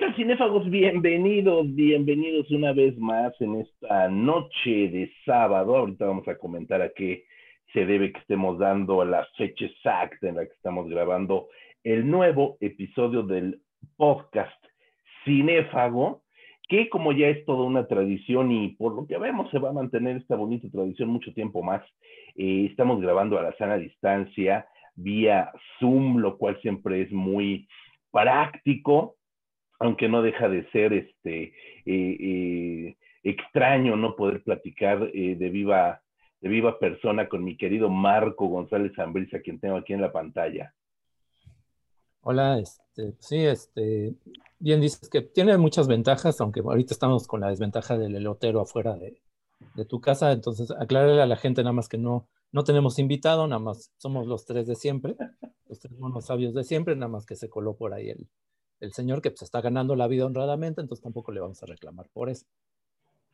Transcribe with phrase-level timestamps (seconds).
[0.00, 0.70] tal, cinéfagos?
[0.70, 5.76] Bienvenidos, bienvenidos una vez más en esta noche de sábado.
[5.76, 7.24] Ahorita vamos a comentar a qué
[7.74, 11.48] se debe que estemos dando la fecha exacta en la que estamos grabando
[11.84, 13.60] el nuevo episodio del
[13.98, 14.64] podcast
[15.22, 16.22] Cinéfago,
[16.66, 19.74] que como ya es toda una tradición y por lo que vemos se va a
[19.74, 21.82] mantener esta bonita tradición mucho tiempo más,
[22.36, 27.68] eh, estamos grabando a la sana distancia vía Zoom, lo cual siempre es muy
[28.10, 29.16] práctico,
[29.80, 31.52] aunque no deja de ser este
[31.84, 36.00] eh, eh, extraño no poder platicar de viva
[36.40, 40.74] de viva persona con mi querido Marco González Zambrisa, quien tengo aquí en la pantalla.
[42.22, 44.14] Hola, este, sí, este,
[44.58, 48.96] bien dices que tiene muchas ventajas, aunque ahorita estamos con la desventaja del elotero afuera
[48.96, 49.20] de,
[49.86, 53.60] tu casa, entonces aclararle a la gente nada más que no, no tenemos invitado, nada
[53.60, 55.16] más somos los tres de siempre,
[55.68, 58.28] los tres monos sabios de siempre, nada más que se coló por ahí el,
[58.80, 62.06] el señor que pues está ganando la vida honradamente, entonces tampoco le vamos a reclamar
[62.12, 62.46] por eso.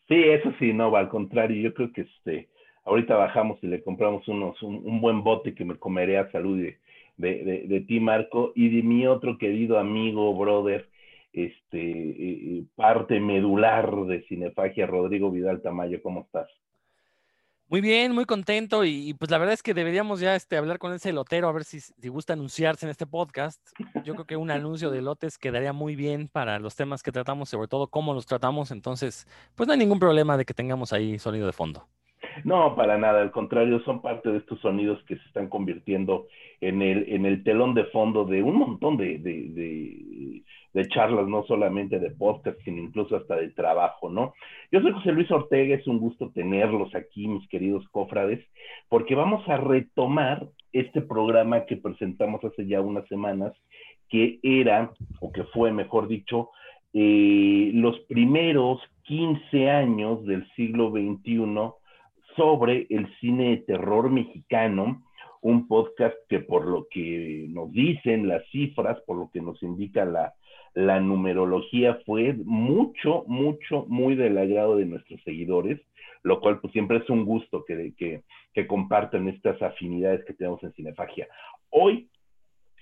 [0.09, 2.49] Sí, eso sí, no, va al contrario, yo creo que este,
[2.85, 6.79] ahorita bajamos y le compramos unos, un, buen bote que me comeré a salud de,
[7.17, 10.89] de, ti, Marco, y de mi otro querido amigo, brother,
[11.33, 16.49] este, eh, eh, parte medular de Cinefagia, Rodrigo Vidal Tamayo, ¿cómo estás?
[17.69, 20.93] Muy bien, muy contento y, pues la verdad es que deberíamos ya este, hablar con
[20.93, 23.61] ese lotero a ver si, si, gusta anunciarse en este podcast.
[24.05, 27.49] Yo creo que un anuncio de lotes quedaría muy bien para los temas que tratamos,
[27.49, 28.71] sobre todo cómo los tratamos.
[28.71, 31.89] Entonces, pues no hay ningún problema de que tengamos ahí sonido de fondo.
[32.45, 36.29] No, para nada, al contrario, son parte de estos sonidos que se están convirtiendo
[36.61, 40.43] en el, en el telón de fondo de un montón de, de, de,
[40.85, 44.35] charlas, no solamente de podcast, sino incluso hasta de trabajo, ¿no?
[44.71, 48.45] Yo soy José Luis Ortega, es un gusto tenerlos aquí, mis queridos cofrades,
[48.89, 53.55] porque vamos a retomar este programa que presentamos hace ya unas semanas,
[54.11, 56.51] que era, o que fue, mejor dicho,
[56.93, 61.73] eh, los primeros 15 años del siglo XXI
[62.37, 65.03] sobre el cine de terror mexicano,
[65.41, 70.05] un podcast que por lo que nos dicen las cifras, por lo que nos indica
[70.05, 70.35] la,
[70.77, 75.81] numerología, fue mucho, mucho, muy del agrado de nuestros seguidores,
[76.23, 78.23] lo cual pues siempre es un gusto que, que,
[78.53, 81.27] que compartan estas afinidades que tenemos en Cinefagia.
[81.71, 82.09] Hoy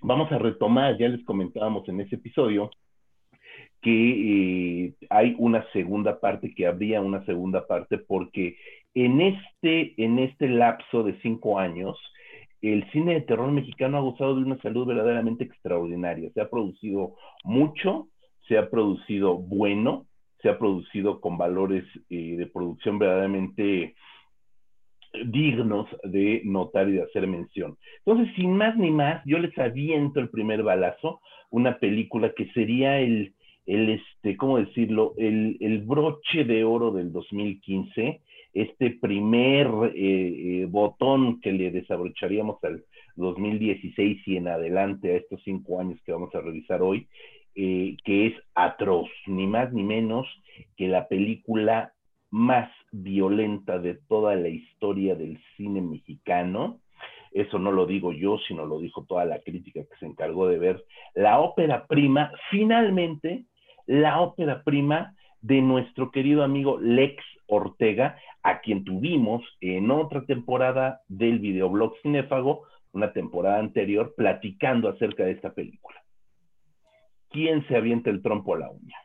[0.03, 2.71] vamos a retomar, ya les comentábamos en ese episodio,
[3.81, 8.57] que eh, hay una segunda parte, que habría una segunda parte, porque
[8.95, 11.99] en este, en este lapso de cinco años,
[12.73, 16.31] el cine de terror mexicano ha gozado de una salud verdaderamente extraordinaria.
[16.33, 18.09] Se ha producido mucho,
[18.49, 20.07] se ha producido bueno,
[20.41, 23.95] se ha producido con valores eh, de producción verdaderamente
[25.27, 27.77] dignos de notar y de hacer mención.
[28.05, 31.21] Entonces, sin más ni más, yo les aviento el primer balazo,
[31.51, 33.35] una película que sería el,
[33.67, 35.15] el este, ¿cómo decirlo?
[35.17, 38.21] El, el broche de oro del 2015,
[38.55, 42.85] este primer eh, eh, botón que le desabrocharíamos al
[43.17, 47.09] 2016 y en adelante a estos cinco años que vamos a revisar hoy,
[47.57, 50.27] eh, que es atroz, ni más ni menos
[50.77, 51.93] que la película
[52.31, 56.81] más violenta de toda la historia del cine mexicano.
[57.33, 60.59] Eso no lo digo yo, sino lo dijo toda la crítica que se encargó de
[60.59, 60.85] ver
[61.15, 63.45] la ópera prima, finalmente,
[63.87, 71.03] la ópera prima de nuestro querido amigo Lex Ortega, a quien tuvimos en otra temporada
[71.09, 76.03] del videoblog Cinéfago, una temporada anterior, platicando acerca de esta película.
[77.31, 78.97] ¿Quién se avienta el trompo a la uña?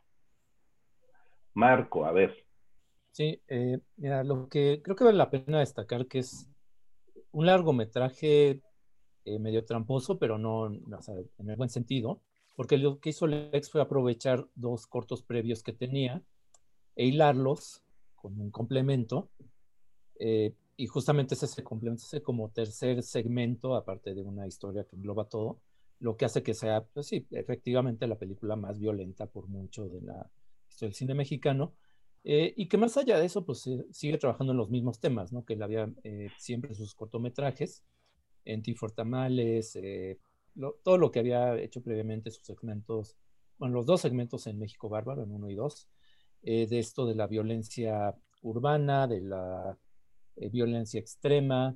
[1.54, 2.46] Marco, a ver.
[3.12, 6.50] Sí, eh, mira, lo que creo que vale la pena destacar que es
[7.32, 8.62] un largometraje
[9.26, 12.22] eh, medio tramposo, pero no, en el buen sentido,
[12.56, 16.22] porque lo que hizo Lex fue aprovechar dos cortos previos que tenía
[16.96, 17.84] e hilarlos
[18.22, 19.30] con un complemento.
[20.20, 24.96] Eh, y justamente ese se complemento, ese como tercer segmento, aparte de una historia que
[24.96, 25.60] engloba todo,
[26.00, 30.02] lo que hace que sea, pues sí, efectivamente la película más violenta por mucho de
[30.02, 30.30] la
[30.70, 31.74] historia del cine mexicano.
[32.24, 35.46] Eh, y que más allá de eso, pues sigue trabajando en los mismos temas, ¿no?
[35.46, 37.84] Que él había eh, siempre sus cortometrajes,
[38.46, 40.20] en Tifortamales, eh,
[40.84, 43.18] todo lo que había hecho previamente, sus segmentos,
[43.58, 45.88] bueno, los dos segmentos en México Bárbaro, en uno y dos,
[46.42, 49.78] eh, de esto de la violencia urbana, de la
[50.38, 51.76] eh, violencia extrema,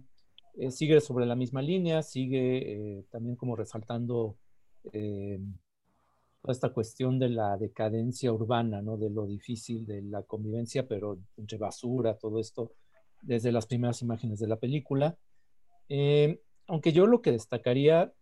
[0.56, 4.38] eh, sigue sobre la misma línea, sigue también como resaltando
[4.84, 8.98] toda esta cuestión de la decadencia urbana, ¿no?
[8.98, 12.74] de lo difícil de la convivencia, pero entre basura, todo esto,
[13.22, 15.18] desde las primeras imágenes de la película.
[16.68, 18.14] aunque yo lo que destacaría,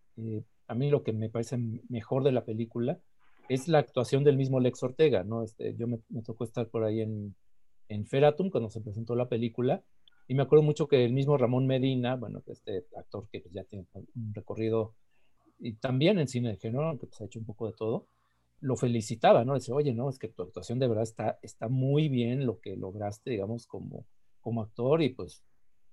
[0.68, 3.00] a mí lo que me parece mejor de la película,
[3.48, 5.42] es la actuación del mismo Lex Ortega, ¿no?
[5.42, 7.34] Este, yo me, tocó estar por ahí en,
[7.88, 9.82] en Feratum cuando se presentó la película
[10.28, 13.86] y me acuerdo mucho que el mismo Ramón Medina, bueno, este actor que ya tiene
[13.94, 14.94] un recorrido
[15.58, 18.06] y también en cine de género, que pues, ha hecho un poco de todo,
[18.60, 19.54] lo felicitaba, ¿no?
[19.54, 22.76] Dice, oye, no, es que tu actuación de verdad está, está muy bien lo que
[22.76, 24.06] lograste, digamos, como,
[24.40, 25.42] como actor y pues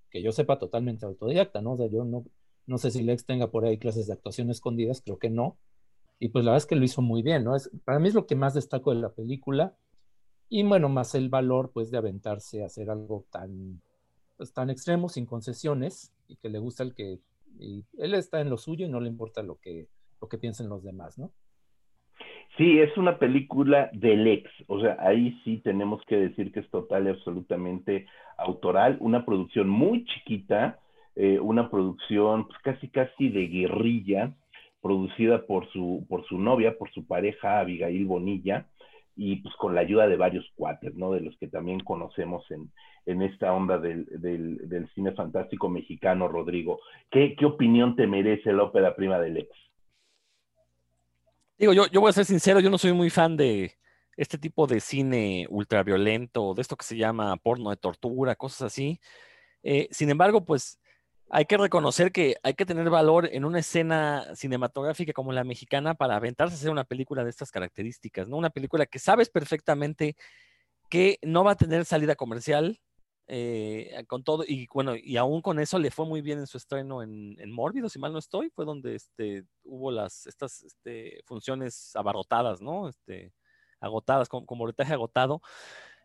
[0.10, 1.74] que yo sepa totalmente autodidacta, ¿no?
[1.74, 2.25] O sea, yo no,
[2.66, 5.57] no sé si Lex tenga por ahí clases de actuación escondidas, creo que no.
[6.19, 7.56] Y pues la verdad es que lo hizo muy bien, ¿no?
[7.56, 9.75] Es, para mí es lo que más destaco de la película.
[10.50, 13.81] Y bueno, más el valor pues de aventarse a hacer algo tan,
[14.36, 17.19] pues, tan extremo, sin concesiones, y que le gusta el que...
[17.60, 19.88] Y él está en lo suyo y no le importa lo que,
[20.21, 21.31] lo que piensen los demás, ¿no?
[22.57, 26.69] Sí, es una película del ex, o sea, ahí sí tenemos que decir que es
[26.69, 28.06] total y absolutamente
[28.38, 30.80] autoral, una producción muy chiquita,
[31.16, 34.36] eh, una producción pues, casi casi de guerrilla,
[34.81, 38.68] producida por su, por su novia, por su pareja Abigail Bonilla,
[39.16, 41.12] y pues con la ayuda de varios cuates, ¿no?
[41.12, 42.72] De los que también conocemos en,
[43.06, 46.80] en esta onda del, del, cine fantástico mexicano, Rodrigo.
[47.12, 49.50] ¿Qué, ¿Qué opinión te merece la ópera prima del ex?
[51.58, 53.74] Digo, yo, yo voy a ser sincero, yo no soy muy fan de
[54.16, 59.02] este tipo de cine ultraviolento, de esto que se llama porno de tortura, cosas así.
[59.64, 60.80] Eh, sin embargo, pues
[61.31, 65.94] hay que reconocer que hay que tener valor en una escena cinematográfica como la mexicana
[65.94, 68.38] para aventarse a hacer una película de estas características, ¿no?
[68.38, 70.16] Una película que sabes perfectamente
[70.90, 72.81] que no va a tener salida comercial,
[73.28, 76.58] eh, con todo, y bueno, y aún con eso le fue muy bien en su
[76.58, 81.22] estreno en, en Mórbido, si mal no estoy, fue donde este, hubo las, estas este,
[81.26, 82.90] funciones abarrotadas, ¿no?
[82.90, 83.31] Este,
[83.80, 85.42] agotadas, con, con agotado,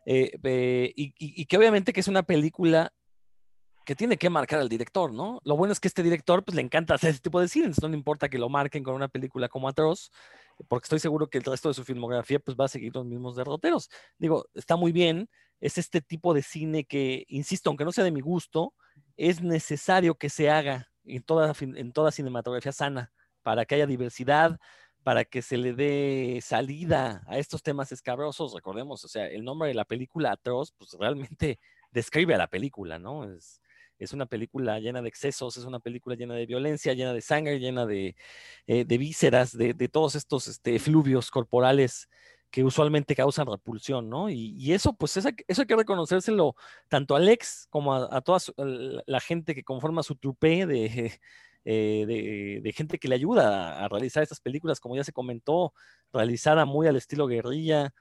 [0.05, 2.93] eh, y, y, que obviamente que es una película
[3.85, 5.39] que tiene que marcar al director, ¿no?
[5.43, 7.87] Lo bueno es que este director, pues le encanta hacer ese tipo de cine, no
[7.87, 10.11] le importa que lo marquen con una película como Atroz,
[10.67, 13.35] porque estoy seguro que el resto de su filmografía, pues va a seguir los mismos
[13.35, 13.89] derroteros.
[14.17, 15.29] Digo, está muy bien,
[15.61, 18.73] es este tipo de cine que, insisto, aunque no sea de mi gusto,
[19.17, 24.59] es necesario que se haga en toda, en toda cinematografía sana para que haya diversidad,
[25.03, 28.53] para que se le dé salida a estos temas escabrosos.
[28.53, 31.59] Recordemos, o sea, el nombre de la película Atroz, pues realmente
[31.91, 33.31] describe a la película, ¿no?
[33.31, 33.61] Es,
[33.99, 37.59] es una película llena de excesos, es una película llena de violencia, llena de sangre,
[37.59, 38.15] llena de,
[38.67, 42.09] eh, vísceras, de, todos estos este, fluvios corporales
[42.51, 44.29] que usualmente causan repulsión, ¿no?
[44.29, 46.55] Y, eso, pues eso hay que reconocérselo
[46.87, 50.61] tanto a Alex como a, toda la gente que conforma su trupe
[51.65, 55.73] eh, de, de, gente que le ayuda a, realizar estas películas, como ya se comentó,
[56.13, 57.93] realizada muy al estilo guerrilla.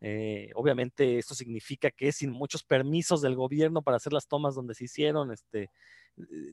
[0.00, 4.74] Eh, obviamente esto significa que sin muchos permisos del gobierno para hacer las tomas donde
[4.74, 5.70] se hicieron, este,
[6.16, 6.52] eh,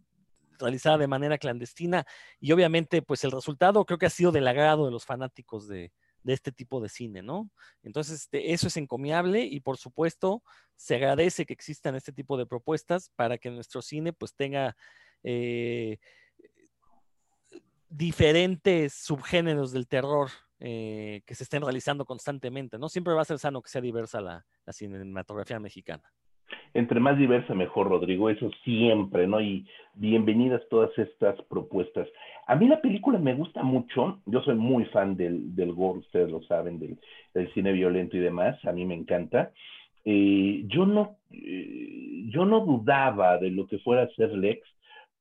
[0.58, 2.06] realizada de manera clandestina
[2.40, 5.92] y obviamente pues el resultado creo que ha sido del agrado de los fanáticos de,
[6.26, 7.52] de este tipo de cine, ¿no?
[7.84, 10.42] Entonces, este, eso es encomiable y por supuesto
[10.76, 14.76] se agradece que existan este tipo de propuestas para que nuestro cine pues tenga
[15.22, 16.00] eh,
[17.90, 22.90] diferentes subgéneros del terror eh, que se estén realizando constantemente, ¿no?
[22.90, 26.04] Siempre va a ser sano que sea diversa la cinematografía mexicana
[26.76, 29.40] entre más diversa mejor, Rodrigo, eso siempre, ¿no?
[29.40, 32.08] Y bienvenidas todas estas propuestas.
[32.48, 36.30] A mí la película me gusta mucho, yo soy muy fan del, del gore, ustedes
[36.30, 37.00] lo saben, del,
[37.54, 39.52] cine violento y demás, a mí me encanta.
[40.04, 44.68] Eh, yo, no, eh, yo no dudaba de lo que fuera a ser Lex,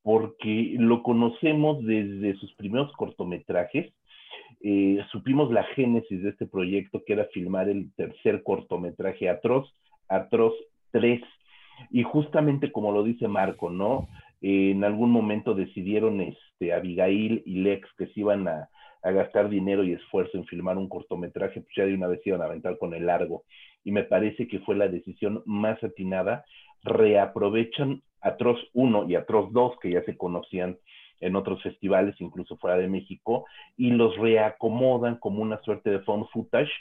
[0.03, 3.91] porque lo conocemos desde sus primeros cortometrajes,
[4.67, 9.71] eh, supimos la génesis de este proyecto, que era filmar el tercer cortometraje Atroz,
[10.09, 10.53] Atroz
[10.89, 11.21] 3,
[11.91, 14.07] y justamente como lo dice Marco, ¿no?
[14.41, 18.69] en algún momento decidieron este, Abigail y Lex que se iban a,
[19.03, 22.45] gastar dinero y esfuerzo en filmar un cortometraje, pues ya de una vez iban a
[22.45, 23.43] aventar con el largo.
[23.83, 26.43] Y me parece que fue la decisión más atinada.
[26.81, 30.79] Reaprovechan Atroz 1 y Atroz 2, que ya se conocían
[31.25, 33.45] en otros festivales, incluso fuera de México,
[33.77, 36.71] y los reacomodan como una suerte de phone footage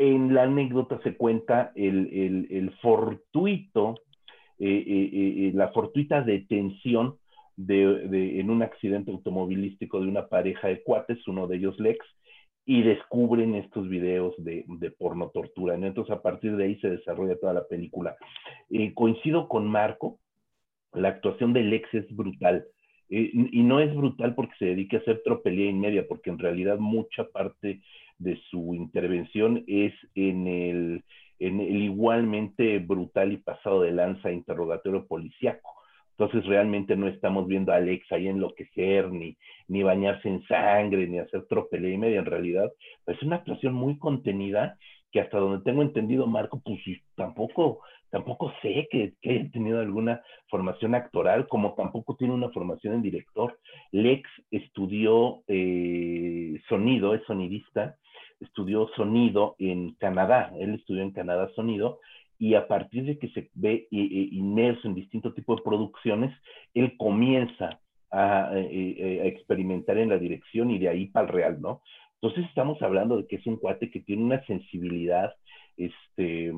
[0.00, 3.96] en la anécdota se cuenta el, fortuito,
[4.58, 7.18] eh, eh, eh, la fortuita detención
[7.54, 11.98] de, en un accidente automovilístico de una pareja de cuates, uno de ellos Lex,
[12.64, 14.64] y descubren estos videos de,
[14.98, 15.74] porno tortura.
[15.74, 18.16] Entonces, a partir de ahí se desarrolla toda la película.
[18.94, 20.18] coincido con Marco,
[20.94, 22.64] la actuación de Lex es brutal.
[23.10, 26.78] Y no es brutal porque se dedique a hacer tropelía y media, porque en realidad
[26.78, 27.80] mucha parte
[28.18, 31.04] de su intervención es en el,
[31.40, 35.74] en el igualmente brutal y pasado de lanza interrogatorio policiaco,
[36.16, 39.36] Entonces realmente no estamos viendo a Alex ahí enloquecer, ni,
[39.68, 42.18] ni bañarse en sangre, ni hacer tropelea y media.
[42.18, 42.70] En realidad,
[43.06, 44.76] es una actuación muy contenida
[45.12, 46.80] que hasta donde tengo entendido, Marco, pues
[47.16, 53.02] tampoco, tampoco sé que, haya tenido alguna formación actoral, como tampoco tiene una formación en
[53.02, 53.58] director.
[53.92, 57.96] Lex estudió eh, sonido, es sonidista,
[58.40, 61.98] estudió sonido en Canadá, él estudió en Canadá sonido,
[62.38, 66.34] y a partir de que se ve inmerso en distintos tipos de producciones,
[66.72, 71.32] él comienza a, eh, eh, a, experimentar en la dirección y de ahí para el
[71.32, 71.82] real, ¿no?
[72.22, 75.34] Entonces estamos hablando de que es un cuate que tiene una sensibilidad,
[75.76, 76.52] este,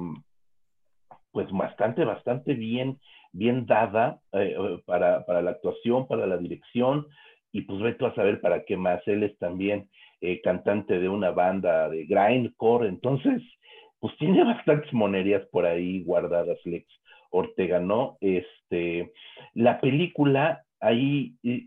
[1.31, 2.99] pues bastante, bastante bien,
[3.33, 7.07] bien dada eh, para, para, la actuación, para la dirección,
[7.53, 9.07] y pues ve a saber para qué más.
[9.07, 9.89] Él es también
[10.21, 13.43] eh, cantante de una banda de grindcore, entonces,
[14.01, 16.87] pues tiene bastantes monerías por ahí guardadas, Lex
[17.31, 18.19] Ortega, ¿no?
[18.21, 19.13] Este,
[19.55, 21.65] la película, ahí eh,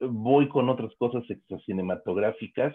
[0.00, 2.74] voy con otras cosas extracinematográficas.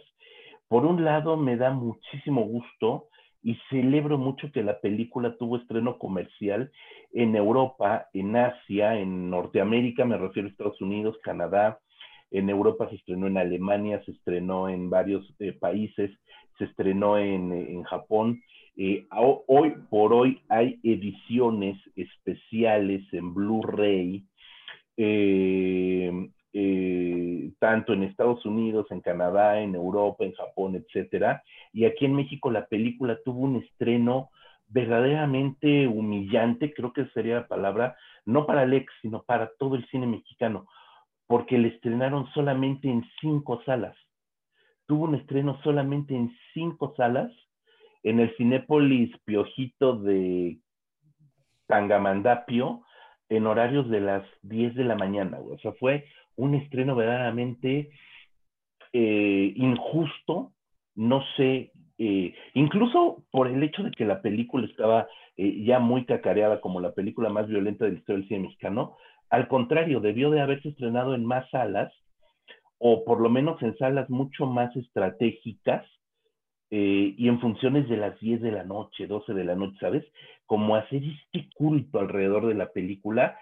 [0.67, 3.07] Por un lado, me da muchísimo gusto
[3.41, 6.71] y celebro mucho que la película tuvo estreno comercial
[7.13, 11.79] en Europa, en Asia, en Norteamérica, me refiero a Estados Unidos, Canadá,
[12.31, 16.11] en Europa se estrenó en Alemania, se estrenó en varios eh, países,
[16.57, 18.41] se estrenó en, en Japón.
[18.75, 19.07] Eh,
[19.47, 24.25] hoy por hoy hay ediciones especiales en Blu-ray,
[24.97, 26.11] eh,
[27.59, 31.43] tanto en Estados Unidos, en Canadá, en Europa, en Japón, etcétera.
[31.73, 34.29] Y aquí en México la película tuvo un estreno
[34.67, 37.95] verdaderamente humillante, creo que sería la palabra,
[38.25, 40.67] no para Alex, sino para todo el cine mexicano
[41.27, 43.95] porque le estrenaron solamente en cinco salas.
[44.87, 47.31] Tuvo un estreno solamente en cinco salas
[48.03, 50.59] en el Cinépolis Piojito de
[51.67, 52.81] Tangamandapio
[53.27, 55.39] en horarios de las 10 de la mañana.
[55.39, 56.05] O sea, fue
[56.37, 57.89] un estreno verdaderamente
[58.93, 60.53] eh, injusto,
[60.95, 66.05] no sé, eh, incluso por el hecho de que la película estaba eh, ya muy
[66.05, 68.95] cacareada como la película más violenta de la historia del cine mexicano,
[69.29, 71.91] al contrario, debió de haberse estrenado en más salas,
[72.77, 75.85] o por lo menos en salas mucho más estratégicas,
[76.69, 80.03] y en funciones de las 10 de la noche, 12 de la noche, ¿sabes?
[80.45, 83.37] Como hacer este culto alrededor de la película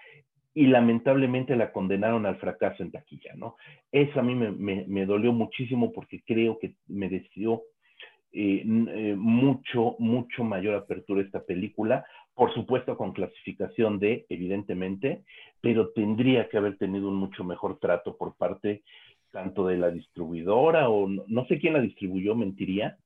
[0.56, 3.56] y lamentablemente la condenaron al fracaso en taquilla, ¿no?
[3.92, 7.60] Eso a mí me, dolió muchísimo porque creo que mereció
[8.32, 15.24] eh, eh, mucho, mucho mayor apertura esta película, por supuesto con clasificación D, evidentemente,
[15.60, 18.82] pero tendría que haber tenido un mucho mejor trato por parte
[19.32, 22.96] tanto de la distribuidora o no, sé quién la distribuyó, mentiría,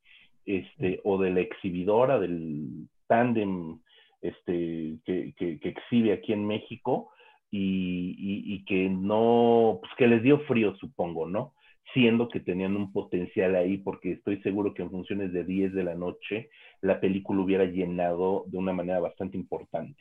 [0.47, 3.81] este, o de la exhibidora del tándem
[4.23, 7.11] este, que, exhibe aquí en México
[7.51, 11.55] y, y, que no, pues que les dio frío, supongo, ¿no?
[11.93, 15.85] siendo que tenían un potencial ahí, porque estoy seguro que en funciones de 10 de
[15.85, 20.01] la noche la película hubiera llenado de una manera bastante importante.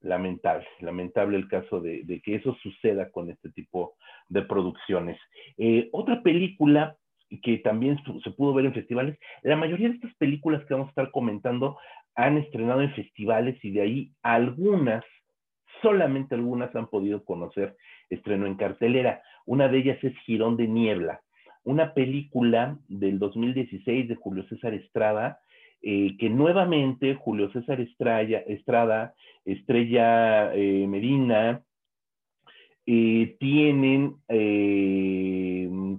[0.00, 3.94] Lamentable, lamentable el caso de, que eso suceda con este tipo
[4.28, 5.18] de producciones.
[5.56, 6.96] Eh, otra película
[7.42, 10.90] que también se pudo ver en festivales, la mayoría de estas películas que vamos a
[10.90, 11.78] estar comentando
[12.14, 15.04] han estrenado en festivales y de ahí algunas,
[15.82, 17.76] solamente algunas han podido conocer
[18.10, 19.22] estreno en cartelera.
[19.46, 21.20] Una de ellas es Girón de Niebla,
[21.64, 25.40] una película del 2016 de Julio César Estrada,
[25.82, 29.14] eh, que nuevamente Julio César Estrella, Estrada,
[29.44, 31.62] Estrella eh, Medina,
[32.86, 34.16] eh, tienen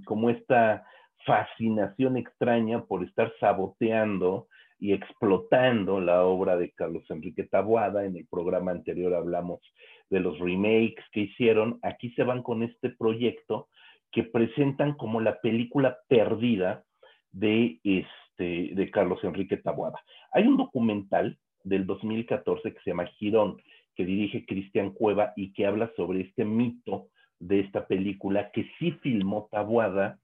[0.05, 0.85] como esta
[1.25, 4.47] fascinación extraña por estar saboteando
[4.79, 8.05] y explotando la obra de Carlos Enrique Taboada.
[8.05, 9.61] En el programa anterior hablamos
[10.09, 11.79] de los remakes que hicieron.
[11.81, 13.69] Aquí se van con este proyecto
[14.11, 16.83] que presentan como la película perdida
[17.31, 19.99] de, este, de Carlos Enrique Taboada.
[20.31, 23.57] Hay un documental del 2014 que se llama Girón,
[23.95, 27.07] que dirige Cristian Cueva y que habla sobre este mito
[27.39, 30.19] de esta película que sí filmó Taboada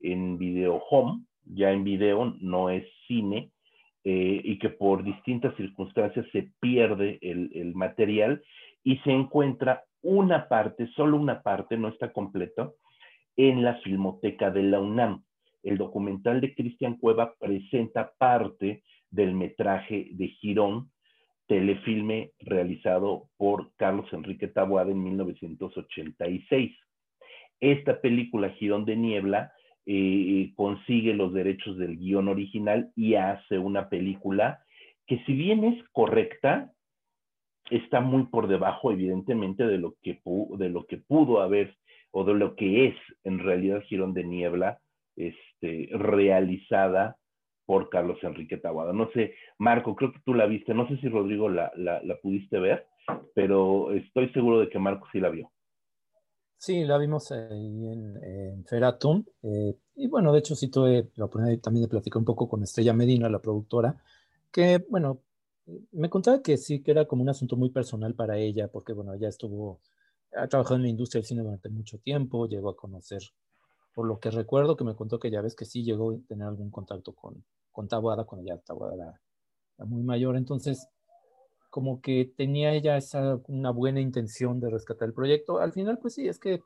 [0.00, 3.51] en Video Home, ya en video, no es cine,
[4.04, 8.42] eh, y que por distintas circunstancias se pierde el, material
[8.82, 12.74] y se encuentra una parte, solo una parte, no está completo,
[13.36, 15.22] en la Filmoteca de la UNAM.
[15.62, 20.90] El documental de Cristian Cueva presenta parte del metraje de Girón,
[21.46, 26.76] telefilme realizado por Carlos Enrique Taboada en 1986.
[27.60, 29.52] Esta película, Girón de Niebla,
[30.54, 34.62] consigue los derechos del guion original y hace una película
[35.06, 36.72] que si bien es correcta,
[37.70, 40.20] está muy por debajo, evidentemente, de lo que,
[40.58, 41.76] de lo que pudo haber
[42.10, 44.78] o de lo que es en realidad Girón de Niebla,
[45.16, 47.16] este, realizada
[47.64, 48.92] por Carlos Enrique Taboada.
[48.92, 52.58] No sé, Marco, creo que tú la viste, no sé si Rodrigo la, la, pudiste
[52.58, 52.86] ver,
[53.34, 55.50] pero estoy seguro de que Marco sí la vio.
[56.64, 59.24] Sí, la vimos ahí en, Feratum.
[59.42, 62.62] Eh, y bueno, de hecho sí tuve la oportunidad también de platicar un poco con
[62.62, 64.00] Estrella Medina, la productora,
[64.52, 65.22] que bueno,
[65.90, 69.12] me contaba que sí, que era como un asunto muy personal para ella, porque bueno,
[69.12, 69.80] ella estuvo,
[70.36, 73.22] ha trabajado en la industria del cine durante mucho tiempo, llegó a conocer,
[73.92, 76.46] por lo que recuerdo que me contó que ya ves que sí llegó a tener
[76.46, 79.20] algún contacto con, con Tabuada cuando ya Tabuada era,
[79.84, 80.86] muy mayor, entonces
[81.72, 85.58] como que tenía ella esa, una buena intención de rescatar el proyecto.
[85.58, 86.60] Al final, pues sí, es que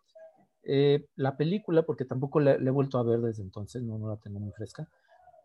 [0.64, 4.16] eh, la película, porque tampoco la, he vuelto a ver desde entonces, no, no la
[4.16, 4.88] tengo muy fresca,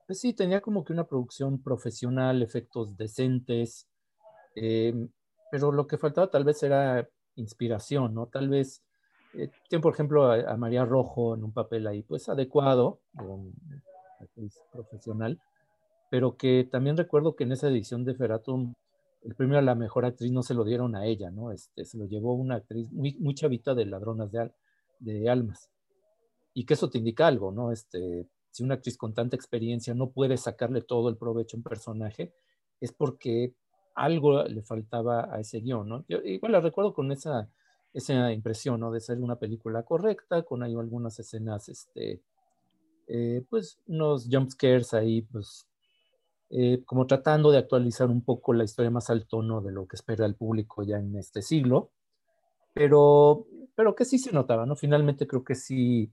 [0.08, 3.88] pues sí, tenía como que una producción profesional, efectos decentes,
[4.56, 5.10] em,
[5.52, 8.26] pero lo que faltaba tal vez era inspiración, ¿no?
[8.26, 8.82] Tal vez,
[9.36, 13.00] eh, por ejemplo a, María Rojo en un papel ahí, pues adecuado,
[14.72, 15.40] profesional,
[16.10, 18.74] pero que también recuerdo que en esa edición de Feratum,
[19.24, 21.52] el premio a la mejor actriz no se lo dieron a ella, ¿no?
[21.52, 24.52] Este, se lo llevó una actriz muy, muy chavita de Ladronas de,
[25.00, 25.70] de Almas.
[26.54, 27.72] Y que eso te indica algo, ¿no?
[27.72, 31.64] Este, si una actriz con tanta experiencia no puede sacarle todo el provecho a un
[31.64, 32.34] personaje,
[32.80, 33.54] es porque
[33.96, 36.06] algo le faltaba a ese guion, ¿no?
[36.08, 37.50] Yo igual la recuerdo con esa,
[37.94, 38.92] esa impresión, ¿no?
[38.92, 42.22] De ser una película correcta, con ahí algunas escenas, este,
[43.08, 45.68] eh, pues unos jump scares ahí, pues,
[46.54, 49.96] eh, como tratando de actualizar un poco la historia más al tono de lo que
[49.96, 51.92] espera el público ya en este siglo,
[52.74, 54.76] pero, pero que sí se notaba, ¿no?
[54.76, 56.12] Finalmente creo que sí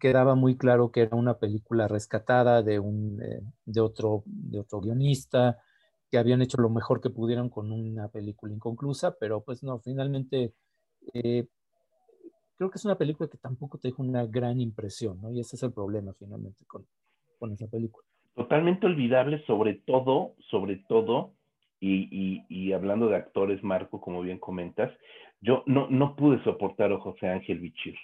[0.00, 4.80] quedaba muy claro que era una película rescatada de, un, eh, de, otro, de otro
[4.80, 5.58] guionista,
[6.10, 10.54] que habían hecho lo mejor que pudieron con una película inconclusa, pero pues no, finalmente
[11.14, 11.46] eh,
[12.56, 15.30] creo que es una película que tampoco te deja una gran impresión, ¿no?
[15.30, 16.84] Y ese es el problema finalmente con,
[17.38, 18.07] con esa película.
[18.38, 21.32] Totalmente olvidable, sobre todo, sobre todo,
[21.80, 24.96] y, hablando de actores, Marco, como bien comentas,
[25.40, 27.96] yo no, no pude soportar a José Ángel Bichir.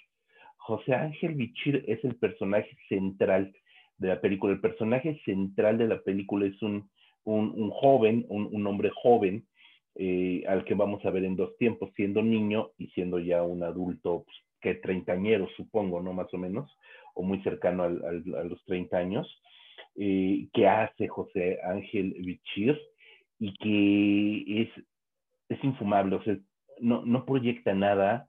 [0.57, 3.55] José Ángel Bichir es el personaje central
[3.97, 4.51] de la película.
[4.51, 6.89] El personaje central de la película es un,
[7.23, 9.47] un, joven, un, hombre joven,
[9.95, 13.63] eh, al que vamos a ver en dos tiempos, siendo niño y siendo ya un
[13.63, 16.11] adulto, pues, que treintañero, supongo, ¿no?
[16.11, 16.69] Más o menos,
[17.13, 19.41] o muy cercano a los 30 años,
[19.97, 22.79] eh, que hace José Ángel Bichir
[23.39, 24.69] y que es,
[25.49, 26.37] es infumable, o sea,
[26.79, 28.27] no, no proyecta nada,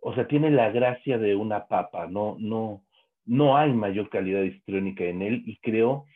[0.00, 2.84] o sea, tiene la gracia de una papa, no, no,
[3.24, 6.06] no hay mayor calidad histriónica en él y creo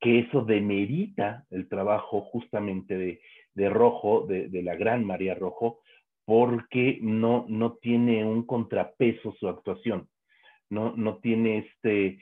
[0.00, 3.20] que eso demerita el trabajo justamente de,
[3.54, 5.80] de Rojo, de, de, la gran María Rojo,
[6.24, 10.08] porque no, no tiene un contrapeso su actuación,
[10.70, 12.18] no, no tiene este,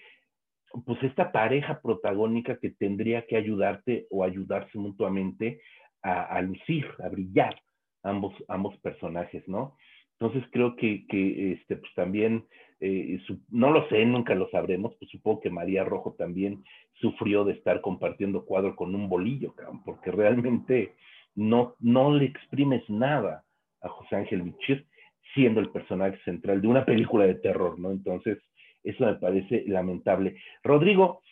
[0.85, 5.61] pues esta pareja protagónica que tendría que ayudarte o ayudarse mutuamente
[6.03, 7.55] a, lucir, a brillar
[8.03, 9.77] ambos, ambos personajes, ¿no?
[10.19, 12.45] Entonces creo que, que este, pues también,
[12.81, 17.53] eh, no lo sé, nunca lo sabremos, pues supongo que María Rojo también sufrió de
[17.53, 19.55] estar compartiendo cuadro con un bolillo,
[19.85, 20.95] porque realmente
[21.35, 23.45] no, no le exprimes nada
[23.81, 24.87] a José Ángel Bichir
[25.35, 27.91] siendo el personaje central de una película de terror, ¿no?
[27.91, 28.39] Entonces,
[28.85, 30.37] eso me parece lamentable.
[30.63, 31.23] Rodrigo,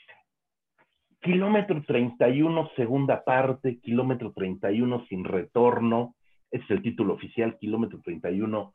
[1.21, 6.15] kilómetro 31, segunda parte, kilómetro 31 sin retorno,
[6.51, 8.75] es el título oficial, kilómetro 31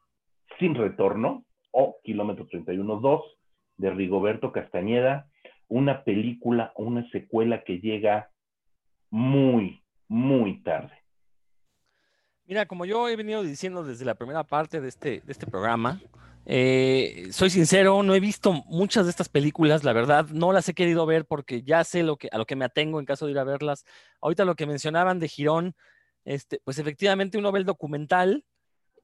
[0.59, 3.21] sin retorno o Kilómetro 31-2
[3.77, 5.27] de Rigoberto Castañeda,
[5.67, 8.29] una película, una secuela que llega
[9.09, 10.93] muy, muy tarde.
[12.47, 15.99] Mira, como yo he venido diciendo desde la primera parte de este, de este programa,
[16.45, 20.75] eh, soy sincero, no he visto muchas de estas películas, la verdad, no las he
[20.75, 23.31] querido ver porque ya sé lo que, a lo que me atengo en caso de
[23.31, 23.83] ir a verlas.
[24.21, 25.75] Ahorita lo que mencionaban de Girón,
[26.23, 28.45] este, pues efectivamente uno ve el documental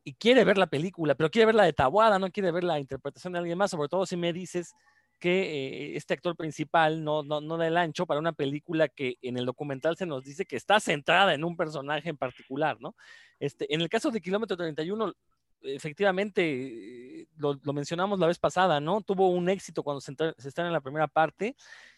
[0.04, 2.80] y quiere ver la película, pero quiere ver la de Tabuada, no quiere ver la
[2.80, 4.76] interpretación de alguien más, sobre todo si me dices
[5.22, 9.16] que eh, este actor principal no, no, no da el ancho para una película que
[9.22, 12.96] en el documental se nos dice que está centrada en un personaje en particular, ¿no?
[13.40, 15.14] Este, en el caso de Kilómetro 31,
[15.62, 19.02] efectivamente, lo, mencionamos la vez pasada, ¿no?
[19.02, 21.56] Tuvo un éxito cuando se, se está en la primera parte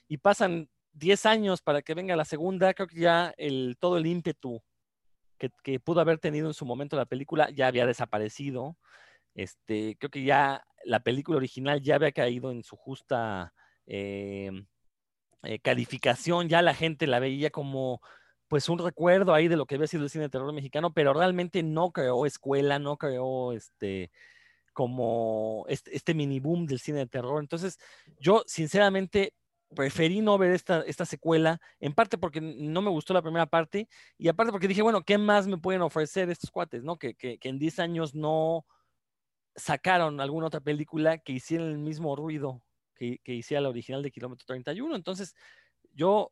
[0.08, 4.06] y pasan 10 años para que venga la segunda, creo que ya el, todo el
[4.06, 4.62] ímpetu
[5.64, 8.78] que, pudo haber tenido en su momento la película ya había desaparecido.
[9.36, 13.54] Este, creo que ya la película original ya había caído en su justa
[13.88, 14.52] eh,
[15.44, 18.02] eh, calificación, ya la gente la veía como
[18.48, 21.14] pues un recuerdo ahí de lo que había sido el cine de terror mexicano, pero
[21.14, 24.12] realmente no creó escuela, no creó este
[24.74, 27.42] como este, mini boom del cine de terror.
[27.42, 27.78] Entonces,
[28.20, 29.34] yo sinceramente
[29.76, 33.88] preferí no ver esta, esta secuela, en parte porque no me gustó la primera parte
[34.18, 36.98] y aparte porque dije, bueno, ¿qué más me pueden ofrecer estos cuates, no?
[36.98, 38.66] Que, que, que en 10 años no
[39.56, 42.62] sacaron alguna otra película que hiciera el mismo ruido
[42.96, 44.96] que, que hiciera la original de Kilómetro 31.
[44.96, 45.36] Entonces,
[45.96, 46.32] yo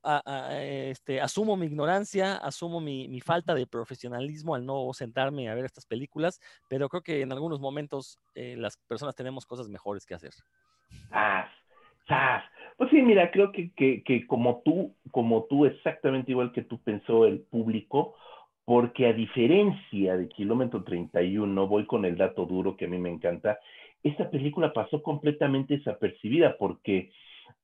[0.59, 5.85] este, asumo mi ignorancia, asumo mi, falta de profesionalismo al no sentarme a ver estas
[5.85, 10.31] películas, pero creo que en algunos momentos eh, las personas tenemos cosas mejores que hacer.
[11.09, 11.49] ¡Sas!
[12.07, 12.43] ¡Sas!
[12.77, 17.25] Pues sí, mira, creo que, que, como tú, como tú, exactamente igual que tú pensó
[17.25, 18.15] el público,
[18.71, 23.09] porque a diferencia de Kilómetro 31, voy con el dato duro que a mí me
[23.09, 23.59] encanta,
[24.01, 27.11] esta película pasó completamente desapercibida porque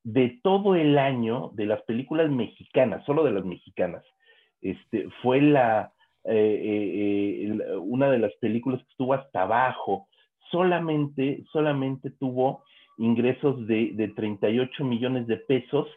[0.03, 4.03] de todo el año de las películas mexicanas, solo de las mexicanas,
[4.61, 5.93] este, fue la,
[6.25, 10.09] eh, eh, eh, una de las películas que estuvo hasta abajo,
[10.51, 12.65] solamente, solamente tuvo
[12.97, 15.87] ingresos de, de 38 millones de pesos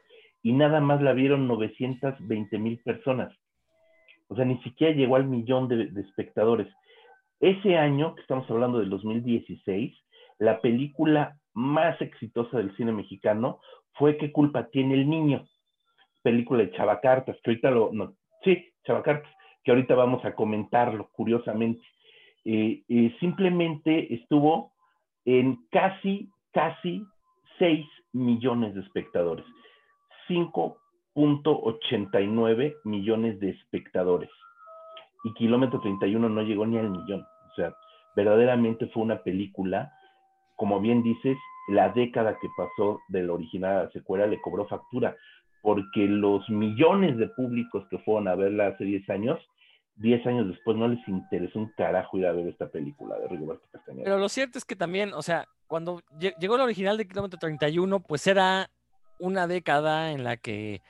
[0.44, 3.32] y nada más la vieron 920 mil personas.
[4.30, 6.68] O sea, ni siquiera llegó al millón de, espectadores.
[7.40, 9.92] Ese año, que estamos hablando del 2016,
[10.38, 13.60] la película más exitosa del cine mexicano
[13.94, 15.48] fue ¿Qué culpa tiene el niño?
[16.22, 18.14] Película de Chavacartas, que ahorita lo, no,
[18.44, 19.30] sí, Chavacartas,
[19.64, 21.82] que ahorita vamos a comentarlo, curiosamente.
[22.44, 24.72] Eh, eh, simplemente estuvo
[25.24, 27.02] en casi, casi
[27.58, 29.44] 6 millones de espectadores.
[31.14, 34.30] 5.89 millones de espectadores.
[35.24, 37.20] Y Kilómetro 31 no llegó ni al millón.
[37.50, 37.74] O sea,
[38.16, 39.92] verdaderamente fue una película,
[40.56, 41.36] como bien dices,
[41.68, 45.16] la década que pasó del original a la secuela le cobró factura,
[45.62, 49.38] porque los millones de públicos que fueron a verla hace 10 años,
[49.96, 53.66] 10 años después no les interesó un carajo ir a ver esta película de Rigoberto
[53.70, 54.04] Castañeda.
[54.04, 58.00] Pero lo cierto es que también, o sea, cuando llegó la original de Kilómetro 31,
[58.00, 58.70] pues era
[59.18, 60.80] una década en la que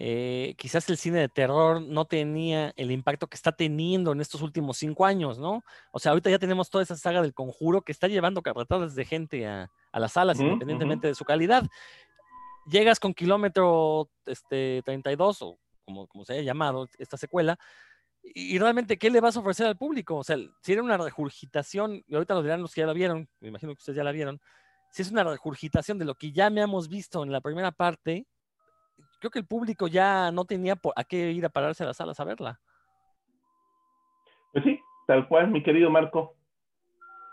[0.00, 4.42] eh, quizás el cine de terror no tenía el impacto que está teniendo en estos
[4.42, 5.64] últimos cinco años, ¿no?
[5.90, 9.04] O sea, ahorita ya tenemos toda esa saga del conjuro que está llevando carretadas de
[9.04, 11.66] gente a, las salas, independientemente de su calidad.
[12.70, 17.58] Llegas con kilómetro este, 32, o como, como se haya llamado esta secuela,
[18.22, 20.16] y, realmente, ¿qué le vas a ofrecer al público?
[20.16, 23.28] O sea, si era una regurgitación, y ahorita lo dirán los que ya la vieron,
[23.40, 24.40] me imagino que ustedes ya la vieron,
[24.90, 28.26] si es una regurgitación de lo que ya me hemos visto en la primera parte,
[29.18, 31.96] creo que el público ya no tenía por, a qué ir a pararse a las
[31.96, 32.60] salas a verla.
[34.52, 36.34] Pues sí, tal cual, mi querido Marco.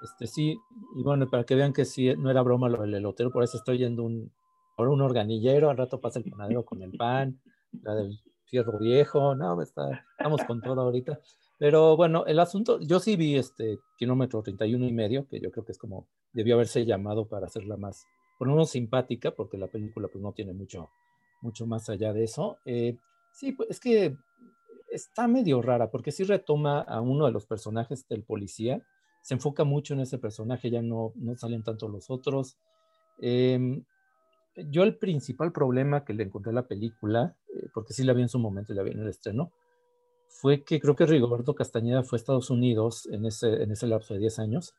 [0.01, 0.57] Este sí,
[0.95, 3.57] y bueno, para que vean que sí, no era broma lo del elotero, por eso
[3.57, 4.31] estoy yendo un,
[4.75, 7.39] por un organillero, al rato pasa el panadero con el pan,
[7.81, 11.19] la del fierro viejo, no, está, estamos con todo ahorita.
[11.57, 15.63] Pero bueno, el asunto, yo sí vi este kilómetro 31 y medio, que yo creo
[15.65, 18.05] que es como debió haberse llamado para hacerla más,
[18.37, 20.89] por lo menos simpática, porque la película pues no tiene mucho,
[21.41, 22.57] mucho más allá de eso.
[22.65, 22.97] Eh,
[23.31, 24.17] sí, pues es que
[24.89, 28.81] está medio rara porque sí retoma a uno de los personajes del policía,
[29.21, 32.57] se enfoca mucho en ese personaje, ya no, no salen tanto los otros.
[33.19, 33.83] Em,
[34.55, 38.21] yo el principal problema que le encontré a la película, eh, porque sí la vi
[38.21, 39.51] en su momento y la vi en el estreno,
[40.27, 44.13] fue que creo que Rigoberto Castañeda fue a Estados Unidos en ese, en ese lapso
[44.13, 44.75] de 10 años,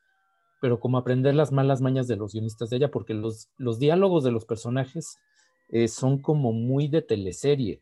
[0.61, 4.23] pero como aprender las malas mañas de los guionistas de ella, porque los, los diálogos
[4.23, 5.19] de los personajes
[5.69, 7.81] eh, son como muy de teleserie.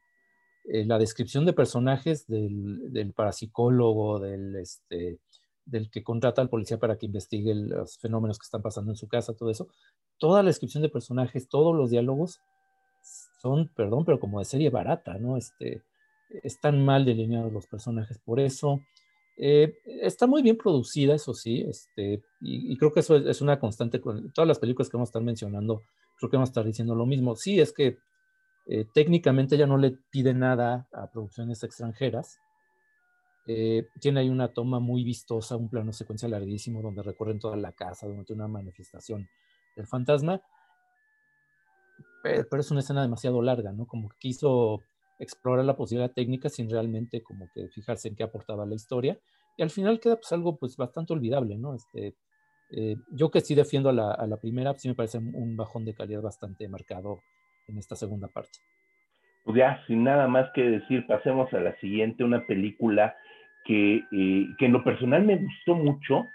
[0.65, 5.19] Eh, la descripción de personajes del, parapsicólogo, del, este,
[5.65, 9.07] del que contrata al policía para que investigue los fenómenos que están pasando en su
[9.07, 9.67] casa, todo eso,
[10.17, 12.39] toda la descripción de personajes, todos los diálogos
[13.41, 15.37] son, perdón, pero como de serie barata, ¿no?
[15.37, 15.83] Este,
[16.43, 18.81] están mal delineados los personajes por eso.
[19.37, 23.99] Eh, está muy bien producida, eso sí, este, y, creo que eso es, una constante
[23.99, 25.81] con todas las películas que vamos a estar mencionando
[26.17, 27.35] creo que vamos a estar diciendo lo mismo.
[27.35, 27.97] Sí, es que
[28.67, 32.39] eh, técnicamente ya no le pide nada a producciones extranjeras.
[33.47, 37.73] Eh, tiene ahí una toma muy vistosa, un plano secuencia larguísimo donde recorren toda la
[37.73, 39.29] casa durante una manifestación
[39.75, 40.41] del fantasma.
[42.23, 43.85] Pero, es una escena demasiado larga, ¿no?
[43.85, 44.81] Como que quiso
[45.19, 49.19] explorar la posibilidad técnica sin realmente como que fijarse en qué aportaba la historia.
[49.57, 51.75] Y al final queda pues algo pues bastante olvidable, ¿no?
[51.75, 52.15] Este,
[52.71, 56.21] eh, yo que sí defiendo a la, primera, sí me parece un bajón de calidad
[56.21, 57.21] bastante marcado
[57.67, 58.59] en esta segunda parte.
[59.43, 63.15] Pues ya, sin nada más que decir, pasemos a la siguiente, una película
[63.65, 66.25] que, eh, que en lo personal me gustó mucho.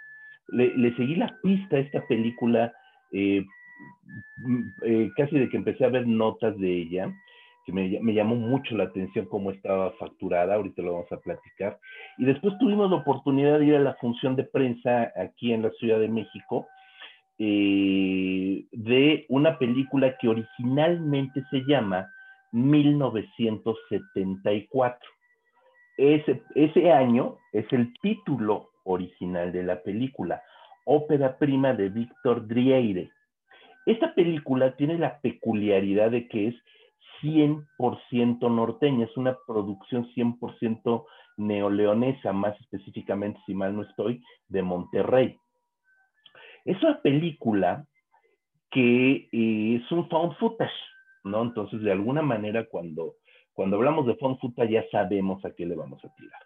[0.49, 2.73] Le, seguí la pista a esta película
[3.13, 3.45] eh,
[5.17, 7.13] casi de que empecé a ver notas de ella,
[7.73, 11.79] me, llamó mucho la atención cómo estaba facturada, ahorita lo vamos a platicar.
[12.19, 15.71] Y después tuvimos la oportunidad de ir a la función de prensa aquí en la
[15.71, 16.69] Ciudad de México
[17.39, 22.07] eh, de una película que originalmente se llama
[22.53, 25.11] 1974.
[25.97, 30.43] Ese, ese año es el título original de la película,
[30.85, 33.11] ópera prima de Víctor Drieire.
[33.87, 36.55] Esta película tiene la peculiaridad de que es
[37.23, 41.05] 100% norteña, es una producción 100%
[41.37, 45.37] neoleonesa, más específicamente, si mal no estoy, de Monterrey.
[46.65, 47.87] Es una película
[48.71, 50.71] que eh, es un found footage,
[51.25, 51.43] ¿no?
[51.43, 53.15] Entonces, de alguna manera, cuando,
[53.53, 56.41] cuando hablamos de found footage, ya sabemos a qué le vamos a tirar.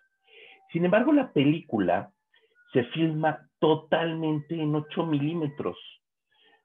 [0.72, 2.10] Sin embargo, la película
[2.72, 5.78] se filma totalmente en 8 milímetros,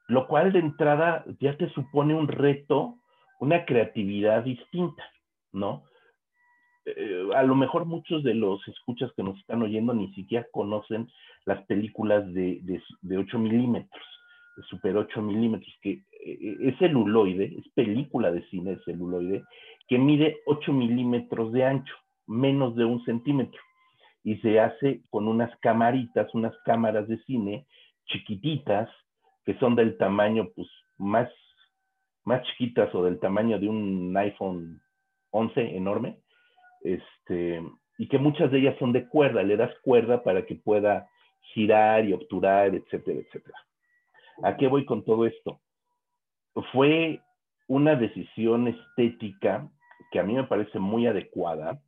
[0.08, 2.96] lo cual de entrada ya te supone un reto,
[3.40, 5.04] una creatividad distinta,
[5.52, 5.84] ¿no?
[6.86, 11.10] Eh, a lo mejor muchos de los escuchas que nos están oyendo ni siquiera conocen
[11.46, 12.60] las películas de,
[13.02, 14.06] de, 8 milímetros,
[14.58, 19.44] de super 8 milímetros, que eh, es celuloide, es película de cine de celuloide,
[19.88, 21.94] que mide 8 milímetros de ancho,
[22.28, 23.60] menos de un centímetro
[24.24, 27.66] y se hace con unas camaritas, unas cámaras de cine
[28.06, 28.90] chiquititas,
[29.46, 31.30] que son del tamaño, pues, más,
[32.26, 34.82] más chiquitas o del tamaño de un iPhone
[35.32, 36.18] 11 enorme,
[36.82, 37.62] este,
[37.98, 41.08] y que muchas de ellas son de cuerda, le das cuerda para que pueda
[41.54, 43.58] girar y obturar, etcétera, etcétera.
[44.44, 45.60] ¿A qué voy con todo esto?
[46.72, 47.22] Fue
[47.68, 49.70] una decisión estética
[50.12, 51.82] que a mí me parece muy adecuada,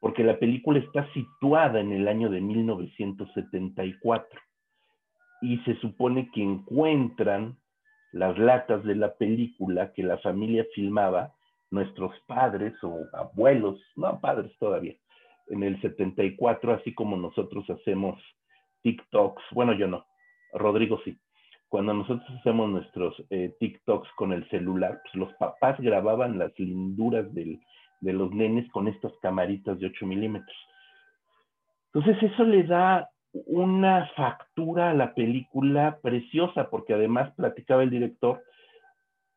[0.00, 4.40] porque la película está situada en el año de 1974
[5.42, 7.58] y se supone que encuentran
[8.12, 11.32] las latas de la película que la familia filmaba,
[11.70, 14.94] nuestros padres o abuelos, no padres todavía,
[15.48, 18.20] en el 74, así como nosotros hacemos
[18.82, 20.06] TikToks, bueno, yo no,
[20.52, 21.18] Rodrigo sí.
[21.68, 27.32] Cuando nosotros hacemos nuestros eh, TikToks con el celular, pues los papás grababan las linduras
[27.32, 27.58] del,
[28.02, 30.56] de los nenes con estas camaritas de 8 milímetros.
[31.94, 38.42] Entonces eso le da una factura a la película preciosa, porque además platicaba el director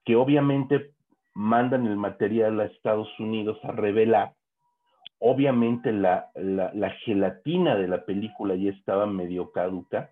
[0.04, 0.92] que obviamente
[1.34, 4.34] mandan el material a Estados Unidos a revelar.
[5.20, 10.12] Obviamente la, la gelatina de la película ya estaba medio caduca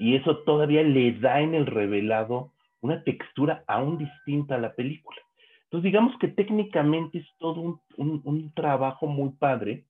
[0.00, 5.18] y eso todavía le da en el revelado una textura aún distinta a la película.
[5.64, 9.84] Entonces, digamos que técnicamente es todo un, trabajo muy padre,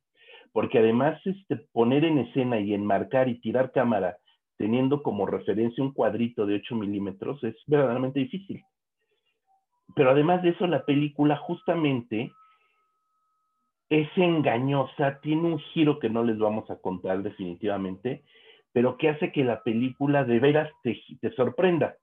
[0.53, 4.17] porque además este, poner en escena y enmarcar y tirar cámara
[4.57, 8.63] teniendo como referencia un cuadrito de 8 milímetros es verdaderamente difícil.
[9.95, 12.31] Pero además de eso, la película justamente
[13.89, 18.23] es engañosa, tiene un giro que no les vamos a contar definitivamente,
[18.73, 21.97] pero que hace que la película de veras te, te sorprenda.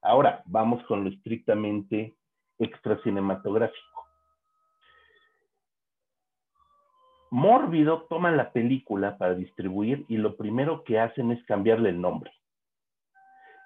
[0.00, 2.14] Ahora, vamos con lo estrictamente
[2.58, 3.89] extracinematográfico.
[7.30, 12.32] Mórbido toma la película para distribuir y lo primero que hacen es cambiarle el nombre.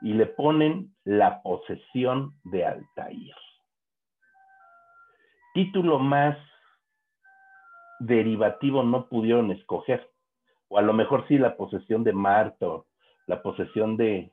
[0.02, 3.34] Y le ponen La posesión de Altair.
[5.54, 6.36] Título más
[8.00, 10.10] derivativo no pudieron escoger.
[10.68, 12.66] O a lo mejor sí la posesión de Marta,
[13.26, 14.30] la posesión de,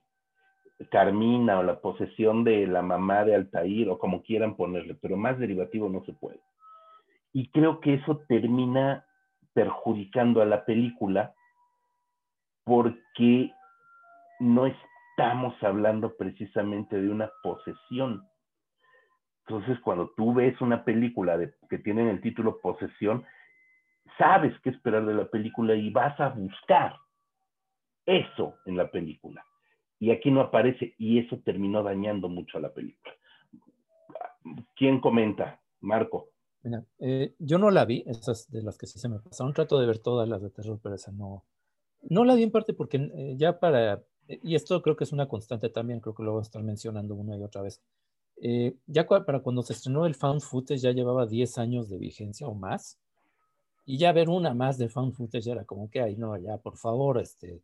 [0.90, 5.38] Carmina o la posesión de la mamá de Altair o como quieran ponerle, pero más
[5.38, 6.40] derivativo no se puede.
[7.34, 9.06] Y creo que eso termina
[9.54, 11.34] perjudicando a la película
[12.64, 13.52] porque
[14.40, 18.28] no estamos hablando precisamente de una posesión.
[19.46, 21.38] Entonces, cuando tú ves una película
[21.70, 23.26] que tiene el título Posesión,
[24.18, 26.96] sabes qué esperar de la película y vas a buscar
[28.06, 29.46] eso en la película
[30.02, 33.14] y aquí no aparece y eso terminó dañando mucho a la película.
[34.76, 35.62] ¿Quién comenta?
[35.80, 36.31] Marco.
[37.00, 39.54] Eh, yo no la vi, esas de las que sí se me pasaron.
[39.54, 41.46] Trato de ver todas las de terror, pero esa no.
[42.04, 44.04] No la vi en parte porque eh, ya para.
[44.28, 47.16] Y esto creo que es una constante también, creo que lo voy a estar mencionando
[47.16, 47.82] una y otra vez.
[48.38, 52.48] Eh, ya para cuando se estrenó el Found Footage ya llevaba 10 años de vigencia
[52.48, 53.00] o más.
[53.86, 56.78] Y ya ver una más de Found Footage era como que, ay, no, ya, por
[56.78, 57.62] favor, este,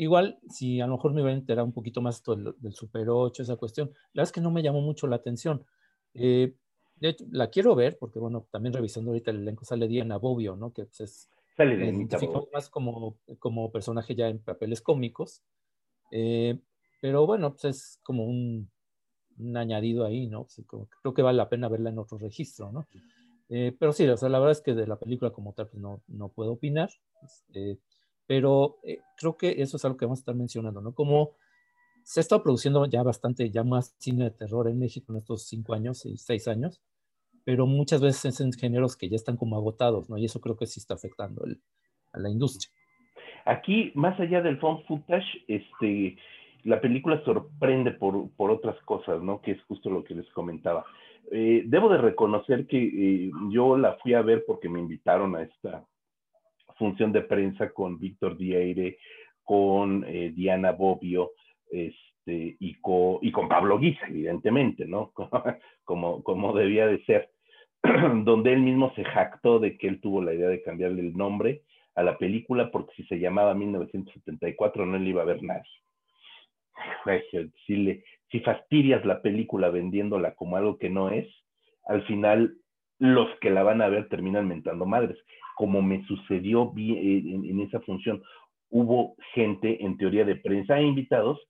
[0.00, 3.42] Igual, si a lo mejor me hubiera enterado un poquito más del, del Super 8,
[3.42, 5.66] esa cuestión, la verdad es que no me llamó mucho la atención.
[6.14, 6.54] Eh,
[7.00, 10.56] de hecho, la quiero ver porque, bueno, también revisando ahorita el elenco sale Diana Bobbio,
[10.56, 10.72] ¿no?
[10.72, 15.42] Que pues, es identificado más como, como personaje ya en papeles cómicos.
[16.10, 16.58] Eh,
[17.00, 18.70] pero bueno, pues es como un
[19.40, 20.46] un añadido ahí, ¿no?
[21.02, 22.86] creo que vale la pena verla en otro registro, ¿no?
[23.48, 25.82] Eh, pero sí, o sea, la verdad es que de la película como tal pues
[25.82, 26.90] no, no puedo opinar,
[27.24, 27.80] este,
[28.26, 30.94] pero eh, creo que eso es algo que vamos a estar mencionando, ¿no?
[30.94, 31.32] Como
[32.04, 35.42] se ha estado produciendo ya bastante, ya más cine de terror en México en estos
[35.44, 36.80] cinco años y seis años,
[37.50, 40.16] pero muchas veces es en géneros que ya están como agotados, ¿no?
[40.16, 41.42] Y eso creo que sí está afectando
[42.12, 42.70] a la industria.
[43.44, 46.16] Aquí, más allá del phone footage, este,
[46.62, 49.40] la película sorprende por, por otras cosas, ¿no?
[49.40, 50.86] Que es justo lo que les comentaba.
[51.32, 55.42] Eh, debo de reconocer que eh, yo la fui a ver porque me invitaron a
[55.42, 55.84] esta
[56.78, 58.98] función de prensa con Víctor Dieire,
[59.42, 61.32] con eh, Diana Bobbio,
[61.68, 62.76] este, y,
[63.22, 65.12] y con Pablo Guisa, evidentemente, ¿no?
[65.84, 67.32] como, como debía de ser,
[68.24, 71.62] donde él mismo se jactó de que él tuvo la idea de cambiarle el nombre
[71.94, 75.62] a la película porque si se llamaba 1974 no le iba a ver nadie.
[77.66, 81.26] Si, si fastidias la película vendiéndola como algo que no es,
[81.86, 82.54] al final
[82.98, 85.18] los que la van a ver terminan mentando madres,
[85.56, 88.22] como me sucedió en esa función.
[88.68, 91.40] Hubo gente, en teoría de prensa e invitados,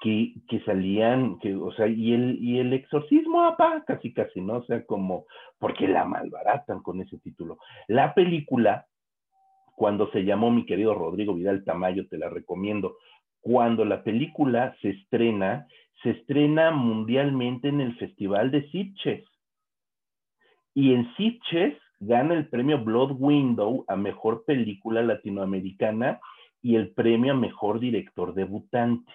[0.00, 0.34] que,
[0.64, 4.58] salían, que, o sea, y el, y el exorcismo, apá, casi casi, ¿no?
[4.58, 5.26] O sea, como,
[5.58, 7.58] porque la malbaratan con ese título.
[7.88, 8.86] La película
[9.78, 12.96] cuando se llamó mi querido Rodrigo Vidal Tamayo, te la recomiendo.
[13.40, 15.68] Cuando la película se estrena,
[16.02, 19.24] se estrena mundialmente en el Festival de Sitges.
[20.74, 26.20] Y en Sitges gana el premio Blood Window a Mejor Película Latinoamericana
[26.60, 29.10] y el premio a Mejor Director Debutante.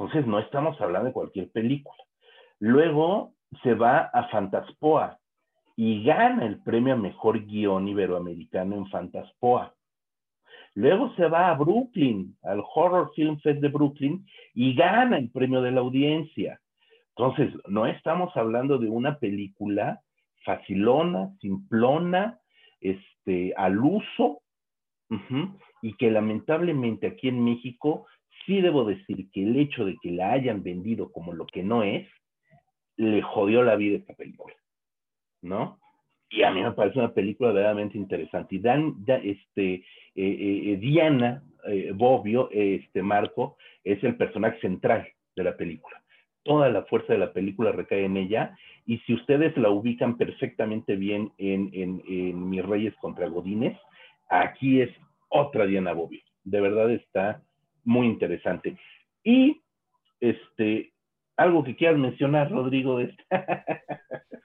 [0.00, 2.02] Entonces, no estamos hablando de cualquier película.
[2.58, 5.18] Luego se va a Fantaspoa,
[5.76, 9.74] y gana el premio a mejor guion iberoamericano en Fantaspoa.
[10.74, 15.60] Luego se va a Brooklyn, al Horror Film Fest de Brooklyn, y gana el premio
[15.60, 16.58] de la audiencia.
[17.14, 20.00] Entonces, no estamos hablando de una película
[20.46, 22.38] facilona, simplona,
[22.80, 24.40] este, al uso,
[25.82, 28.06] y que lamentablemente aquí en México
[28.46, 31.82] sí debo decir que el hecho de que la hayan vendido como lo que no
[31.82, 32.06] es,
[32.96, 34.54] le jodió la vida a esta película.
[35.42, 35.78] ¿no?
[36.28, 38.56] Y a mí me parece una película verdaderamente interesante.
[38.56, 45.44] Y Dan, este, eh, eh, Diana eh, Bobbio, este Marco, es el personaje central de
[45.44, 46.02] la película.
[46.44, 48.56] Toda la fuerza de la película recae en ella.
[48.86, 53.76] Y si ustedes la ubican perfectamente bien en, en, en Mis Reyes contra Godines,
[54.28, 54.90] aquí es
[55.28, 56.20] otra Diana Bobbio.
[56.44, 57.42] De verdad está
[57.84, 58.78] muy interesante.
[59.22, 59.60] Y
[60.20, 60.92] este,
[61.36, 63.64] algo que quieras mencionar, Rodrigo, de esta.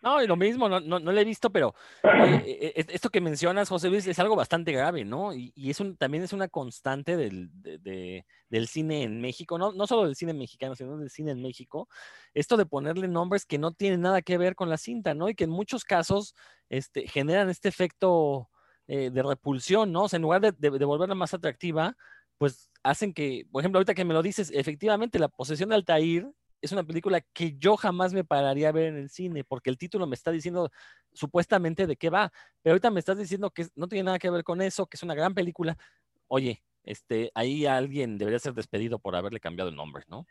[0.06, 3.70] No, y lo mismo, no, no, lo he visto, pero eh, eh, esto que mencionas,
[3.70, 5.34] José Luis, es algo bastante grave, ¿no?
[5.34, 10.06] Y, es un, también es una constante del, del cine en México, no, no solo
[10.06, 11.90] del cine mexicano, sino del cine en México,
[12.36, 15.28] esto de ponerle nombres que no tienen nada que ver con la cinta, ¿no?
[15.28, 16.36] Y que en muchos casos
[16.70, 18.52] este, generan este efecto
[18.86, 20.04] eh, de repulsión, ¿no?
[20.04, 21.98] O sea, en lugar de, de volverla más atractiva,
[22.38, 26.28] pues hacen que, por ejemplo, ahorita que me lo dices, efectivamente, la posesión de Altair
[26.62, 29.78] es una película que yo jamás me pararía a ver en el cine, porque el
[29.78, 30.72] título me está diciendo
[31.14, 34.44] supuestamente de qué va, pero ahorita me estás diciendo que no tiene nada que ver
[34.44, 35.78] con eso, que es una gran película.
[36.28, 40.26] Oye, este, ahí alguien debería ser despedido por haberle cambiado el nombre, ¿no?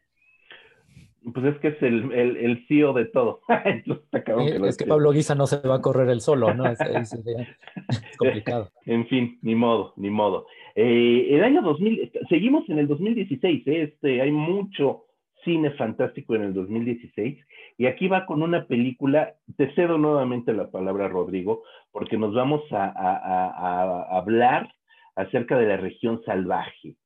[1.33, 3.41] Pues es que es el, el, CEO de todo.
[3.49, 6.67] Eh, es que Pablo Guisa no se va a correr el solo, ¿no?
[6.67, 6.79] Es,
[8.19, 8.71] complicado.
[8.85, 10.47] En fin, ni modo, ni modo.
[10.75, 13.83] Eh, el año 2000, seguimos en el 2016, ¿eh?
[13.83, 15.05] este, hay mucho,
[15.45, 17.39] cine fantástico en el 2016.
[17.77, 22.63] Y aquí va con una película, te cedo nuevamente la palabra, Rodrigo, porque nos vamos
[22.71, 24.73] a, hablar
[25.17, 26.97] acerca de la región salvaje.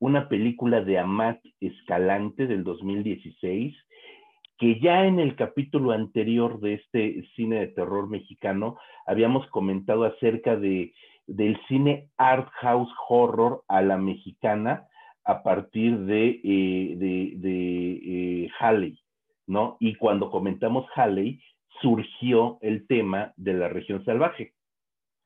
[0.00, 3.76] Una película de Amat Escalante del 2016,
[4.58, 10.56] que ya en el capítulo anterior de este cine de terror mexicano habíamos comentado acerca
[10.56, 10.92] de,
[11.26, 14.88] del cine art house horror a la mexicana,
[15.24, 18.98] a partir de, eh, de, eh, Halley,
[19.46, 19.76] ¿no?
[19.78, 21.40] Y cuando comentamos Halley,
[21.82, 24.54] surgió el tema de la región salvaje.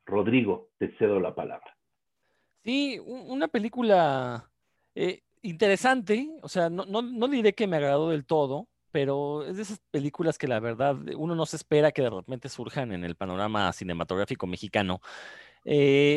[0.05, 1.77] Rodrigo, te cedo la palabra.
[2.65, 4.52] Sí, una película
[4.95, 9.63] eh, interesante, o sea, no, no, diré que me agradó del todo, pero es de
[9.63, 13.17] esas películas que la verdad uno no se espera que de repente surjan en el
[13.17, 15.01] panorama cinematográfico mexicano.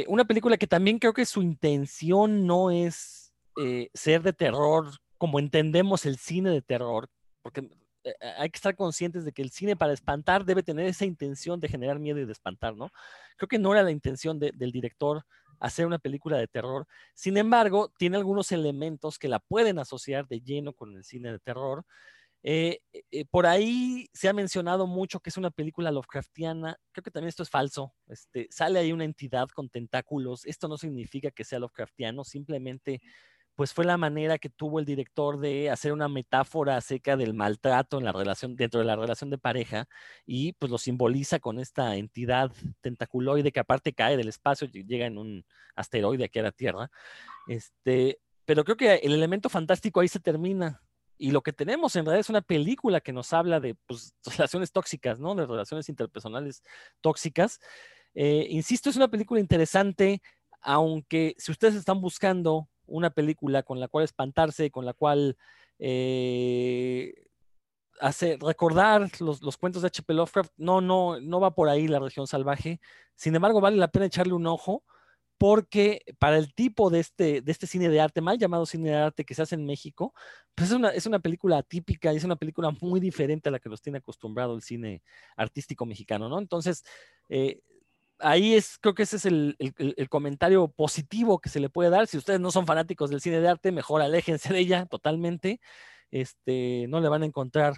[0.07, 3.25] una película que también creo que su intención no es
[3.57, 7.09] eh, ser de terror como entendemos el cine de terror,
[7.41, 7.69] porque
[8.03, 11.61] eh, hay que estar conscientes de que el cine para espantar debe tener esa intención
[11.61, 12.91] de generar miedo y de espantar, ¿no?
[13.37, 15.25] Creo que no era la intención del director
[15.59, 16.87] hacer una película de terror.
[17.13, 21.39] Sin embargo, tiene algunos elementos que la pueden asociar de lleno con el cine de
[21.39, 21.85] terror.
[22.47, 22.79] Eh,
[23.11, 26.77] eh, por ahí se ha mencionado mucho que es una película Lovecraftiana.
[26.91, 27.95] Creo que también esto es falso.
[28.07, 30.45] Este, sale ahí una entidad con tentáculos.
[30.45, 33.01] Esto no significa que sea Lovecraftiano, simplemente
[33.55, 37.97] pues fue la manera que tuvo el director de hacer una metáfora acerca del maltrato
[37.97, 39.87] en la relación, dentro de la relación de pareja,
[40.25, 42.51] y pues lo simboliza con esta entidad
[42.81, 45.45] tentaculoide que aparte cae del espacio y llega en un
[45.75, 46.91] asteroide aquí a la Tierra.
[47.47, 50.81] Este, pero creo que el elemento fantástico ahí se termina.
[51.17, 54.71] Y lo que tenemos en realidad es una película que nos habla de pues, relaciones
[54.71, 55.33] tóxicas, ¿no?
[55.33, 56.61] De relaciones interpersonales
[56.99, 57.59] tóxicas.
[58.13, 60.21] Eh, insisto, es una película interesante,
[60.61, 65.37] aunque si ustedes están buscando una película con la cual espantarse, con la cual
[65.79, 67.13] eh,
[67.99, 70.13] hacer, recordar los, cuentos de H.P.
[70.13, 70.53] Lovecraft.
[70.57, 72.79] No, no, no va por ahí la región salvaje.
[73.15, 74.83] Sin embargo, vale la pena echarle un ojo
[75.37, 78.95] porque para el tipo de este, de este cine de arte, mal llamado cine de
[78.95, 80.13] arte que se hace en México,
[80.55, 83.59] pues es una, es una película atípica y es una película muy diferente a la
[83.59, 85.03] que nos tiene acostumbrado el cine
[85.35, 86.39] artístico mexicano, ¿no?
[86.39, 86.83] Entonces,
[87.27, 87.59] eh,
[88.19, 89.55] ahí es, creo que ese es el,
[90.09, 92.07] comentario positivo que se le puede dar.
[92.07, 95.59] Si ustedes no son fanáticos del cine de arte, mejor aléjense de ella totalmente.
[96.11, 97.75] Este, no le van a encontrar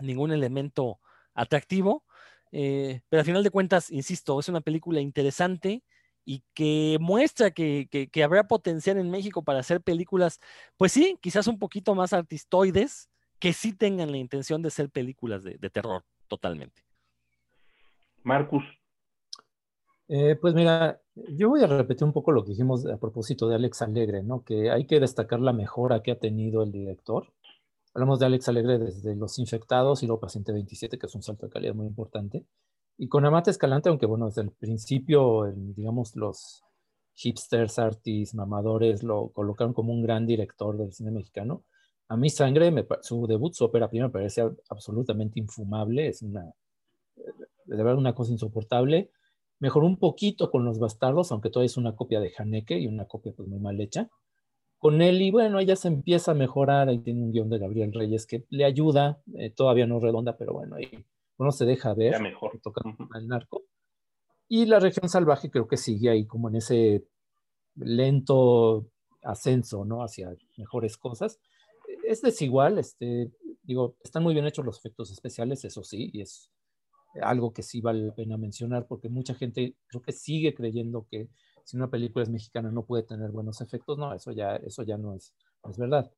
[0.00, 1.00] ningún elemento
[1.34, 2.04] atractivo.
[2.52, 5.82] Eh, pero al final de cuentas, insisto, es una película interesante
[6.24, 7.88] y que muestra que,
[8.24, 10.40] habrá potencial en México para hacer películas,
[10.76, 15.44] pues sí, quizás un poquito más artistoides, que sí tengan la intención de ser películas
[15.44, 16.82] de, de terror totalmente.
[18.24, 18.64] Marcus,
[20.08, 23.56] eh, pues mira, yo voy a repetir un poco lo que dijimos a propósito de
[23.56, 24.44] Alex Alegre, ¿no?
[24.44, 27.32] Que hay que destacar la mejora que ha tenido el director.
[27.94, 31.46] Hablamos de Alex Alegre desde Los Infectados y luego Paciente 27, que es un salto
[31.46, 32.44] de calidad muy importante.
[32.98, 36.62] Y con Amate Escalante, aunque bueno, desde el principio, digamos, los
[37.14, 41.64] hipsters, artistas, mamadores lo colocaron como un gran director del cine mexicano.
[42.08, 46.44] A mí Sangre, su debut, su ópera prima, me parece absolutamente infumable, es una,
[47.14, 49.10] de verdad una cosa insoportable
[49.58, 53.06] Mejoró un poquito con Los Bastardos, aunque todavía es una copia de Haneke y una
[53.06, 54.10] copia pues muy mal hecha.
[54.78, 57.92] Con él, y bueno, ella se empieza a mejorar, ahí tiene un guion de Gabriel
[57.92, 61.04] Reyes que le ayuda, eh, todavía no redonda, pero bueno, ahí
[61.38, 62.60] uno se deja ver, ya mejor.
[62.62, 62.82] toca
[63.14, 63.64] el narco.
[64.48, 67.06] Y la región salvaje creo que sigue ahí como en ese
[67.74, 68.86] lento
[69.22, 70.02] ascenso, ¿no?
[70.02, 71.40] Hacia mejores cosas.
[72.06, 73.32] Es desigual, este,
[73.62, 76.50] digo, están muy bien hechos los efectos especiales, eso sí, y es
[77.22, 81.30] algo que sí vale la pena mencionar, porque mucha gente creo que sigue creyendo que
[81.64, 83.98] si una película es mexicana no puede tener buenos efectos.
[83.98, 85.34] No, eso ya, eso ya no es,
[85.68, 86.10] es verdad.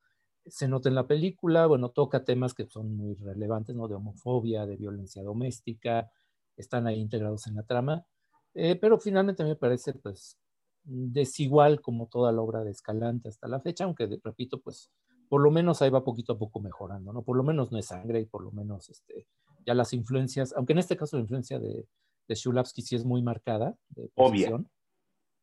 [0.46, 3.88] Se nota en la película, bueno, toca temas que son muy relevantes, ¿no?
[3.88, 6.10] De homofobia, de violencia doméstica,
[6.56, 8.06] están ahí integrados en la trama,
[8.54, 10.38] eh, pero finalmente me parece, pues,
[10.84, 14.90] desigual como toda la obra de Escalante hasta la fecha, aunque, repito, pues,
[15.28, 17.22] por lo menos ahí va poquito a poco mejorando, ¿no?
[17.22, 19.26] Por lo menos no es sangre y por lo menos, este,
[19.68, 21.84] ya las influencias, aunque en este caso la influencia de,
[22.26, 24.50] de Shulapsky sí es muy marcada, de Obvia.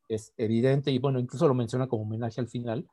[0.09, 2.87] es evidente y bueno, incluso lo menciona como homenaje al final,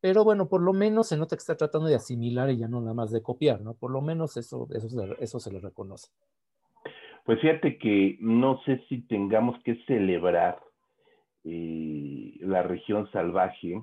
[0.00, 2.80] pero bueno, por lo menos se nota que está tratando de asimilar y ya no
[2.80, 3.74] nada más de copiar, ¿no?
[3.74, 6.08] Por lo menos eso, eso, eso se le reconoce.
[7.26, 10.62] Pues fíjate que no sé si tengamos que celebrar
[11.44, 13.82] eh, la región salvaje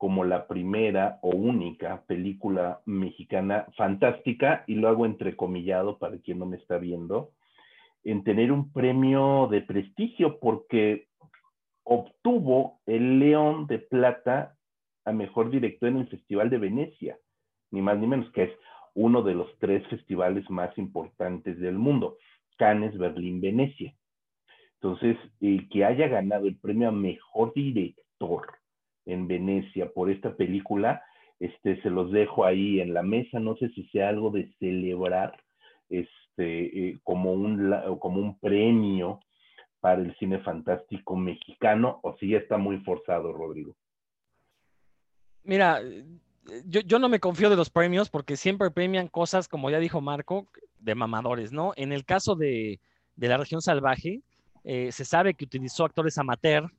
[0.00, 6.46] como la primera o única película mexicana fantástica, y lo hago entrecomillado para quien no
[6.46, 7.32] me está viendo,
[8.02, 11.08] en tener un premio de prestigio porque
[11.84, 14.56] obtuvo el León de Plata
[15.04, 17.18] a Mejor Director en el Festival de Venecia,
[17.70, 18.52] ni más ni menos, que es
[18.94, 22.16] uno de los tres festivales más importantes del mundo,
[22.56, 23.94] Cannes, Berlín, Venecia.
[24.76, 28.59] Entonces, el que haya ganado el premio a Mejor Director
[29.12, 31.02] en Venecia por esta película,
[31.38, 35.38] este, se los dejo ahí en la mesa, no sé si sea algo de celebrar,
[35.88, 39.20] este, eh, como, un, como un premio
[39.80, 43.74] para el cine fantástico mexicano, o si ya está muy forzado, Rodrigo.
[45.42, 45.80] Mira,
[46.66, 50.00] yo, yo, no me confío de los premios porque siempre premian cosas, como ya dijo
[50.00, 50.48] Marco,
[50.78, 51.72] de mamadores, ¿no?
[51.76, 52.80] En el caso de,
[53.16, 54.22] de la región salvaje,
[54.64, 56.70] eh, se sabe que utilizó actores amateur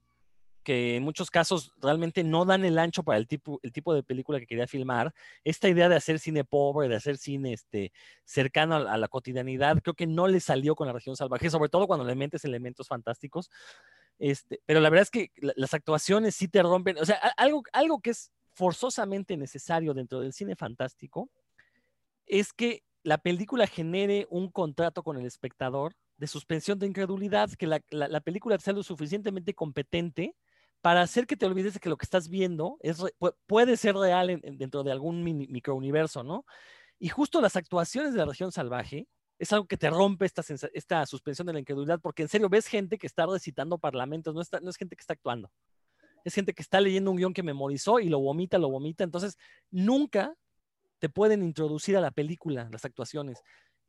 [0.63, 4.03] que en muchos casos realmente no dan el ancho para el tipo, el tipo de
[4.03, 5.13] película que quería filmar.
[5.43, 7.91] Esta idea de hacer cine pobre, de hacer cine este,
[8.23, 11.87] cercano a, la cotidianidad, creo que no le salió con la región salvaje, sobre todo
[11.87, 13.49] cuando le metes elementos fantásticos.
[14.19, 17.99] Este, pero la verdad es que las actuaciones sí te rompen, o sea, algo, algo
[17.99, 21.29] que es forzosamente necesario dentro del cine fantástico
[22.27, 27.65] es que la película genere un contrato con el espectador de suspensión de incredulidad, que
[27.65, 30.35] la, la película sea lo suficientemente competente
[30.81, 33.01] para hacer que te olvides de que lo que estás viendo es,
[33.45, 36.45] puede ser real dentro de algún microuniverso, ¿no?
[36.99, 39.07] Y justo las actuaciones de la región salvaje
[39.39, 42.97] es algo que te rompe esta, suspensión de la incredulidad, porque en serio ves gente
[42.97, 45.51] que está recitando parlamentos, no, no es gente que está actuando.
[46.23, 49.03] Es gente que está leyendo un guion que memorizó y lo vomita, lo vomita.
[49.03, 49.37] Entonces,
[49.71, 50.35] nunca
[50.99, 53.41] te pueden introducir a la película, las actuaciones.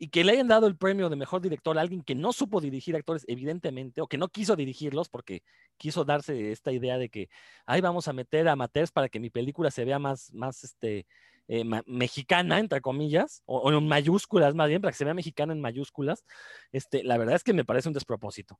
[0.02, 2.60] Y que le hayan dado el premio de mejor director a alguien que no supo
[2.60, 5.42] dirigir actores, evidentemente, o que no quiso dirigirlos porque
[5.76, 7.28] quiso darse esta idea de que,
[7.66, 11.06] ahí vamos a meter a amateurs para que mi película se vea más, más este,
[11.46, 15.60] eh, mexicana, entre comillas, o, en mayúsculas más bien, para que se vea mexicana en
[15.60, 16.24] mayúsculas,
[16.72, 18.58] este, la verdad es que me parece un despropósito.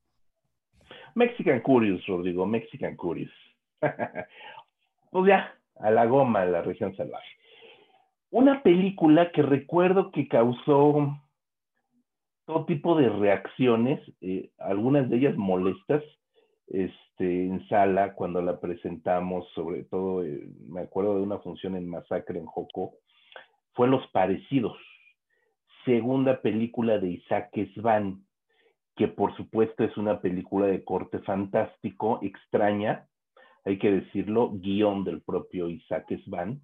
[1.16, 3.32] Mexican Curious, Rodrigo, Mexican Curious.
[5.10, 7.36] pues ya, a la goma, la región salvaje.
[8.30, 11.18] Una película que recuerdo que causó
[12.46, 16.02] todo tipo de reacciones, eh, algunas de ellas molestas,
[16.68, 21.88] este, en sala cuando la presentamos, sobre todo, eh, me acuerdo de una función en
[21.88, 22.94] Masacre en Joco,
[23.74, 24.76] fue Los Parecidos,
[25.84, 28.24] segunda película de Isaac Svan,
[28.96, 33.06] que por supuesto es una película de corte fantástico, extraña,
[33.64, 36.60] hay que decirlo, guion del propio Isaac Svan,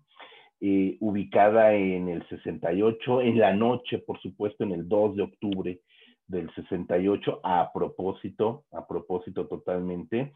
[0.61, 5.81] eh, ubicada en el 68, en la noche, por supuesto, en el 2 de octubre
[6.27, 10.33] del 68, a propósito, a propósito totalmente,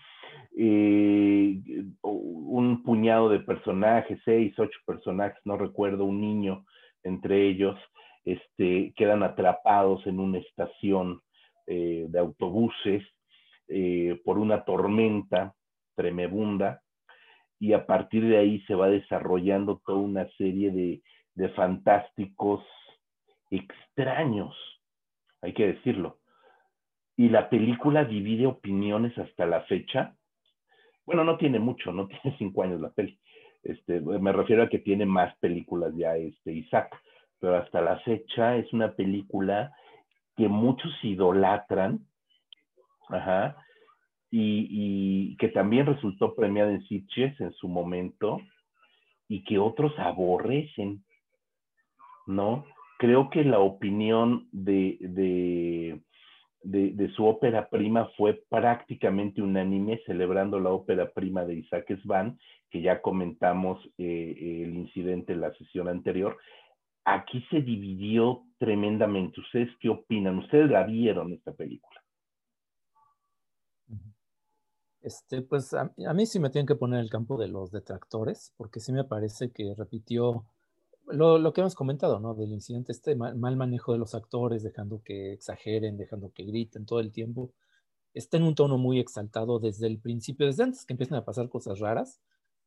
[0.57, 1.61] eh,
[2.03, 6.64] un puñado de personajes, seis, ocho personajes, no recuerdo, un niño
[7.03, 7.77] entre ellos,
[8.25, 11.20] este, quedan atrapados en una estación
[11.66, 13.03] eh, de autobuses
[14.25, 15.55] por una tormenta
[15.97, 16.83] tremebunda
[17.63, 21.01] y a partir de ahí se va desarrollando toda una serie de,
[21.37, 22.67] de fantásticos
[23.53, 24.53] extraños,
[25.41, 26.19] hay que decirlo.
[27.17, 30.17] Y la película divide opiniones hasta la fecha.
[31.07, 33.17] Bueno, no tiene mucho, no tiene cinco años la peli.
[33.63, 36.91] Este, me refiero a que tiene más películas ya este Isaac,
[37.39, 39.73] pero hasta la fecha es una película
[40.37, 42.01] que muchos idolatran,
[43.09, 43.57] ajá,
[44.35, 48.41] y, que también resultó premiada en Sitges en su momento
[49.28, 51.05] y que otros aborrecen,
[52.26, 52.64] ¿no?
[52.99, 56.01] Creo que la opinión de, de,
[56.93, 62.39] de, su ópera prima fue prácticamente unánime, celebrando la ópera prima de Isaac Svan,
[62.70, 66.39] que ya comentamos eh, el incidente en la sesión anterior.
[67.05, 69.41] Aquí se dividió tremendamente.
[69.41, 70.39] ¿Ustedes qué opinan?
[70.39, 72.01] ¿Ustedes la vieron esta película?
[75.03, 78.78] Este, pues a, mí sí me tienen que poner el campo de los detractores, porque
[78.78, 80.46] sí me parece que repitió
[81.09, 82.34] lo, que hemos comentado, ¿no?
[82.34, 87.00] Del incidente, este mal, manejo de los actores, dejando que exageren, dejando que griten todo
[87.00, 87.53] el tiempo.
[88.14, 91.48] Está en un tono muy exaltado desde el principio, desde antes que empiezan a pasar
[91.48, 92.20] cosas raras.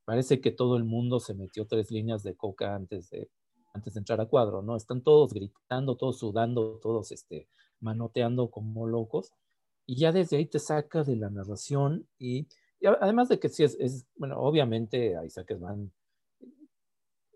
[0.04, 3.30] Parece que todo el mundo se metió tres líneas de coca antes de,
[3.74, 4.76] antes de entrar a cuadro, ¿no?
[4.76, 7.48] Están todos gritando, todos sudando, todos este,
[7.80, 9.32] manoteando como locos
[9.86, 12.48] y ya desde ahí te saca de la narración y,
[13.02, 15.92] además de que sí es, bueno, obviamente Isaac Esman,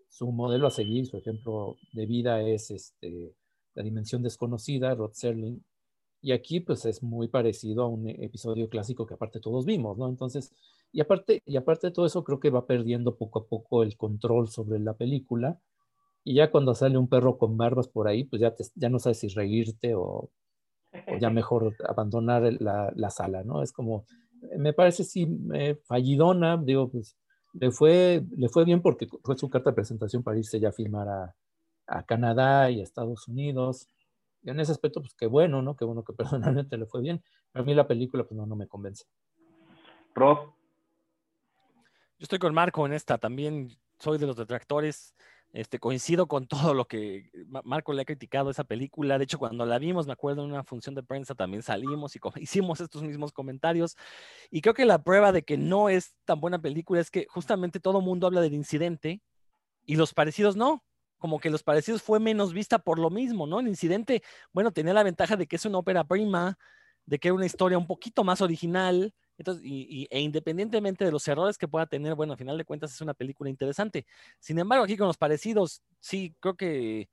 [0.08, 3.34] su modelo a seguir, su ejemplo de vida es este,
[3.74, 5.64] La Dimensión Desconocida, Rod Serling,
[6.20, 10.08] y aquí pues es muy parecido a un episodio clásico que aparte todos vimos, ¿no?
[10.08, 10.52] Entonces,
[10.92, 13.96] y aparte, y aparte de todo eso creo que va perdiendo poco a poco el
[13.96, 15.60] control sobre la película,
[16.24, 19.20] y ya cuando sale un perro con barbas por ahí, pues ya, ya no sabes
[19.20, 20.30] si reírte o
[21.06, 23.62] o ya mejor abandonar la, la, sala, ¿no?
[23.62, 24.04] Es como,
[24.56, 27.16] me parece sí, eh, fallidona, digo, pues
[27.52, 30.72] le fue, le fue bien porque fue su carta de presentación para irse ya a
[30.72, 31.34] filmar a,
[31.86, 33.88] a Canadá y a Estados Unidos.
[34.42, 35.76] Y en ese aspecto, pues qué bueno, ¿no?
[35.76, 37.22] Qué bueno que personalmente le fue bien.
[37.54, 39.04] a mí la película, pues no, no me convence.
[40.14, 40.52] Rob.
[42.18, 45.14] Yo estoy con Marco en esta, también soy de los detractores.
[45.52, 47.30] Este, coincido con todo lo que
[47.64, 49.18] Marco le ha criticado esa película.
[49.18, 52.20] De hecho, cuando la vimos, me acuerdo en una función de prensa también salimos y
[52.40, 53.96] hicimos estos mismos comentarios.
[54.50, 57.80] Y creo que la prueba de que no es tan buena película es que justamente
[57.80, 59.22] todo mundo habla del incidente
[59.84, 60.84] y los parecidos no.
[61.18, 63.60] Como que los parecidos fue menos vista por lo mismo, ¿no?
[63.60, 64.22] El incidente,
[64.52, 66.56] bueno, tenía la ventaja de que es una ópera prima,
[67.06, 71.26] de que era una historia un poquito más original, entonces, y, e independientemente de los
[71.26, 74.06] errores que pueda tener, bueno, a final de cuentas es una película interesante.
[74.38, 77.08] Sin embargo, aquí con los parecidos, sí, creo que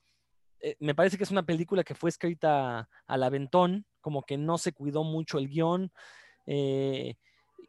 [0.59, 4.57] eh, me parece que es una película que fue escrita al aventón, como que no
[4.57, 5.91] se cuidó mucho el guion.
[6.45, 7.15] Eh,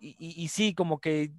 [0.00, 1.32] y, sí, como que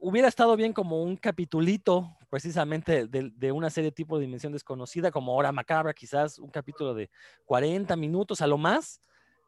[0.00, 5.10] hubiera estado bien como un capitulito precisamente de, de, una serie tipo de dimensión desconocida,
[5.12, 7.10] como Hora Macabra, quizás un capítulo de
[7.44, 9.00] 40 minutos a lo más.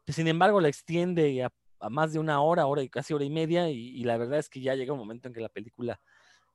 [0.07, 3.69] Sin embargo, la extiende a más de una hora, hora y casi hora y media,
[3.69, 5.99] y, la verdad es que ya llega un momento en que la película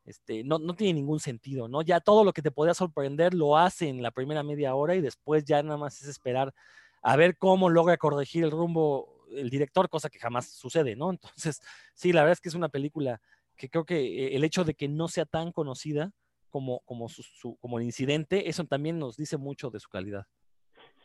[0.05, 1.83] este, no, no tiene ningún sentido, ¿no?
[1.83, 5.03] Ya todo lo que te podía sorprender lo hace en la primera media hora y
[5.03, 6.55] después ya nada más es esperar
[7.03, 11.11] a ver cómo logra corregir el rumbo el director, cosa que jamás sucede, ¿no?
[11.11, 11.61] Entonces,
[11.95, 13.21] sí, la verdad es que es una película
[13.57, 16.13] que creo que eh, el hecho de que no sea tan conocida
[16.51, 20.27] como, como, su, como el incidente, eso también nos dice mucho de su calidad.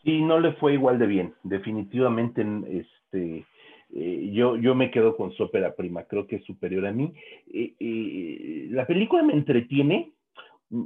[0.04, 1.34] Sí, no le fue igual de bien.
[1.42, 3.46] Definitivamente, este,
[3.94, 7.14] eh, yo, yo me quedo con su ópera prima, creo que es superior a mí.
[8.70, 10.12] La película me entretiene,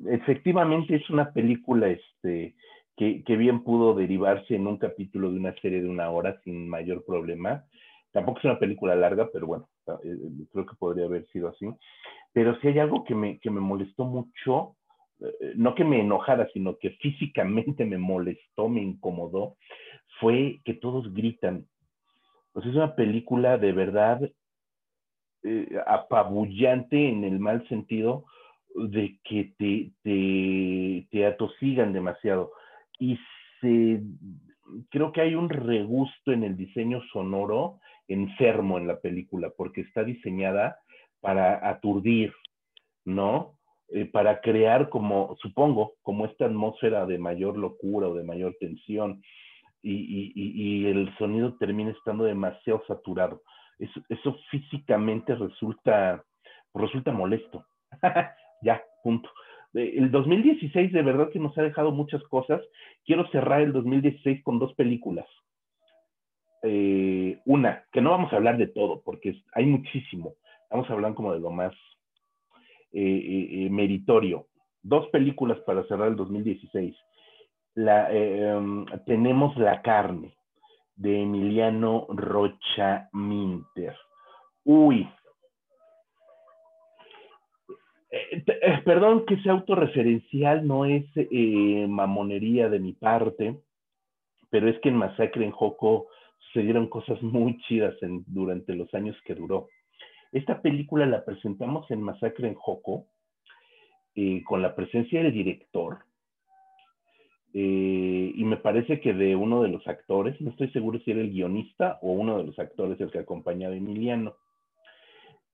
[0.07, 2.55] efectivamente es una película este,
[2.97, 6.69] que, que, bien pudo derivarse en un capítulo de una serie de una hora sin
[6.69, 7.64] mayor problema.
[8.12, 9.69] Tampoco es una película larga, pero bueno,
[10.05, 10.16] eh,
[10.53, 11.66] creo que podría haber sido así.
[12.33, 14.77] Pero si hay algo que me, que me molestó mucho,
[15.57, 19.57] no que me enojara, sino que físicamente me molestó, me incomodó,
[20.21, 21.66] fue que todos gritan.
[22.53, 24.21] Pues es una película de verdad
[25.45, 28.25] eh, apabullante en el mal sentido
[28.75, 32.53] de que te, te, te atosigan demasiado.
[32.99, 33.19] Y
[34.91, 40.03] creo que hay un regusto en el diseño sonoro enfermo en la película, porque está
[40.03, 40.79] diseñada
[41.21, 42.33] para aturdir,
[43.05, 43.58] ¿no?
[43.91, 49.22] Eh, para crear como, supongo, como esta atmósfera de mayor locura o de mayor tensión,
[49.82, 53.43] y, el sonido termina estando demasiado saturado.
[53.78, 56.22] Eso, eso físicamente resulta,
[56.74, 57.64] resulta molesto.
[58.62, 59.30] ya, punto.
[59.74, 62.61] El 2016 de verdad que nos ha dejado muchas cosas.
[63.05, 65.26] Quiero cerrar el 2016 con dos películas.
[66.62, 70.34] Eh, una, que no vamos a hablar de todo, porque hay muchísimo.
[70.70, 71.72] Vamos a hablar como de lo más
[72.93, 74.47] eh, eh, meritorio.
[74.82, 76.97] Dos películas para cerrar el 2016.
[77.74, 80.34] La, em, tenemos La carne,
[80.97, 83.97] de Emiliano Rocha Minter.
[84.64, 85.09] Uy.
[88.84, 91.05] perdón que sea autorreferencial, no es
[91.89, 93.61] mamonería de mi parte,
[94.51, 96.09] pero es que en Masacre en Joco
[96.39, 97.95] sucedieron cosas muy chidas
[98.26, 99.68] durante los años que duró.
[100.33, 103.07] Esta película la presentamos en Masacre en Joco,
[104.14, 106.01] eh, con la presencia del director,
[107.55, 111.20] eh, y me parece que de uno de los actores, no estoy seguro si era
[111.20, 114.37] el guionista o uno de los actores el que acompañaba a Emiliano.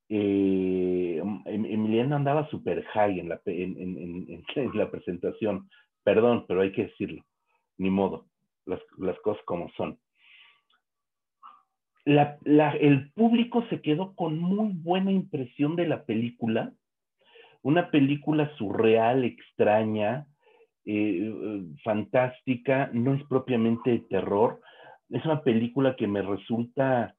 [0.09, 3.29] Eh, em, Emiliano andaba súper high en,
[4.75, 5.68] la presentación,
[6.03, 7.25] perdón, pero hay que decirlo,
[7.79, 8.27] ni modo,
[8.66, 9.99] las cosas como son
[12.05, 16.73] el público se quedó con muy buena impresión de la película,
[17.63, 20.27] una película surreal, extraña,
[20.85, 24.61] eh, fantástica, no es propiamente de terror,
[25.09, 27.15] es una película que me resulta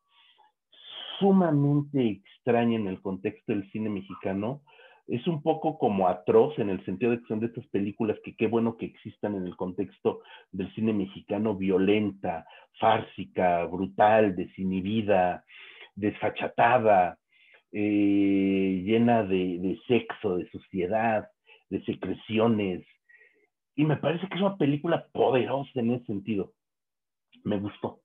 [1.19, 4.61] sumamente extraña en el contexto del cine mexicano,
[5.07, 8.35] es un poco como atroz en el sentido de que son de estas películas que
[8.35, 12.47] qué bueno que existan en el contexto del cine mexicano violenta,
[12.79, 15.45] fársica, brutal, desinhibida,
[15.95, 17.19] desfachatada,
[17.71, 21.29] eh, llena de, de, sexo, de suciedad,
[21.69, 22.85] de secreciones.
[23.75, 26.53] Y me parece que es una película poderosa en ese sentido.
[27.43, 27.99] Me gustó.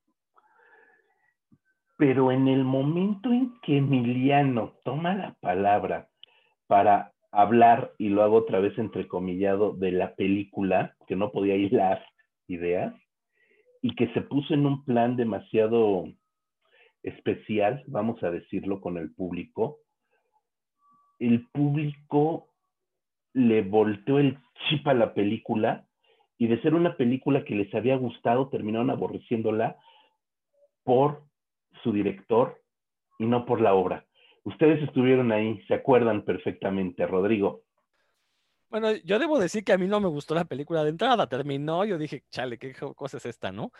[1.96, 6.09] Pero en el momento en que Emiliano toma la palabra
[6.70, 12.00] para hablar, y lo hago otra vez entrecomillado, de la película, que no podía hilar
[12.46, 12.94] ideas,
[13.82, 16.04] y que se puso en un plan demasiado
[17.02, 19.78] especial, vamos a decirlo, con el público.
[21.18, 22.50] El público
[23.32, 25.88] le volteó el chip a la película
[26.38, 29.76] y de ser una película que les había gustado, terminaron aborreciéndola
[30.84, 31.24] por
[31.82, 32.62] su director
[33.18, 34.06] y no por la obra.
[34.44, 37.62] Ustedes estuvieron ahí, se acuerdan perfectamente, Rodrigo.
[38.70, 41.28] Bueno, yo debo decir que a mí no me gustó la película de entrada.
[41.28, 43.72] Terminó, yo dije, chale, qué cosa es esta, ¿no?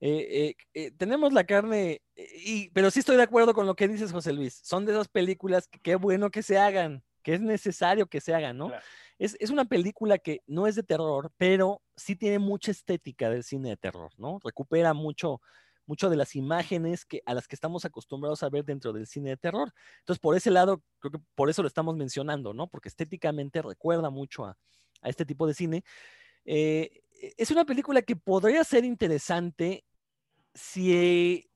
[0.00, 3.88] Eh, eh, eh, tenemos la carne, y, pero sí estoy de acuerdo con lo que
[3.88, 4.58] dices, José Luis.
[4.64, 8.34] Son de esas películas que qué bueno que se hagan, que es necesario que se
[8.34, 8.72] hagan, ¿no?
[9.18, 13.44] Es, es, una película que no es de terror, pero sí tiene mucha estética del
[13.44, 14.38] cine de terror, ¿no?
[14.42, 15.42] Recupera mucho
[15.88, 19.30] mucho de las imágenes que, a las que estamos acostumbrados a ver dentro del cine
[19.30, 19.72] de terror.
[20.00, 22.68] Entonces, por ese lado, creo que por eso lo estamos mencionando, ¿no?
[22.68, 24.56] Porque estéticamente recuerda mucho a,
[25.02, 25.84] este tipo de cine.
[26.44, 27.02] Eh,
[27.36, 29.84] es una película que podría ser interesante
[30.54, 31.48] si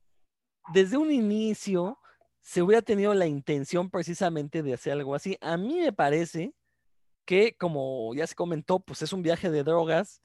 [0.72, 1.98] desde un inicio
[2.40, 5.36] se hubiera tenido la intención precisamente de hacer algo así.
[5.40, 6.54] A mí me parece
[7.24, 10.22] que, como ya se comentó, pues es un viaje de drogas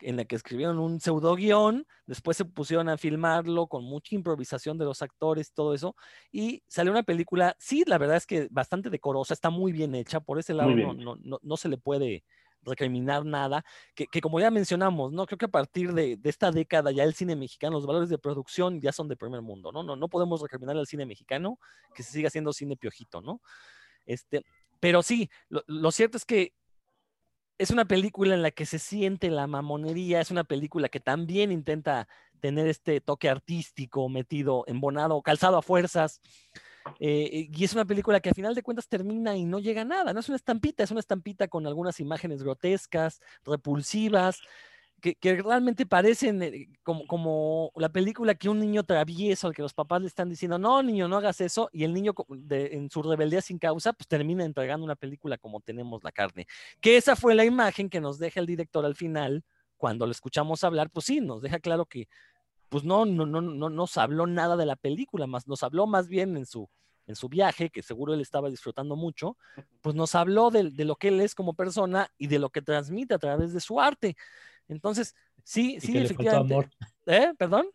[0.00, 4.78] en la que escribieron un pseudo guion, después se pusieron a filmarlo con mucha improvisación
[4.78, 5.96] de los actores, todo eso,
[6.30, 10.20] y salió una película, sí, la verdad es que bastante decorosa, está muy bien hecha,
[10.20, 12.24] por ese lado no, no, no, no, se le puede
[12.62, 15.24] recriminar nada, que, que, como ya mencionamos, ¿no?
[15.26, 18.18] Creo que a partir de, de, esta década ya el cine mexicano, los valores de
[18.18, 19.82] producción ya son de primer mundo, ¿no?
[19.82, 21.58] No, no podemos recriminar al cine mexicano
[21.94, 23.40] que se siga haciendo cine piojito, ¿no?
[24.04, 24.44] Este,
[24.80, 26.52] pero sí, lo, lo cierto es que
[27.58, 31.52] es una película en la que se siente la mamonería, es una película que también
[31.52, 32.08] intenta
[32.40, 36.20] tener este toque artístico metido, embonado, calzado a fuerzas.
[37.00, 39.84] Eh, y es una película que a final de cuentas termina y no llega a
[39.84, 44.40] nada, no es una estampita, es una estampita con algunas imágenes grotescas, repulsivas,
[45.14, 49.74] que, realmente parecen eh, como, como, la película que un niño travieso al que los
[49.74, 52.14] papás le están diciendo, no, niño, no hagas eso, y el niño
[52.50, 56.46] en su rebeldía sin causa, pues termina entregando una película como tenemos la carne.
[56.80, 59.44] Que esa fue la imagen que nos deja el director al final,
[59.76, 62.08] cuando lo escuchamos hablar, pues sí, nos deja claro que
[62.68, 66.08] pues no, no, no, no nos habló nada de la película, más nos habló más
[66.08, 66.68] bien en su,
[67.06, 69.36] en su viaje, que seguro él estaba disfrutando mucho,
[69.80, 73.14] pues nos habló de, lo que él es como persona y de lo que transmite
[73.14, 74.16] a través de su arte.
[74.68, 76.54] Entonces, sí, y sí, que efectivamente.
[76.54, 76.70] Le faltó amor.
[77.06, 77.34] ¿Eh?
[77.38, 77.66] ¿Perdón?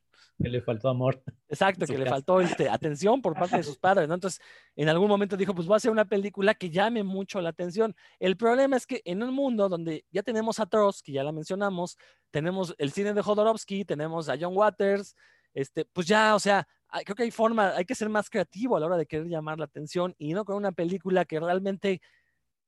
[0.41, 1.23] Que le faltó amor.
[1.49, 4.15] Exacto, que le faltó este, atención por parte de sus padres, ¿no?
[4.15, 4.41] Entonces,
[4.75, 7.95] en algún momento dijo, pues voy a hacer una película que llame mucho la atención.
[8.19, 11.31] El problema es que en un mundo donde ya tenemos a Trost, que ya la
[11.31, 11.97] mencionamos,
[12.31, 15.15] tenemos el cine de Jodorowsky, tenemos a John Waters,
[15.53, 16.67] este, pues ya, o sea,
[17.03, 19.59] creo que hay forma, hay que ser más creativo a la hora de querer llamar
[19.59, 22.01] la atención y no con una película que realmente,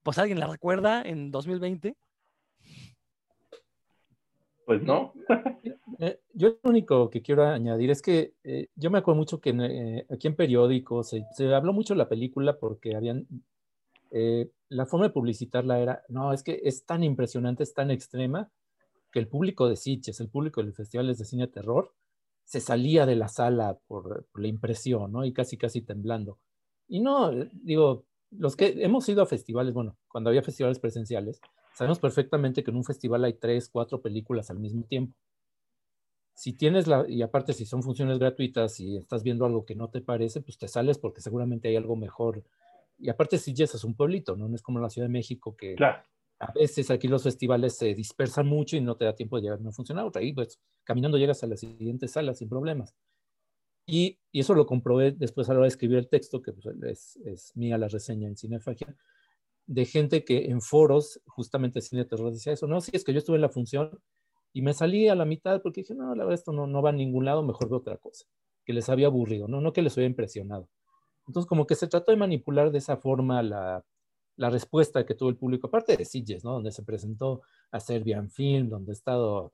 [0.03, 1.95] pues alguien la recuerda en 2020.
[4.65, 5.13] Pues no.
[5.99, 9.49] eh, yo lo único que quiero añadir es que eh, yo me acuerdo mucho que
[9.49, 13.27] eh, aquí en periódicos se, se, habló mucho de la película porque habían,
[14.11, 18.49] eh, la forma de publicitarla era, no, es que es tan impresionante, es tan extrema,
[19.11, 21.93] que el público de Sitges, el público del Festival de Cine de Terror,
[22.43, 25.23] se salía de la sala por, por la impresión, ¿no?
[25.25, 26.39] Y casi, casi temblando.
[26.87, 31.41] Y no, digo, los que hemos ido a festivales, bueno, cuando había festivales presenciales,
[31.73, 35.17] sabemos perfectamente que en un festival hay tres, cuatro películas al mismo tiempo.
[36.35, 39.89] Si tienes la, y aparte si son funciones gratuitas y estás viendo algo que no
[39.89, 42.43] te parece, pues te sales porque seguramente hay algo mejor.
[42.97, 44.47] Y aparte si ya es un pueblito, ¿no?
[44.47, 46.03] No es como la Ciudad de México que claro.
[46.39, 49.59] a veces aquí los festivales se dispersan mucho y no te da tiempo de llegar
[49.59, 50.23] a una función a otra.
[50.23, 52.95] Y pues caminando llegas a la siguiente sala sin problemas.
[53.85, 56.65] Y, y, eso lo comprobé después a la hora de escribir el texto, que pues,
[56.83, 58.95] es, es, mía la reseña en Cinefagia,
[59.65, 63.19] de gente que en foros, justamente Cine Terror, decía eso, no, sí, es que yo
[63.19, 63.99] estuve en la función
[64.53, 66.89] y me salí a la mitad porque dije, no, la verdad esto no, no va
[66.89, 68.25] a ningún lado, mejor veo otra cosa,
[68.65, 70.69] que les había aburrido, no, no que les había impresionado.
[71.27, 73.83] Entonces, como que se trató de manipular de esa forma la,
[74.35, 76.53] la respuesta que tuvo el público, aparte de Sitges, ¿no?
[76.53, 77.41] Donde se presentó
[77.71, 79.53] a Serbian Film, donde ha estado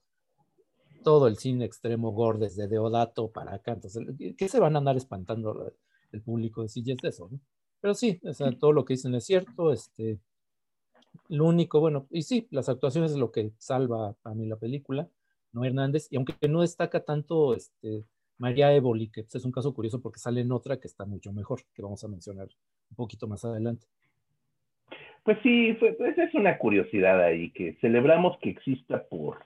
[1.03, 3.73] todo el cine extremo gore desde Deodato para acá.
[3.73, 4.05] Entonces,
[4.37, 5.71] ¿qué se van a andar espantando
[6.11, 7.29] el público de Sitges de eso?
[7.31, 7.39] ¿no?
[7.81, 9.71] Pero sí, o sea, todo lo que dicen es cierto.
[9.71, 10.19] Este,
[11.29, 15.09] lo único, bueno, y sí, las actuaciones es lo que salva a mí la película,
[15.51, 18.05] no Hernández, y aunque no destaca tanto este,
[18.37, 21.61] María Évoli, que es un caso curioso porque sale en otra que está mucho mejor,
[21.73, 22.47] que vamos a mencionar
[22.89, 23.85] un poquito más adelante.
[25.23, 29.45] Pues sí, pues es una curiosidad ahí, que celebramos que exista por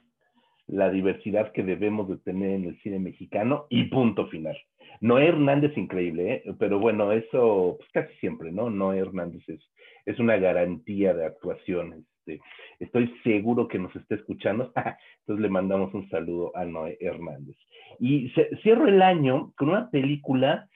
[0.67, 4.57] la diversidad que debemos de tener en el cine mexicano y punto final.
[5.01, 6.53] Noé Hernández increíble, ¿eh?
[6.57, 8.69] pero bueno, eso pues casi siempre, ¿no?
[8.69, 9.59] Noé Hernández es,
[10.05, 12.05] es una garantía de actuación.
[12.19, 12.41] Este,
[12.79, 14.71] estoy seguro que nos está escuchando,
[15.19, 17.57] entonces le mandamos un saludo a Noé Hernández.
[17.99, 20.69] Y cierro el año con una película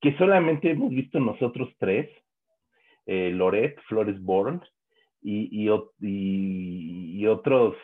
[0.00, 2.10] que solamente hemos visto nosotros tres,
[3.06, 4.62] eh, Loret, Flores Born,
[5.24, 5.68] y,
[6.00, 7.76] y otros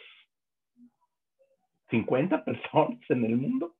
[1.90, 3.74] 50 personas en el mundo.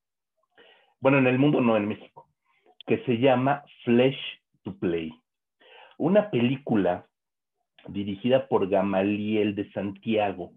[1.01, 2.29] Bueno, en el mundo no, en México.
[2.87, 4.19] Que se llama Flesh
[4.63, 5.13] to Play.
[5.99, 7.07] Una película
[7.89, 10.53] dirigida por Gamaliel de Santiago.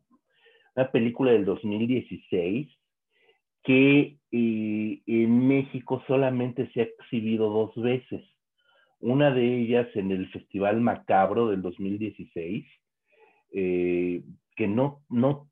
[0.76, 2.70] Una película del 2016
[3.64, 8.24] que eh, en México solamente se ha exhibido dos veces.
[9.00, 12.66] Una de ellas en el Festival Macabro del 2016,
[13.54, 14.24] eh,
[14.56, 15.51] que no, no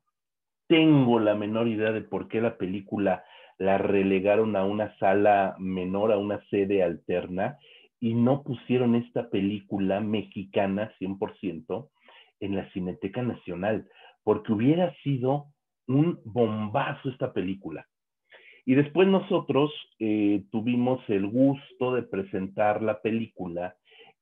[0.70, 3.24] tengo la menor idea de por qué la película
[3.58, 7.58] la relegaron a una sala menor, a una sede alterna,
[7.98, 11.90] y no pusieron esta película mexicana 100%
[12.38, 13.88] en la Cineteca Nacional,
[14.22, 15.46] porque hubiera sido
[15.88, 17.84] un bombazo esta película.
[18.64, 23.74] Y después nosotros eh, tuvimos el gusto de presentar la película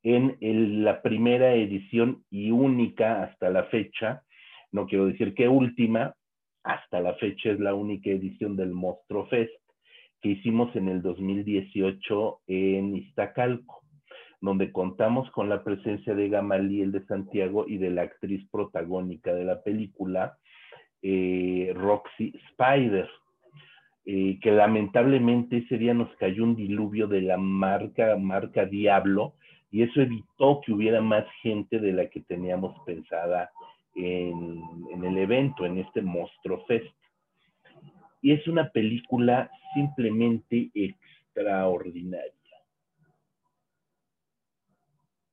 [0.03, 4.23] en la primera edición y única hasta la fecha,
[4.73, 6.15] no quiero decir que última,
[6.63, 9.53] hasta la fecha es la única edición del Monstruo Fest
[10.21, 13.83] que hicimos en el 2018 en Iztacalco,
[14.41, 19.45] donde contamos con la presencia de Gamaliel de Santiago y de la actriz protagónica de
[19.45, 20.37] la película,
[21.03, 23.09] eh, Roxy Spider,
[24.05, 29.35] eh, que lamentablemente ese día nos cayó un diluvio de la marca, marca Diablo,
[29.71, 33.51] y eso evitó que hubiera más gente de la que teníamos pensada
[33.95, 36.95] en, el evento, en este Monstruo Fest.
[38.23, 42.33] Y es una película simplemente extraordinaria.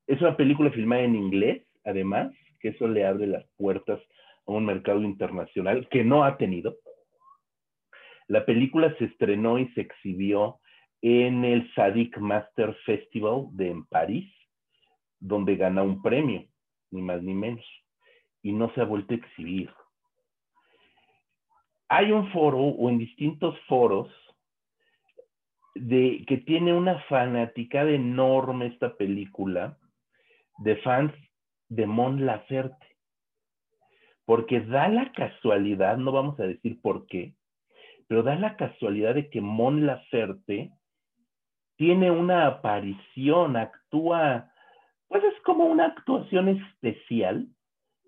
[0.07, 3.99] Es una película filmada en inglés, además, que eso le abre las puertas
[4.45, 6.77] a un mercado internacional que no ha tenido.
[8.27, 10.59] La película se estrenó y se exhibió
[11.01, 14.31] en el Sadik Master Festival de en París,
[15.19, 16.45] donde gana un premio,
[16.91, 17.65] ni más ni menos,
[18.45, 19.73] y no se ha vuelto a exhibir.
[21.89, 24.07] Hay un foro o en distintos foros
[25.73, 29.79] de que tiene una fanática enorme esta película
[30.59, 31.11] de fans
[31.69, 32.85] de Mon Laferte.
[34.25, 37.33] Porque da la casualidad, no vamos a decir por qué,
[38.07, 40.71] pero da la casualidad de que Mon Laferte
[41.77, 44.51] tiene una aparición, actúa,
[45.07, 47.47] pues es como una actuación especial,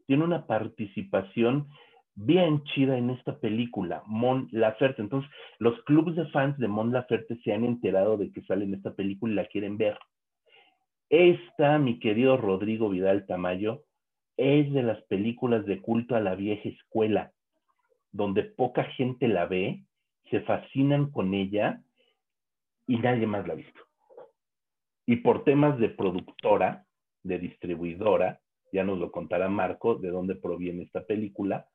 [0.07, 1.67] tiene una participación
[2.15, 5.01] bien chida en esta película, Mon Laferte.
[5.01, 5.29] Entonces,
[5.59, 8.93] los clubes de fans de Mon Laferte se han enterado de que sale en esta
[8.95, 9.99] película y la quieren ver.
[11.09, 13.83] Esta, mi querido Rodrigo Vidal Tamayo,
[14.35, 17.31] es de las películas de culto a la vieja escuela,
[18.11, 19.83] donde poca gente la ve,
[20.29, 21.81] se fascinan con ella
[22.87, 23.81] y nadie más la ha visto.
[25.05, 26.85] Y por temas de productora,
[27.23, 28.41] de distribuidora,
[28.71, 31.67] ya nos lo contará Marco de dónde proviene esta película,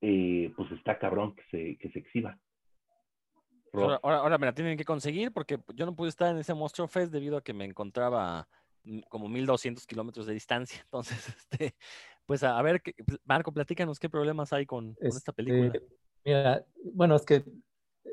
[0.00, 2.38] eh, pues está cabrón que se, que se exhiba.
[3.72, 6.86] Ahora, ahora, me la tienen que conseguir porque yo no pude estar en ese Monstruo
[6.86, 8.46] Fest debido a que me encontraba
[9.08, 10.80] como 1200 kilómetros de distancia.
[10.84, 11.74] Entonces, este,
[12.26, 15.72] pues a, ver, pues, Marco, platícanos qué problemas hay con, esta este, película.
[16.24, 17.44] Mira, bueno, es que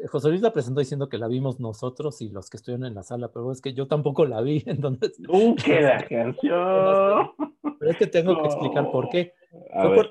[0.10, 3.04] José Luis la presentó diciendo que la vimos nosotros y los que estuvieron en la
[3.04, 5.20] sala, pero es que yo tampoco la vi, entonces...
[5.28, 7.32] ¡Uh, qué la canción!
[7.92, 9.34] Es que tengo que explicar por qué.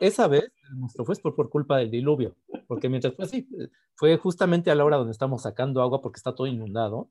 [0.00, 3.48] esa vez el fue por, por culpa del diluvio, porque mientras fue así,
[3.94, 7.08] fue justamente a la hora donde estamos sacando agua porque está todo inundado.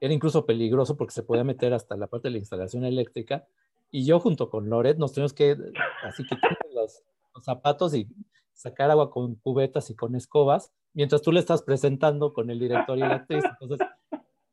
[0.00, 3.46] Era incluso peligroso porque se podía meter hasta la parte de la instalación eléctrica.
[3.90, 5.56] Y yo junto con Loret nos tuvimos que,
[6.02, 6.36] así que
[6.74, 7.02] los,
[7.34, 8.08] los zapatos y
[8.52, 12.96] sacar agua con cubetas y con escobas, mientras tú le estás presentando con el director
[12.96, 13.44] y la actriz.
[13.60, 13.86] Entonces,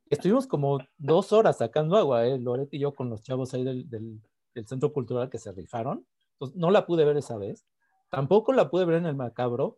[0.10, 2.38] estuvimos como dos horas sacando agua, ¿eh?
[2.38, 4.20] Loret y yo con los chavos ahí del, del,
[4.54, 6.06] del Centro Cultural que se rifaron.
[6.34, 7.66] Entonces, no la pude ver esa vez.
[8.10, 9.78] Tampoco la pude ver en el Macabro,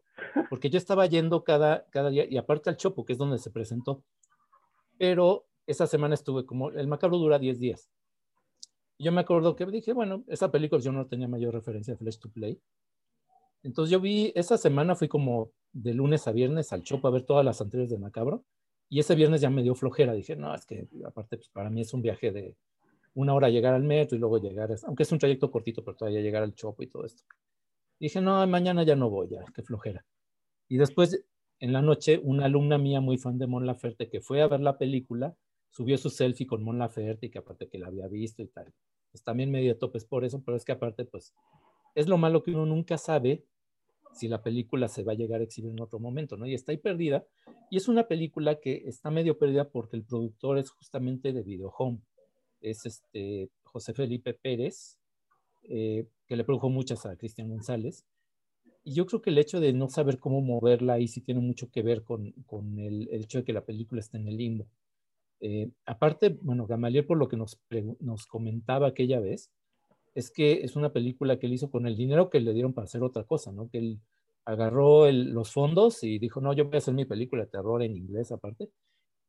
[0.50, 3.52] porque yo estaba yendo cada, cada día, y aparte al Chopo, que es donde se
[3.52, 4.04] presentó.
[4.98, 7.92] Pero esa semana estuve como, el Macabro dura 10 días.
[8.98, 12.18] Yo me acuerdo que dije, bueno, esa película yo no tenía mayor referencia de Flash
[12.20, 12.60] to Play.
[13.62, 17.26] Entonces yo vi, esa semana fui como de lunes a viernes al Chopo a ver
[17.26, 18.44] todas las anteriores de Macabro.
[18.90, 20.14] Y ese viernes ya me dio flojera.
[20.14, 22.56] Dije, no, es que aparte pues, para mí es un viaje de
[23.16, 26.22] una hora llegar al metro y luego llegar, aunque es un trayecto cortito, pero todavía
[26.22, 27.24] llegar al Chopo y todo esto.
[28.00, 30.06] Dije, no, mañana ya no voy, ya, qué flojera.
[30.68, 31.26] Y después,
[31.60, 34.62] en la noche, una alumna mía muy fan de Mon Laferte que fue a ver
[34.62, 35.36] la película,
[35.70, 38.74] subió su selfie con Mon Laferte y que aparte que la había visto y tal.
[39.12, 41.34] Pues también medio topes por eso, pero es que aparte, pues,
[41.96, 43.46] es lo malo que uno nunca sabe
[44.14, 46.46] si la película se va a llegar a exhibir en otro momento, ¿no?
[46.46, 47.26] Y está ahí perdida.
[47.70, 51.74] Y es una película que está medio perdida porque el productor es justamente de Video
[51.78, 52.00] Home.
[52.64, 54.98] Es este José Felipe Pérez,
[55.64, 58.06] eh, que le produjo muchas a Cristian González.
[58.84, 61.70] Y yo creo que el hecho de no saber cómo moverla ahí sí tiene mucho
[61.70, 64.68] que ver con, con el, hecho de que la película está en el limbo.
[65.40, 67.60] Eh, aparte, bueno, Gamaliel por lo que nos,
[68.00, 69.52] nos comentaba aquella vez,
[70.16, 72.86] es que es una película que él hizo con el dinero que le dieron para
[72.86, 73.70] hacer otra cosa, ¿no?
[73.70, 74.00] Que él
[74.46, 77.96] agarró los fondos y dijo, no, yo voy a hacer mi película de terror en
[77.96, 78.70] inglés aparte.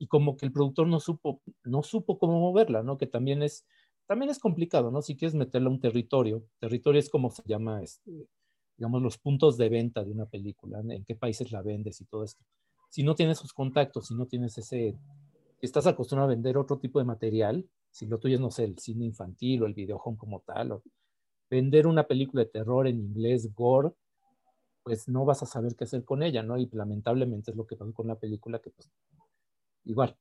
[0.05, 2.99] Y como que el productor no supo, no supo cómo moverla, ¿no?
[2.99, 3.65] Que también es,
[4.07, 5.01] también es complicado, ¿no?
[5.01, 8.29] Si quieres meterle a un territorio, territorio es como se llama, este,
[8.77, 12.23] digamos, los puntos de venta de una película, en qué países la vendes y todo
[12.23, 12.45] esto.
[12.91, 14.95] Si no tienes esos contactos, si no tienes ese,
[15.63, 18.79] estás acostumbrado a vender otro tipo de material, si lo tuyo es, no sé, el
[18.79, 20.83] cine infantil o el videojuego como tal, o
[21.49, 23.93] vender una película de terror en inglés, gore,
[24.83, 26.59] pues no vas a saber qué hacer con ella, ¿no?
[26.59, 28.91] Y lamentablemente es lo que pasó con la película, que pues
[29.85, 30.17] igual,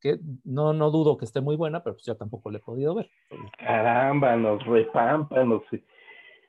[0.00, 2.94] que no, no dudo que esté muy buena, pero pues ya tampoco la he podido
[2.94, 3.10] ver.
[3.58, 5.62] Caramba, nos repámpanos.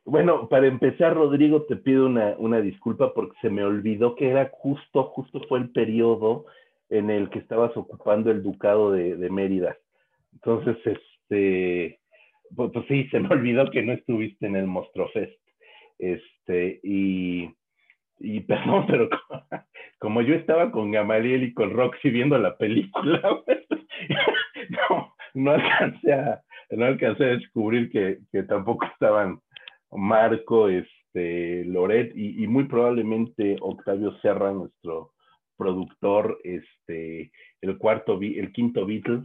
[0.05, 4.49] Bueno, para empezar, Rodrigo, te pido una, una disculpa porque se me olvidó que era
[4.51, 6.45] justo, justo fue el periodo
[6.89, 9.77] en el que estabas ocupando el ducado de, de Mérida.
[10.33, 11.99] Entonces, este,
[12.55, 15.39] pues, pues, sí, se me olvidó que no estuviste en el Mostrofest.
[15.99, 17.49] Este, y,
[18.21, 19.09] y perdón, pero
[19.99, 23.21] como, yo estaba con Gamaliel y con Roxy viendo la película,
[24.69, 26.41] no, no alcancé a,
[26.71, 29.39] no alcancé a descubrir que, que tampoco estaban
[29.91, 35.11] Marco, este, Loret y, y, muy probablemente Octavio Serra, nuestro
[35.57, 39.23] productor, este, el cuarto, el quinto Beatle,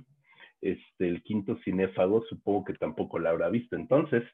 [0.60, 3.76] este, el quinto cinéfago, supongo que tampoco la habrá visto.
[3.76, 4.24] Entonces,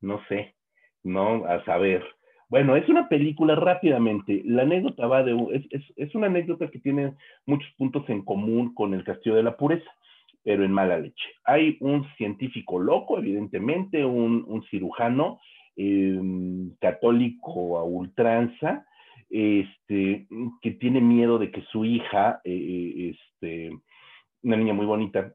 [0.00, 0.54] no sé,
[1.02, 2.04] no, a saber.
[2.52, 4.42] Bueno, es una película rápidamente.
[4.44, 7.14] La anécdota va de, es, es, es una anécdota que tiene
[7.46, 9.90] muchos puntos en común con el Castillo de la Pureza,
[10.44, 11.24] pero en mala leche.
[11.44, 15.40] Hay un científico loco, evidentemente, un, un cirujano
[15.76, 16.20] eh,
[16.78, 18.84] católico a ultranza,
[19.30, 20.26] este,
[20.60, 23.78] que tiene miedo de que su hija, eh, eh este,
[24.42, 25.32] una niña muy bonita,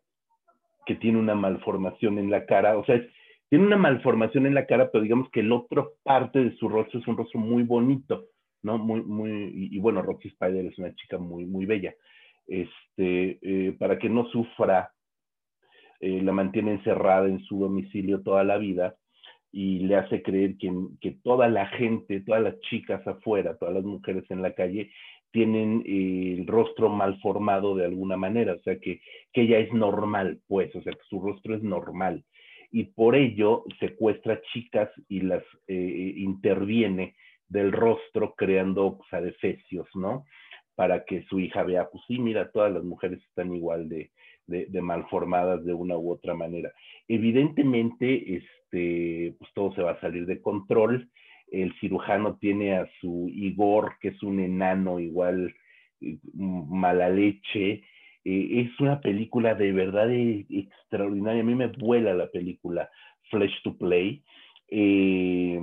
[0.85, 3.01] que tiene una malformación en la cara, o sea,
[3.49, 6.99] tiene una malformación en la cara, pero digamos que el otro parte de su rostro
[6.99, 8.25] es un rostro muy bonito,
[8.61, 8.77] ¿no?
[8.77, 11.93] Muy, muy, y, bueno, Roxy Spider es una chica muy, muy bella.
[12.47, 14.91] Este, eh, para que no sufra,
[15.99, 18.95] eh, la mantiene encerrada en su domicilio toda la vida
[19.51, 20.71] y le hace creer que,
[21.01, 24.91] que toda la gente, todas las chicas afuera, todas las mujeres en la calle,
[25.31, 29.01] tienen eh, el rostro mal formado de alguna manera, o sea, que,
[29.33, 32.23] que ella es normal, pues, o sea, que su rostro es normal.
[32.71, 37.15] Y por ello secuestra chicas y las eh, interviene
[37.47, 40.25] del rostro creando pues, ¿no?
[40.75, 44.11] Para que su hija vea, pues sí, mira, todas las mujeres están igual de,
[44.45, 46.71] de, de malformadas de una u otra manera.
[47.07, 51.09] Evidentemente, este, pues todo se va a salir de control
[51.51, 55.55] el cirujano tiene a su Igor, que es un enano igual
[56.01, 57.83] eh, mala leche.
[58.29, 61.41] Eh, es una película de verdad extraordinaria.
[61.41, 62.89] A mí me vuela la película
[63.29, 64.21] Flesh to Play.
[64.67, 65.61] Eh,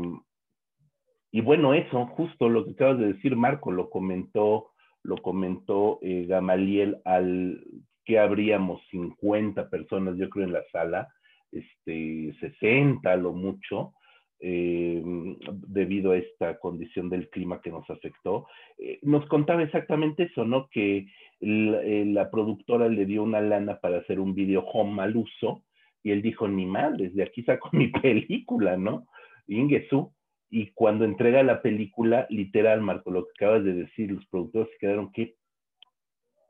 [1.31, 4.71] y bueno, eso, justo lo que acabas de decir, Marco, lo comentó,
[5.03, 7.61] lo comentó Gamaliel al
[8.05, 11.09] que habríamos 50 personas, yo creo, en la sala,
[11.53, 13.93] este, 60 a lo mucho,
[14.41, 15.03] eh,
[15.47, 18.47] debido a esta condición del clima que nos afectó.
[18.79, 20.69] Eh, nos contaba exactamente eso, ¿no?
[20.69, 21.07] Que
[21.45, 25.63] eh, la, productora le dio una lana para hacer un video home al uso
[26.03, 29.07] y él dijo, ni mal, desde aquí saco mi película, ¿no?
[29.47, 30.13] Ingesu.
[30.51, 34.79] Y cuando entrega la película, literal, Marco, lo que acabas de decir, los productores se
[34.79, 35.35] quedaron, ¿qué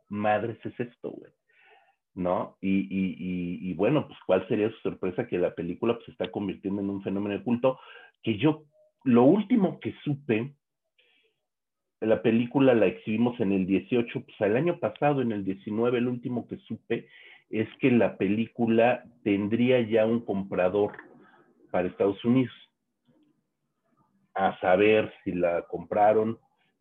[0.09, 1.33] madres es esto, güey?
[2.15, 2.57] ¿no?
[2.61, 6.31] Y, y, y, bueno, pues cuál sería su sorpresa que la película pues, se está
[6.31, 7.79] convirtiendo en un fenómeno de culto,
[8.23, 8.65] que yo,
[9.03, 10.55] lo último que supe,
[12.05, 16.09] la película la exhibimos en el 18, pues el año pasado, en el 19, el
[16.09, 17.09] último que supe
[17.51, 20.93] es que la película tendría ya un comprador
[21.71, 22.55] para Estados Unidos.
[24.35, 26.39] A saber si la compraron,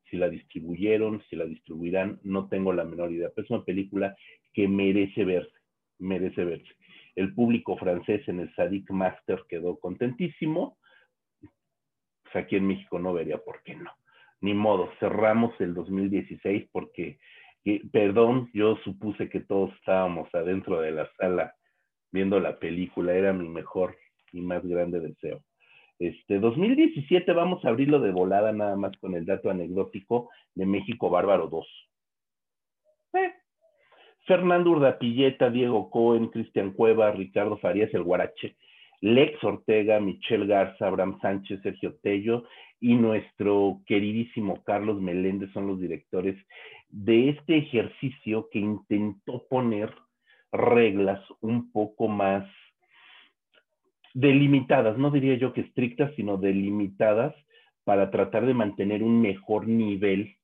[0.09, 4.15] si la distribuyeron, si la distribuirán, no tengo la menor idea, pero es una película
[4.53, 5.53] que merece verse,
[5.99, 6.73] merece verse.
[7.15, 10.77] El público francés en el Sadik Master quedó contentísimo.
[12.23, 13.91] Pues aquí en México no vería por qué no.
[14.43, 17.17] Ni modo, cerramos el 2016 porque,
[17.93, 21.55] perdón, yo supuse que todos estábamos adentro de la sala
[22.11, 23.95] viendo la película, era mi mejor
[24.33, 25.41] y más grande deseo.
[25.97, 31.09] Este 2017 vamos a abrirlo de volada nada más con el dato anecdótico de México
[31.09, 31.65] Bárbaro 2.
[33.13, 33.33] Eh,
[34.27, 38.57] Fernando Urdapilleta, Diego Cohen, Cristian Cueva, Ricardo Farías, el Guarache,
[39.03, 42.45] Lex Ortega, Michelle Garza, Abraham Sánchez, Sergio Tello
[42.79, 46.37] y nuestro queridísimo Carlos Meléndez son los directores
[46.87, 49.93] de este ejercicio que intentó poner
[50.53, 52.49] reglas un poco más
[54.13, 57.35] delimitadas, no diría yo que estrictas, sino delimitadas
[57.83, 60.37] para tratar de mantener un mejor nivel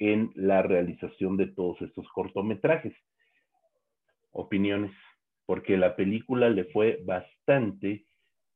[0.00, 2.94] en la realización de todos estos cortometrajes.
[4.32, 4.90] Opiniones,
[5.50, 8.06] porque la película le fue bastante,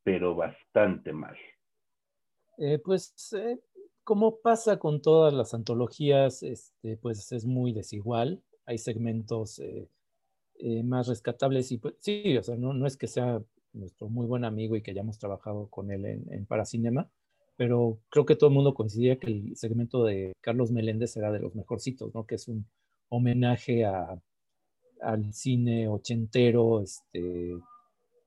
[0.04, 1.34] pero bastante mal.
[2.56, 3.58] Eh, pues eh,
[4.04, 8.44] como pasa con todas las antologías, este, pues es muy desigual.
[8.64, 9.88] Hay segmentos eh,
[10.84, 13.42] más rescatables y pues sí, o sea, no, no, es que sea
[13.72, 17.10] nuestro muy buen amigo y que hayamos trabajado con él en, en Paracinema,
[17.56, 21.40] pero creo que todo el mundo coincidía que el segmento de Carlos Meléndez era de
[21.40, 22.24] los mejorcitos, ¿no?
[22.24, 22.68] Que es un
[23.08, 24.16] homenaje a,
[25.04, 27.54] al cine ochentero, este,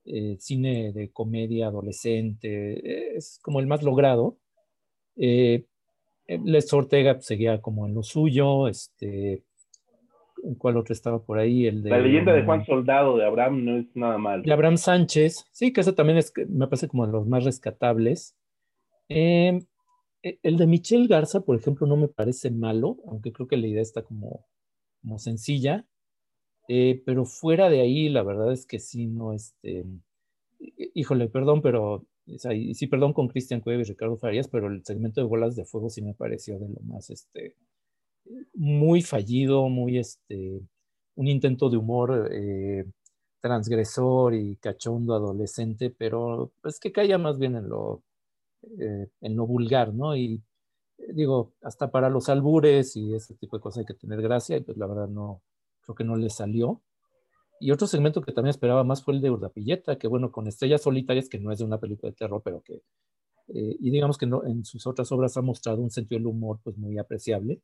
[0.05, 4.37] eh, cine de comedia adolescente, es como el más logrado.
[5.15, 5.65] Eh,
[6.27, 9.43] Les Ortega seguía como en lo suyo, este,
[10.57, 11.65] ¿cuál otro estaba por ahí?
[11.65, 14.43] El de, la leyenda de Juan Soldado de Abraham no es nada mal.
[14.43, 18.35] De Abraham Sánchez, sí, que ese también es, me parece como de los más rescatables.
[19.09, 19.65] Eh,
[20.21, 23.81] el de Michelle Garza, por ejemplo, no me parece malo, aunque creo que la idea
[23.81, 24.45] está como,
[25.01, 25.85] como sencilla.
[26.67, 29.85] Eh, pero fuera de ahí, la verdad es que sí, no, este,
[30.93, 32.05] híjole, perdón, pero,
[32.73, 35.89] sí, perdón con Cristian Cueva y Ricardo Farías, pero el segmento de bolas de fuego
[35.89, 37.55] sí me pareció de lo más, este,
[38.53, 40.61] muy fallido, muy, este,
[41.15, 42.85] un intento de humor eh,
[43.41, 48.03] transgresor y cachondo adolescente, pero es que caía más bien en lo,
[48.79, 50.15] eh, en lo vulgar, ¿no?
[50.15, 50.41] Y
[51.13, 54.61] digo, hasta para los albures y ese tipo de cosas hay que tener gracia, y
[54.61, 55.41] pues la verdad no,
[55.87, 56.81] creo que no le salió.
[57.59, 60.83] Y otro segmento que también esperaba más fue el de Urdapilleta, que bueno, con Estrellas
[60.83, 62.83] Solitarias, que no es de una película de terror, pero que,
[63.47, 66.59] eh, y digamos que no, en sus otras obras ha mostrado un sentido del humor
[66.63, 67.61] pues muy apreciable.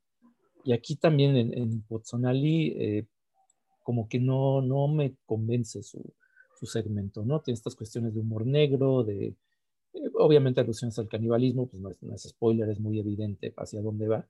[0.64, 3.08] Y aquí también en, en Pozzonali, eh,
[3.84, 6.02] como que no, no me convence su,
[6.58, 7.42] su, segmento, ¿no?
[7.42, 9.36] Tiene estas cuestiones de humor negro, de,
[9.94, 13.82] eh, obviamente alusiones al canibalismo, pues no es, no es spoiler, es muy evidente hacia
[13.82, 14.26] dónde va.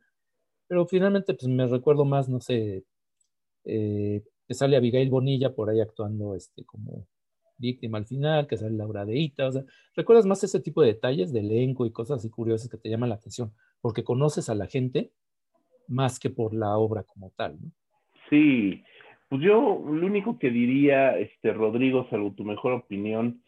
[0.68, 2.84] Pero finalmente, pues me recuerdo más, no sé,
[3.66, 7.08] eh, que sale Abigail Bonilla por ahí actuando este, como
[7.58, 9.64] víctima al final, que sale Laura de Ita, o sea,
[9.96, 13.10] recuerdas más ese tipo de detalles de elenco y cosas así curiosas que te llaman
[13.10, 15.12] la atención, porque conoces a la gente
[15.88, 17.72] más que por la obra como tal, ¿no?
[18.30, 18.84] Sí,
[19.30, 19.56] pues yo
[19.86, 23.42] lo único que diría, este, Rodrigo, salvo tu mejor opinión,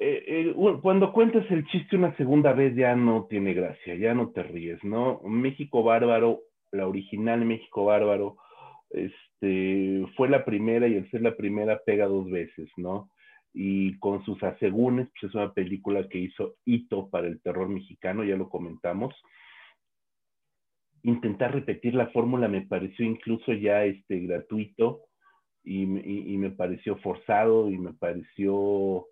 [0.00, 4.30] eh, eh, cuando cuentas el chiste una segunda vez ya no tiene gracia, ya no
[4.30, 5.20] te ríes, ¿no?
[5.24, 6.42] México Bárbaro
[6.72, 8.36] la original México Bárbaro,
[8.90, 13.10] este, fue la primera y el ser la primera pega dos veces, ¿no?
[13.52, 18.24] Y con sus asegúnes, pues es una película que hizo hito para el terror mexicano,
[18.24, 19.14] ya lo comentamos.
[21.02, 25.02] Intentar repetir la fórmula me pareció incluso ya este, gratuito
[25.64, 29.06] y, y, me pareció forzado y me pareció,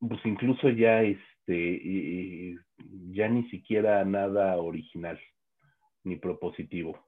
[0.00, 2.56] pues incluso ya, este,
[3.10, 5.18] ya ni siquiera nada original
[6.04, 6.98] ni propositivo.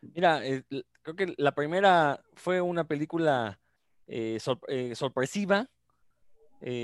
[0.00, 0.64] Mira, eh,
[1.02, 3.58] creo que la primera fue una película
[4.06, 5.68] eh, eh, sorpresiva.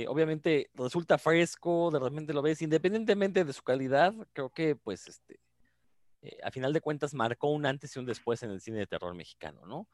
[0.09, 5.41] obviamente resulta fresco, de repente lo ves, independientemente de su calidad, creo que pues este,
[6.43, 9.15] a final de cuentas marcó un antes y un después en el cine de terror
[9.15, 9.89] mexicano, ¿no?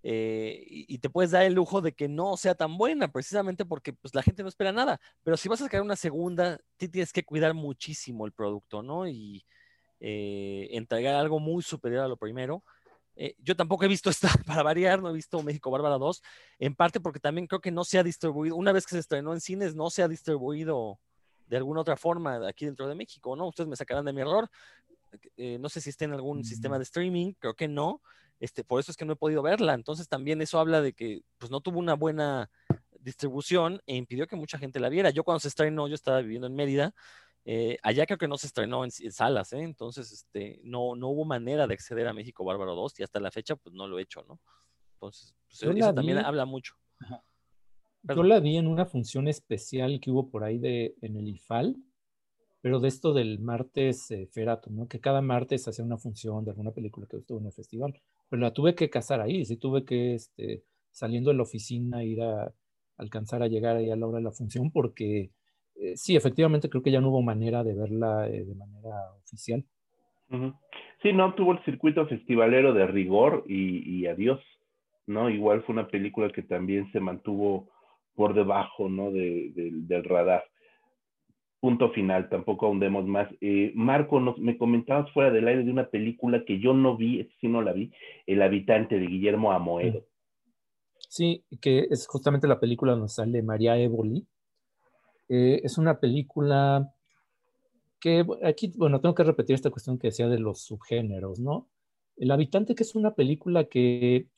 [0.00, 4.14] y, te puedes dar el lujo de que no sea tan buena, precisamente porque pues,
[4.14, 5.00] la gente no espera nada.
[5.24, 9.08] Pero si vas a sacar una segunda, tienes que cuidar muchísimo el producto, ¿no?
[9.08, 9.44] Y,
[10.00, 12.62] eh, entregar algo muy superior a lo primero.
[13.16, 16.22] Eh, yo tampoco he visto esta, para variar, no he visto México Bárbara 2,
[16.60, 19.32] en parte porque también creo que no se ha distribuido, una vez que se estrenó
[19.32, 21.00] en cines, no se ha distribuido
[21.48, 23.48] de alguna otra forma aquí dentro de México, ¿no?
[23.48, 24.48] Ustedes me sacarán de mi error.
[25.36, 26.78] Eh, no sé si está en algún sistema mm.
[26.78, 28.02] de streaming, creo que no.
[28.38, 29.74] Este, por eso es que no he podido verla.
[29.74, 32.50] Entonces también eso habla de que pues, no tuvo una buena
[33.00, 35.10] distribución e impidió que mucha gente la viera.
[35.10, 36.94] Yo cuando se estrenó, yo estaba viviendo en Mérida,
[37.50, 39.62] eh, allá creo que no se estrenó en, salas, ¿eh?
[39.62, 43.30] entonces este, no, no hubo manera de acceder a México Bárbaro 2 y hasta la
[43.30, 44.38] fecha pues no lo he hecho, ¿no?
[44.92, 46.74] Entonces, pues, eso también habla mucho.
[48.02, 51.76] Yo la vi en una función especial que hubo por ahí de, en el IFAL,
[52.60, 54.86] pero de esto del martes eh, Ferato, ¿no?
[54.86, 57.98] Que cada martes hacía una función de alguna película que estuvo en el festival.
[58.28, 62.20] Pero la tuve que casar ahí, sí tuve que, este, saliendo de la oficina, ir
[62.20, 62.52] a
[62.98, 65.30] alcanzar a llegar ahí a la hora de la función porque
[65.80, 69.64] eh, sí, efectivamente creo que ya no hubo manera de verla eh, de manera oficial.
[71.02, 74.40] Sí, no tuvo el circuito festivalero de rigor y, adiós,
[75.06, 75.30] ¿no?
[75.30, 77.70] Igual fue una película que también se mantuvo
[78.14, 79.10] por debajo, ¿no?
[79.10, 80.44] del radar.
[81.60, 83.28] Punto final, tampoco ahondemos más.
[83.40, 87.28] Eh, Marco, nos, me comentabas fuera del aire de una película que yo no vi,
[87.40, 87.90] sí no la vi,
[88.26, 90.04] El habitante de Guillermo Amoedo.
[91.08, 94.26] Sí, que es justamente la película donde sale María Évoli,
[95.28, 96.92] eh, es una película
[98.00, 101.68] que aquí, bueno, tengo que repetir esta cuestión que decía de los subgéneros, ¿no?
[102.16, 104.28] El habitante, que es una película que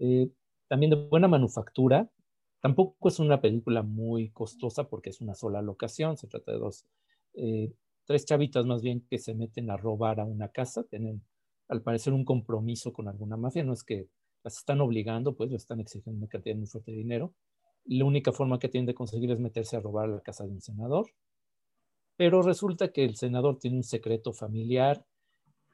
[0.00, 0.30] eh,
[0.68, 2.10] también de buena manufactura,
[2.60, 6.86] tampoco es una película muy costosa porque es una sola locación, se trata de dos,
[7.34, 7.72] eh,
[8.06, 11.22] tres chavitas más bien que se meten a robar a una casa, tienen
[11.68, 14.08] al parecer un compromiso con alguna mafia, no es que
[14.44, 17.32] las están obligando, pues lo están exigiendo una cantidad muy fuerte de dinero,
[17.84, 20.60] la única forma que tienen de conseguir es meterse a robar la casa de un
[20.60, 21.06] senador.
[22.16, 25.04] Pero resulta que el senador tiene un secreto familiar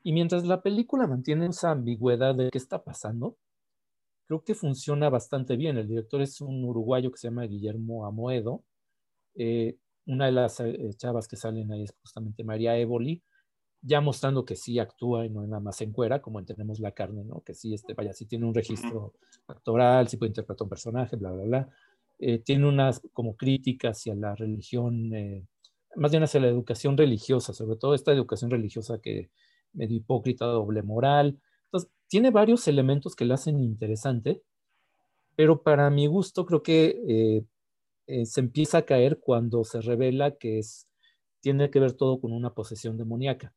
[0.03, 3.37] y mientras la película mantiene esa ambigüedad de qué está pasando,
[4.27, 5.77] creo que funciona bastante bien.
[5.79, 8.63] El director es un uruguayo que se llama Guillermo Amoedo.
[9.35, 9.77] Eh,
[10.07, 13.23] una de las eh, chavas que salen ahí es justamente María Évoli,
[13.83, 17.25] ya mostrando que sí actúa y no nada más en cuera, como entendemos La Carne,
[17.25, 17.43] ¿no?
[17.43, 19.15] Que sí, este, vaya, sí tiene un registro
[19.47, 21.69] actoral, sí puede interpretar un personaje, bla, bla, bla.
[22.19, 25.11] Eh, tiene unas como críticas hacia la religión,
[25.97, 29.31] más bien hacia la educación religiosa, sobre todo esta educación religiosa que
[29.73, 31.41] medio hipócrita, doble moral.
[31.67, 34.43] Entonces, tiene varios elementos que la hacen interesante,
[35.37, 37.45] pero para mi gusto creo que eh,
[38.07, 40.89] eh, se empieza a caer cuando se revela que es,
[41.41, 43.55] tiene que ver todo con una posesión demoníaca.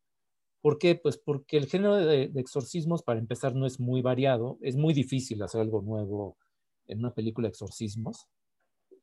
[0.62, 0.96] ¿Por qué?
[0.96, 4.60] Pues porque el género de, de, exorcismos, para empezar, no es muy variado.
[4.62, 6.38] Es muy difícil hacer algo nuevo
[6.86, 8.28] en una película de exorcismos.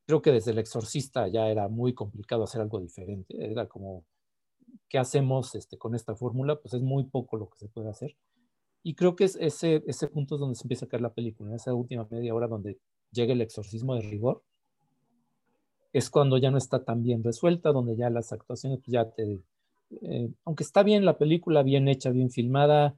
[0.09, 3.37] Creo que desde El Exorcista ya era muy complicado hacer algo diferente.
[3.45, 4.07] Era como,
[4.89, 6.59] ¿qué hacemos este, con esta fórmula?
[6.59, 8.17] Pues es muy poco lo que se puede hacer.
[8.83, 11.51] Y creo que es ese, ese punto es donde se empieza a caer la película,
[11.51, 12.79] en esa última media hora donde
[13.13, 14.43] llega el exorcismo de rigor,
[15.93, 19.43] es cuando ya no está tan bien resuelta, donde ya las actuaciones pues ya te...
[20.01, 22.97] Eh, aunque está bien la película, bien hecha, bien filmada,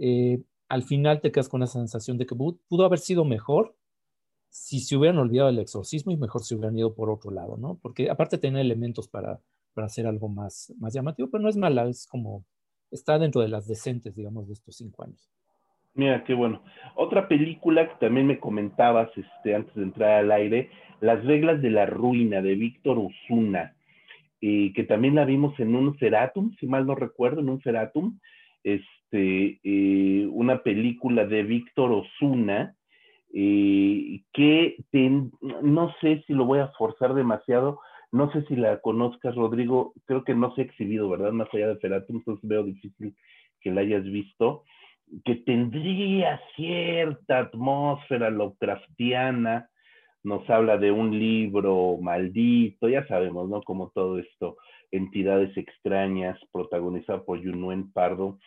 [0.00, 3.76] eh, al final te quedas con la sensación de que pudo haber sido mejor
[4.50, 7.78] si se hubieran olvidado el exorcismo y mejor se hubieran ido por otro lado, ¿no?
[7.80, 9.40] Porque aparte tiene elementos para,
[9.74, 12.44] para hacer algo más, más llamativo, pero no es mala, es como
[12.90, 15.30] está dentro de las decentes, digamos, de estos cinco años.
[15.94, 16.62] Mira, qué bueno.
[16.96, 20.70] Otra película que también me comentabas este, antes de entrar al aire,
[21.00, 23.74] Las reglas de la ruina, de Víctor Osuna,
[24.40, 28.18] eh, que también la vimos en un Feratum, si mal no recuerdo, en un Feratum,
[28.62, 32.76] este, eh, una película de Víctor Osuna,
[33.32, 34.76] eh, que
[35.62, 37.80] no sé si lo voy a forzar demasiado,
[38.12, 41.32] no sé si la conozcas, Rodrigo, creo que no se ha exhibido, ¿verdad?
[41.32, 43.14] Más allá de Feratum, entonces veo difícil
[43.60, 44.64] que la hayas visto,
[45.24, 49.68] que tendría cierta atmósfera Lovecraftiana,
[50.22, 53.62] nos habla de un libro maldito, ya sabemos, ¿no?
[53.62, 54.56] Como todo esto,
[54.90, 58.38] entidades extrañas, protagonizado por Yunuen Pardo,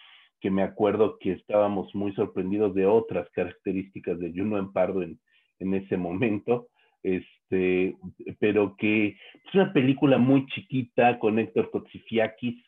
[0.43, 5.17] que me acuerdo que estábamos muy sorprendidos de otras características de Yunuen Pardo en,
[5.59, 6.67] en ese momento
[7.03, 7.97] este,
[8.39, 12.63] pero que es una película muy chiquita con Héctor Kotsifiakis,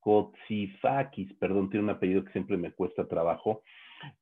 [0.00, 3.62] Kotsifakis, perdón, tiene un apellido que siempre me cuesta trabajo.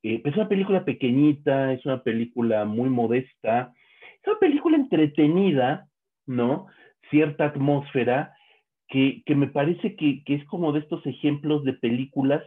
[0.02, 3.72] Eh, es una película pequeñita, es una película muy modesta,
[4.20, 5.88] es una película entretenida,
[6.26, 6.66] ¿no?
[7.10, 8.34] Cierta atmósfera
[8.88, 12.42] que, que me parece que, que, es como de estos ejemplos de películas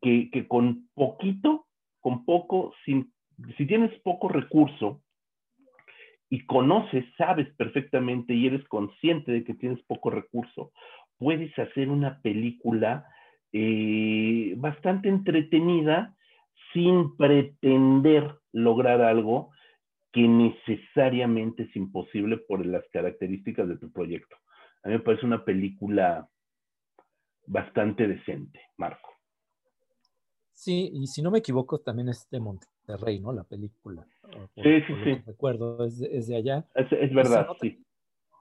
[0.00, 1.66] que, con poquito,
[2.00, 3.12] con poco, sin,
[3.56, 5.02] si tienes poco recurso,
[6.28, 10.72] y conoces, sabes perfectamente y eres consciente de que tienes poco recurso,
[11.18, 13.06] puedes hacer una película
[13.52, 16.16] eh, bastante entretenida
[16.72, 19.50] sin pretender lograr algo
[20.10, 24.36] que necesariamente es imposible por las características de tu proyecto.
[24.84, 26.28] A mí me parece una película
[27.46, 29.11] bastante decente, Marco.
[30.54, 33.32] Sí, y si no me equivoco, también es de Monterrey, ¿no?
[33.32, 34.06] La película.
[34.54, 35.14] sí, sí, sí.
[35.26, 36.66] Recuerdo, es de, es de allá.
[36.74, 37.84] Es, verdad, sí.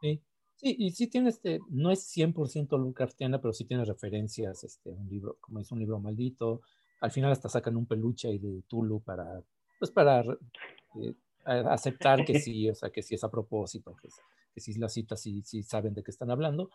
[0.02, 0.22] sí.
[0.62, 5.10] Sí, y sí tiene este, no es 100% Lovecraftiana, pero sí tiene referencias, este, un
[5.10, 6.62] libro, como es un libro maldito.
[7.00, 9.42] Al final hasta sacan un peluche ahí de Tulu para,
[9.80, 11.16] pues para eh,
[11.46, 14.10] aceptar que sí, o sea, que sí es a propósito, que,
[14.54, 16.70] que sí la cita, sí, sí saben de qué están hablando.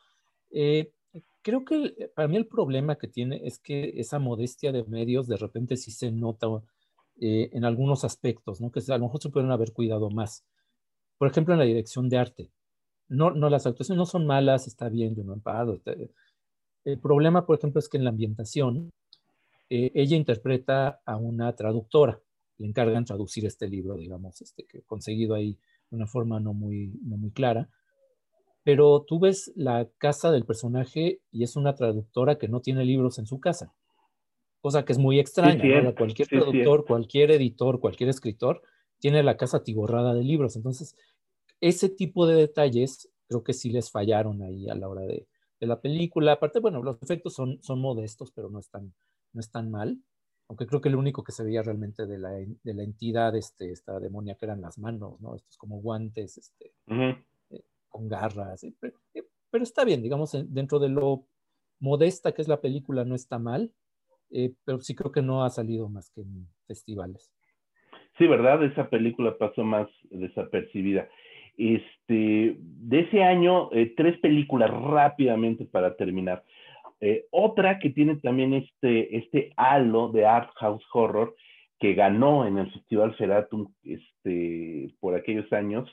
[0.50, 0.92] Eh,
[1.42, 5.36] creo que para mí el problema que tiene es que esa modestia de medios de
[5.36, 6.48] repente sí se nota
[7.20, 8.70] eh, en algunos aspectos, ¿no?
[8.70, 10.44] que a lo mejor se pueden haber cuidado más.
[11.18, 12.50] Por ejemplo, en la dirección de arte.
[13.08, 15.80] No, no las actuaciones no son malas, está bien, yo no empado.
[16.84, 18.90] El problema, por ejemplo, es que en la ambientación
[19.70, 22.20] eh, ella interpreta a una traductora.
[22.58, 25.58] Le encargan traducir este libro, digamos, este, que conseguido ahí
[25.90, 27.68] de una forma no muy, no muy clara
[28.66, 33.20] pero tú ves la casa del personaje y es una traductora que no tiene libros
[33.20, 33.72] en su casa,
[34.60, 35.94] cosa que es muy extraña.
[35.94, 38.62] Cualquier traductor, cualquier editor, cualquier escritor
[38.98, 40.56] tiene la casa atiborrada de libros.
[40.56, 40.96] Entonces,
[41.60, 45.28] ese tipo de detalles creo que sí les fallaron ahí a la hora de,
[45.60, 46.32] la película.
[46.32, 48.92] Aparte, bueno, los efectos son, son modestos, pero no están,
[49.32, 49.96] no están mal.
[50.48, 53.70] Aunque creo que lo único que se veía realmente de la, de la entidad, este,
[53.70, 55.36] esta demoníaca, eran las manos, ¿no?
[55.36, 56.72] Estos como guantes, este,
[57.96, 58.74] con garras, eh,
[59.50, 61.24] pero está bien, digamos, dentro de lo
[61.80, 63.72] modesta que es la película no está mal,
[64.30, 67.32] eh, pero sí creo que no ha salido más que en festivales.
[68.18, 68.62] Sí, ¿verdad?
[68.64, 71.08] Esa película pasó más desapercibida.
[71.56, 76.44] Este, de ese año, eh, tres películas rápidamente para terminar.
[77.30, 81.34] otra que tiene también este, este halo de art house horror
[81.78, 85.86] que ganó en el Festival Feratum este, por aquellos años,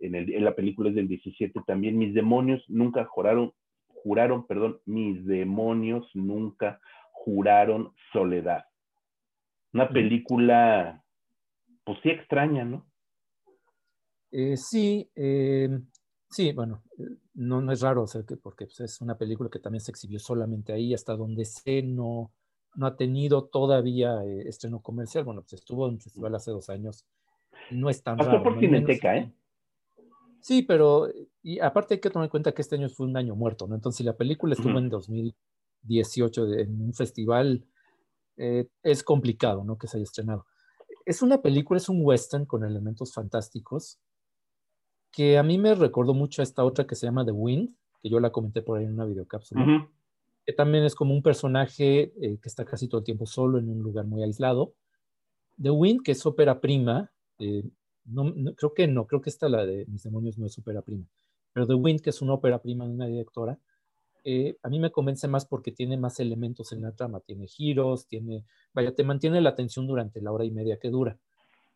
[0.00, 3.52] en, el, en la película es del 17 también, mis demonios nunca juraron,
[3.86, 6.80] juraron, perdón, mis demonios nunca
[7.12, 8.64] juraron soledad.
[9.72, 11.04] Una película,
[11.84, 12.86] pues sí extraña, ¿no?
[14.30, 15.68] Eh, sí, eh,
[16.30, 16.82] sí, bueno,
[17.34, 20.72] no, no es raro, que porque pues, es una película que también se exhibió solamente
[20.72, 22.32] ahí, hasta donde sé, no,
[22.74, 25.24] no ha tenido todavía eh, estreno comercial.
[25.24, 27.06] Bueno, pues estuvo en un festival hace dos años.
[27.70, 28.42] No es tan Pasó raro.
[28.42, 28.60] por ¿no?
[28.60, 29.32] Cineteca, ¿eh?
[30.40, 31.08] Sí, pero
[31.42, 33.74] y aparte hay que tomar en cuenta que este año fue un año muerto, ¿no?
[33.74, 34.78] Entonces, si la película estuvo Ujú.
[34.78, 37.66] en 2018 en un festival,
[38.36, 39.78] eh, es complicado, ¿no?
[39.78, 40.46] Que se haya estrenado.
[41.04, 43.98] Es una película, es un western con elementos fantásticos
[45.10, 48.08] que a mí me recordó mucho a esta otra que se llama The Wind, que
[48.08, 49.88] yo la comenté por ahí en una videocápsula, Ujú.
[50.46, 53.68] que también es como un personaje eh, que está casi todo el tiempo solo en
[53.68, 54.74] un lugar muy aislado.
[55.60, 57.64] The Wind, que es ópera prima, eh,
[58.08, 60.82] no, no- creo que no, creo que esta, la de Mis demonios, no es ópera
[60.82, 61.06] prima,
[61.52, 63.58] pero The Wind, que es una ópera prima de una directora,
[64.24, 68.06] eh, a mí me convence más porque tiene más elementos en la trama, tiene giros,
[68.08, 68.44] tiene,
[68.74, 71.18] vaya, te mantiene la atención durante la hora y media que dura.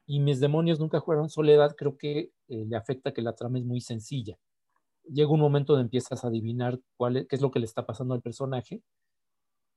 [0.07, 3.65] Y Mis demonios nunca jugaron soledad, creo que eh, le afecta que la trama es
[3.65, 4.39] muy sencilla.
[5.05, 7.87] Llega un momento donde empiezas a adivinar cuál es, qué es lo que le está
[7.87, 8.83] pasando al personaje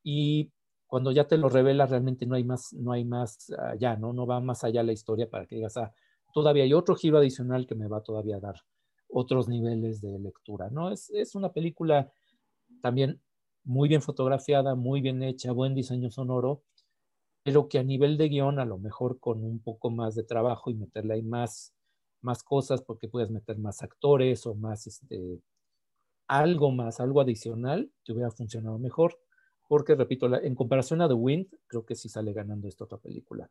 [0.04, 0.52] y
[0.88, 4.14] cuando ya te lo revela realmente no hay más, no hay más allá, ¿no?
[4.14, 5.94] No va más allá la historia para que digas, ah,
[6.36, 8.58] todavía hay otro giro adicional que me va todavía a dar
[9.10, 10.92] otros niveles de lectura, ¿no?
[10.92, 12.12] Es, es una película
[12.82, 13.22] también
[13.64, 16.64] muy bien fotografiada, muy bien hecha, buen diseño sonoro,
[17.44, 20.72] pero que a nivel de guion, a lo mejor con un poco más de trabajo
[20.72, 21.74] y meterle ahí más,
[22.22, 25.42] más cosas, porque puedes meter más actores o más, este,
[26.28, 29.20] algo más, algo adicional, te hubiera funcionado mejor.
[29.68, 33.00] Porque, repito, la- en comparación a The Wind, creo que sí sale ganando esta otra
[33.00, 33.50] película.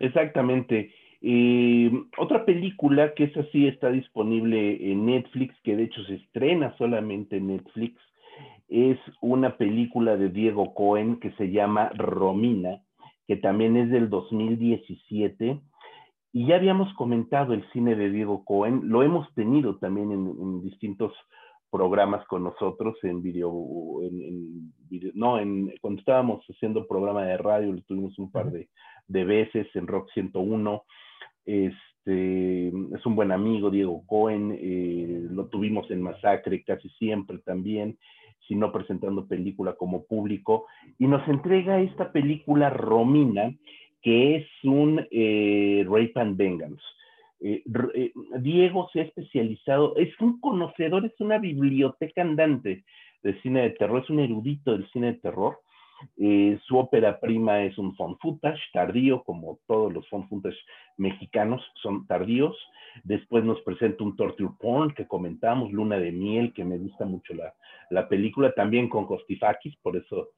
[0.00, 0.92] Exactamente.
[1.22, 6.74] Eh, otra película que esa sí está disponible en Netflix, que de hecho se estrena
[6.78, 8.00] solamente en Netflix,
[8.68, 12.80] es una película de Diego Cohen que se llama Romina,
[13.26, 15.60] que también es del 2017.
[16.32, 20.62] Y ya habíamos comentado el cine de Diego Cohen, lo hemos tenido también en, en
[20.62, 21.12] distintos
[21.70, 27.36] programas con nosotros en video, en, en video, no, en, cuando estábamos haciendo programa de
[27.36, 28.68] radio, lo tuvimos un par de,
[29.10, 30.84] de veces en Rock 101.
[31.44, 37.98] Este, es un buen amigo, Diego Cohen, eh, lo tuvimos en Masacre casi siempre también,
[38.46, 40.66] si no presentando película como público,
[40.98, 43.54] y nos entrega esta película Romina,
[44.02, 46.82] que es un eh, Rape and Vengeance.
[47.40, 47.62] Eh,
[47.94, 52.84] eh, Diego se ha especializado, es un conocedor, es una biblioteca andante
[53.22, 55.58] de cine de terror, es un erudito del cine de terror.
[56.16, 60.58] Eh, su ópera prima es un found footage tardío, como todos los found footage
[60.96, 62.56] mexicanos son tardíos.
[63.04, 67.34] Después nos presenta un torture porn que comentamos, Luna de Miel, que me gusta mucho
[67.34, 67.54] la,
[67.90, 70.30] la película, también con Kostifakis, por eso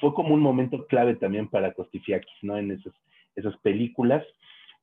[0.00, 2.56] fue como un momento clave también para Kostifakis, ¿no?
[2.56, 2.94] En esas,
[3.36, 4.24] esas películas.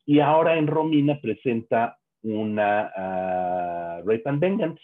[0.06, 4.82] Y ahora en Romina presenta una uh, Rape and Vengeance.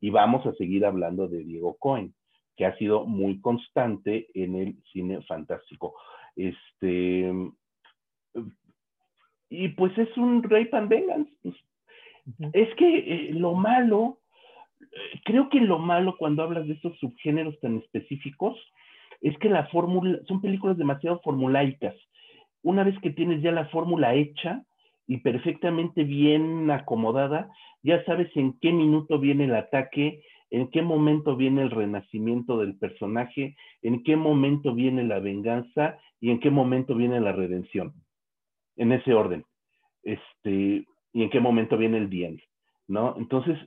[0.00, 2.14] Y vamos a seguir hablando de Diego Cohen,
[2.60, 5.94] que ha sido muy constante en el cine fantástico.
[6.36, 7.32] Este.
[9.48, 11.32] Y pues es un Rape and Vengeance.
[11.42, 11.54] Pues.
[12.52, 14.18] Es que eh, lo malo,
[15.24, 18.58] creo que lo malo cuando hablas de estos subgéneros tan específicos
[19.22, 21.96] es que la fórmula, son películas demasiado formulaicas
[22.62, 24.66] una vez que tienes ya la fórmula hecha
[25.06, 27.48] y perfectamente bien acomodada,
[27.82, 32.76] ya sabes en qué minuto viene el ataque, en qué momento viene el renacimiento del
[32.76, 37.94] personaje, en qué momento viene la venganza y en qué momento viene la redención.
[38.76, 39.44] En ese orden.
[40.02, 42.40] Este, y en qué momento viene el bien,
[42.88, 43.14] ¿no?
[43.18, 43.58] Entonces,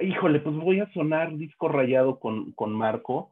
[0.00, 3.30] híjole, pues voy a sonar disco rayado con, con Marco,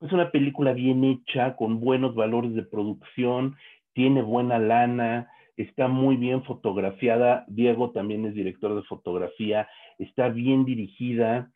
[0.00, 3.56] es una película bien hecha, con buenos valores de producción,
[3.92, 7.44] tiene buena lana, está muy bien fotografiada.
[7.46, 9.68] Diego también es director de fotografía,
[10.04, 11.52] está bien dirigida,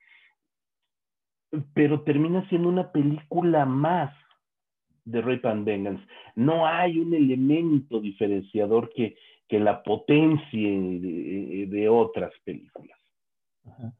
[1.74, 4.14] pero termina siendo una película más
[5.04, 6.04] de Rape and Vengeance.
[6.34, 9.16] No hay un elemento diferenciador que,
[9.48, 12.98] que la potencie de, de otras películas.
[13.64, 13.94] Ajá.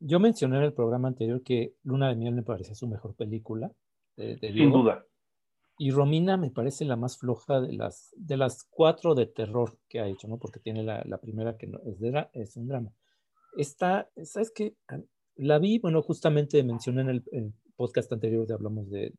[0.00, 3.70] Yo mencioné en el programa anterior que Luna de Miel me parecía su mejor película.
[4.16, 5.04] De, de Sin duda.
[5.76, 10.00] Y Romina me parece la más floja de las, de las cuatro de terror que
[10.00, 10.38] ha hecho, ¿no?
[10.38, 12.92] Porque tiene la, la primera que no, es, de, es un drama.
[13.58, 14.76] Esta, ¿sabes qué?
[15.34, 19.12] La vi, bueno, justamente mencioné en el, podcast anterior de hablamos de,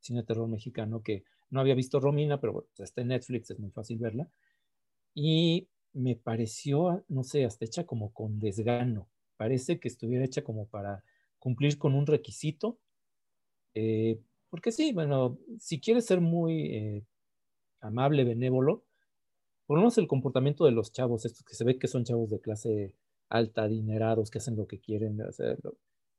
[0.00, 3.98] cine terror mexicano que no había visto Romina, pero está en Netflix, es muy fácil
[3.98, 4.30] verla.
[5.14, 9.10] Y me pareció, no sé, hasta hecha como con desgano.
[9.36, 11.04] Parece que estuviera hecha como para
[11.38, 12.78] cumplir con un requisito.
[13.74, 17.04] Eh, porque sí, bueno, si quieres ser muy eh,
[17.82, 18.84] amable, benévolo,
[19.66, 22.30] por lo menos el comportamiento de los chavos, estos que se ve que son chavos
[22.30, 22.94] de clase
[23.28, 25.58] alta, adinerados, que hacen lo que quieren, hacer,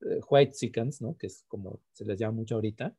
[0.02, 1.18] eh, white chickens, ¿no?
[1.18, 2.96] Que es como se les llama mucho ahorita.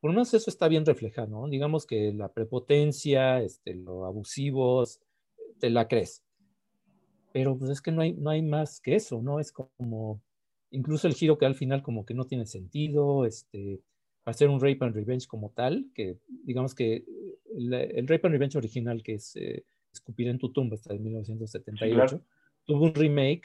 [0.00, 1.48] Por lo menos eso está bien reflejado, ¿no?
[1.48, 5.00] Digamos que la prepotencia, este, lo abusivos,
[5.58, 6.22] te la crees.
[7.32, 9.40] Pero pues es que no hay, no hay más que eso, ¿no?
[9.40, 10.22] Es como,
[10.70, 13.80] incluso el giro que al final como que no tiene sentido, este,
[14.24, 17.04] hacer un Rape and Revenge como tal, que digamos que
[17.56, 22.20] el, Rape and Revenge original, que es eh, Escupir en tu tumba, hasta de 1978,
[22.66, 23.44] tuvo un remake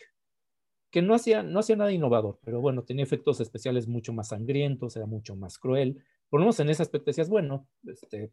[0.91, 4.95] que no hacía, no hacía nada innovador, pero bueno, tenía efectos especiales mucho más sangrientos,
[4.95, 6.03] era mucho más cruel.
[6.29, 8.31] Por lo menos en ese aspecto decías, bueno, este,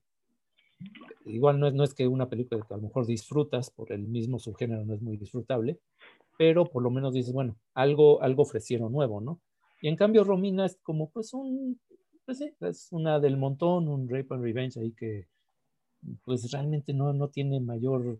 [1.26, 4.08] igual no es, no es que una película que a lo mejor disfrutas por el
[4.08, 5.80] mismo subgénero no es muy disfrutable,
[6.38, 9.40] pero por lo menos dices, bueno, algo, algo ofrecieron nuevo, ¿no?
[9.82, 11.78] Y en cambio Romina es como pues un,
[12.24, 15.28] pues sí, es una del montón, un Rape and Revenge ahí que
[16.24, 18.18] pues realmente no, no tiene mayor,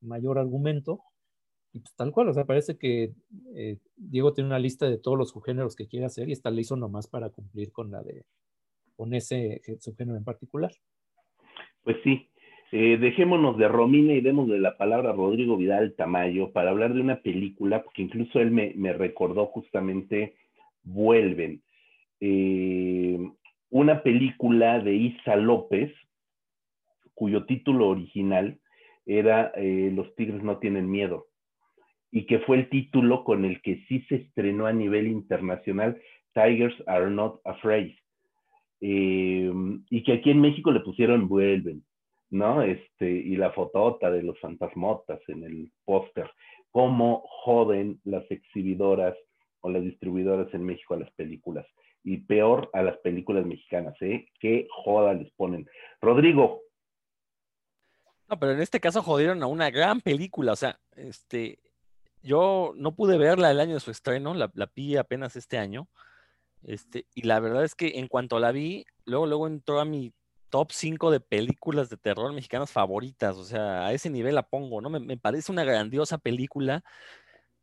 [0.00, 1.00] mayor argumento.
[1.72, 3.12] Y pues tal cual, o sea, parece que
[3.54, 6.62] eh, Diego tiene una lista de todos los subgéneros que quiere hacer y esta le
[6.62, 8.24] hizo nomás para cumplir con la de,
[8.96, 10.72] con ese subgénero en particular.
[11.82, 12.28] Pues sí,
[12.72, 16.94] eh, dejémonos de Romina y demos de la palabra a Rodrigo Vidal Tamayo para hablar
[16.94, 20.36] de una película, porque incluso él me, recordó justamente
[20.82, 21.62] Vuelven,
[22.20, 23.18] eh,
[23.68, 25.92] una película de Isa López,
[27.12, 28.58] cuyo título original
[29.04, 31.27] era Los tigres no tienen miedo,
[32.10, 36.00] y que fue el título con el que sí se estrenó a nivel internacional
[36.34, 37.94] Tigers Are Not Afraid.
[38.80, 39.52] Eh,
[39.90, 41.84] y que aquí en México le pusieron Vuelven,
[42.30, 42.62] ¿no?
[42.62, 46.30] Este, y la fotota de los fantasmotas en el póster.
[46.70, 49.16] Cómo joden las exhibidoras
[49.60, 51.66] o las distribuidoras en México a las películas.
[52.04, 54.28] Y peor a las películas mexicanas, ¿eh?
[54.38, 55.66] Qué joda les ponen.
[56.00, 56.62] Rodrigo.
[58.28, 60.52] No, pero en este caso jodieron a una gran película.
[60.52, 61.58] O sea, este,
[62.22, 64.70] yo no pude verla el año de su estreno, la, la
[65.00, 65.88] apenas este año.
[66.62, 70.12] Este, y la verdad es que en cuanto la vi, luego, luego entró a mi
[70.50, 73.36] top 5 de películas de terror mexicanas favoritas.
[73.36, 74.90] O sea, a ese nivel la pongo, ¿no?
[74.90, 76.82] Me, parece una grandiosa película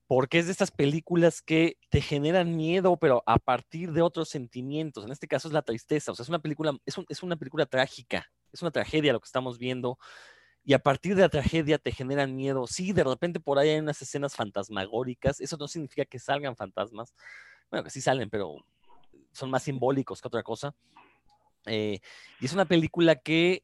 [0.07, 5.03] porque es de estas películas que te generan miedo, pero a partir de otros sentimientos.
[5.03, 6.11] En este caso es la tristeza.
[6.11, 9.25] O sea, es una película, es, es una película trágica, es una tragedia lo que
[9.25, 9.97] estamos viendo.
[10.65, 12.65] Y a partir de la tragedia te generan miedo.
[12.65, 15.39] Sí, de repente por ahí hay unas escenas fantasmagóricas.
[15.39, 17.13] Eso no significa que salgan fantasmas.
[17.69, 18.57] Bueno, que sí salen, pero
[19.31, 20.73] son más simbólicos que otra cosa.
[21.67, 21.99] Eh,
[22.39, 23.63] y es una película que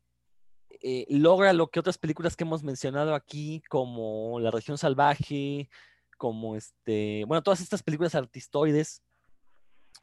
[0.82, 5.70] eh, logra lo que otras películas que hemos mencionado aquí, como La región salvaje,
[6.18, 9.02] como este, bueno, todas estas películas artistoides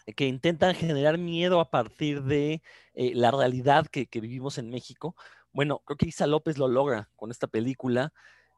[0.06, 2.60] eh, que intentan generar miedo a partir de
[2.94, 5.14] la realidad que, que, vivimos en México.
[5.52, 8.12] Bueno, creo que Isa López lo logra con esta película,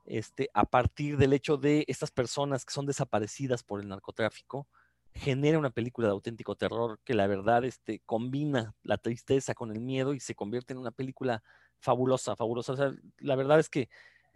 [0.04, 4.66] este, a partir del hecho de estas personas que son desaparecidas por el narcotráfico,
[5.14, 9.80] genera una película de auténtico terror que la verdad este, combina la tristeza con el
[9.80, 11.42] miedo y se convierte en una película
[11.78, 12.72] fabulosa, fabulosa.
[12.72, 13.88] O sea, la verdad es que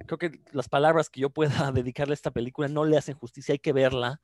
[0.07, 3.53] creo que las palabras que yo pueda dedicarle a esta película no le hacen justicia,
[3.53, 4.21] hay que verla.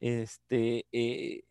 [0.00, 1.44] Este, eh,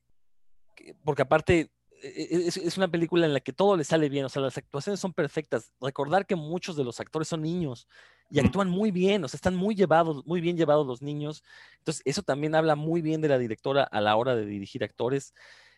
[1.03, 1.71] porque aparte
[2.01, 4.57] e, e, es, una película en la que todo le sale bien, o sea, las
[4.57, 5.71] actuaciones son perfectas.
[5.81, 7.87] Recordar que muchos de los actores son niños
[8.29, 11.43] y actúan muy bien, o sea, están muy llevados, muy bien llevados los niños.
[11.79, 15.33] Entonces, eso también habla muy bien de la directora a la hora de dirigir actores.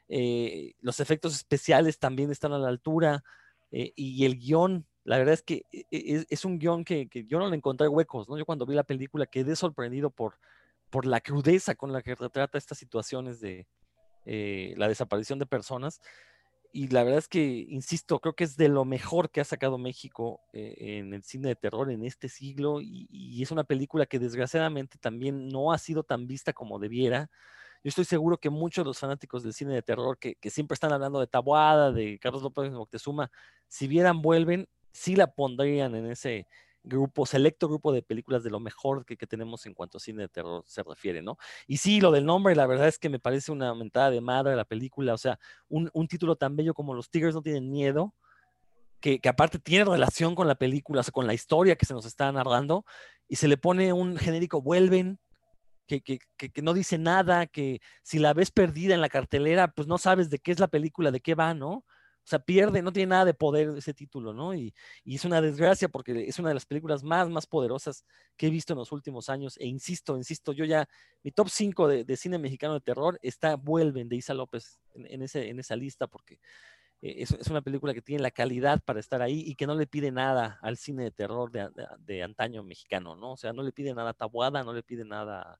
[0.07, 3.23] Eh, los efectos especiales también están a la altura
[3.71, 7.47] eh, y el guion, la verdad es que e, es, un guion que, yo no
[7.47, 8.37] le encontré huecos, ¿no?
[8.37, 10.39] Yo cuando vi la película quedé sorprendido por,
[10.89, 13.67] por la crudeza con la que retrata estas situaciones de,
[14.31, 16.01] eh, la desaparición de personas.
[16.71, 19.79] Y la verdad es que, insisto, creo que es de lo mejor que ha sacado
[19.79, 24.19] México eh, en el cine de terror en este siglo y, es una película que
[24.19, 27.31] desgraciadamente también no ha sido tan vista como debiera.
[27.83, 30.93] Yo estoy seguro que muchos de los fanáticos del cine de terror que, siempre están
[30.93, 33.31] hablando de Tabuada, de Carlos López Moctezuma,
[33.67, 36.45] si vieran Vuelven, sí la pondrían en ese,
[36.83, 40.29] grupo, selecto grupo de películas de lo mejor que, tenemos en cuanto a cine de
[40.29, 41.37] terror se refiere, ¿no?
[41.67, 44.55] Y sí, lo del nombre, la verdad es que me parece una mentada de madre
[44.55, 48.13] la película, o sea, un, título tan bello como Los Tigres no tienen miedo,
[48.99, 52.05] que, aparte tiene relación con la película, o sea, con la historia que se nos
[52.05, 52.85] está narrando,
[53.27, 55.19] y se le pone un genérico vuelven,
[55.87, 59.87] que, que, que, no dice nada, que si la ves perdida en la cartelera, pues
[59.87, 61.83] no sabes de qué es la película, de qué va, ¿no?
[62.29, 64.53] O sea, pierde, no tiene nada de poder ese título, ¿no?
[64.53, 64.71] Y,
[65.03, 68.05] es una desgracia porque es una de las películas más, más poderosas
[68.37, 69.57] que he visto en los últimos años.
[69.57, 70.87] E insisto, insisto, yo ya,
[71.23, 75.49] mi top 5 de, cine mexicano de terror está Vuelven de Isa López en, ese,
[75.49, 76.39] en esa lista porque
[77.01, 79.87] eh, es, una película que tiene la calidad para estar ahí y que no le
[79.87, 83.31] pide nada al cine de terror de, antaño mexicano, ¿no?
[83.31, 85.59] O sea, no le pide nada a Tabuada, no le pide nada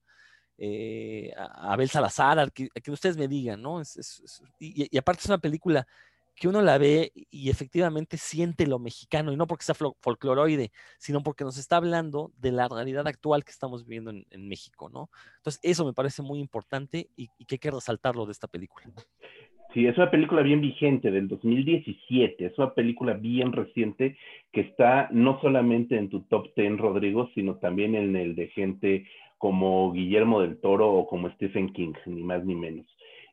[0.56, 3.82] eh, a Abel Salazar, a que, ustedes me digan, ¿no?
[4.60, 5.84] y, aparte es una película
[6.34, 11.22] que uno la ve y efectivamente siente lo mexicano, y no porque sea folcloroide, sino
[11.22, 15.10] porque nos está hablando de la realidad actual que estamos viviendo en, México, ¿no?
[15.36, 18.86] Entonces, eso me parece muy importante y, que hay que resaltarlo de esta película.
[19.74, 24.16] Sí, es una película bien vigente del 2017, es una película bien reciente
[24.50, 29.06] que está no solamente en tu top 10, Rodrigo, sino también en el de gente
[29.38, 32.86] como Guillermo del Toro o como Stephen King, ni más ni menos.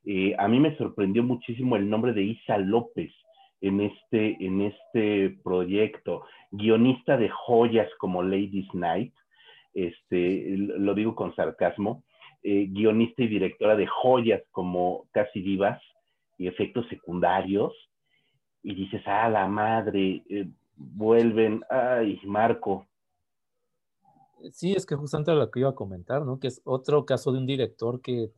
[0.09, 3.11] Eh, a mí me sorprendió muchísimo el nombre de Isa López
[3.59, 9.13] en este, en este proyecto, guionista de joyas como Ladies Night,
[9.73, 12.05] este, lo digo con sarcasmo,
[12.41, 15.81] eh, guionista y directora de joyas como Casi Vivas
[16.37, 17.73] y efectos secundarios,
[18.63, 20.47] y dices, ah, la madre, eh,
[20.77, 22.87] vuelven, ay, Marco.
[24.51, 26.39] Sí, es que justamente lo que iba a comentar, ¿no?
[26.39, 28.31] Que es otro caso de un director que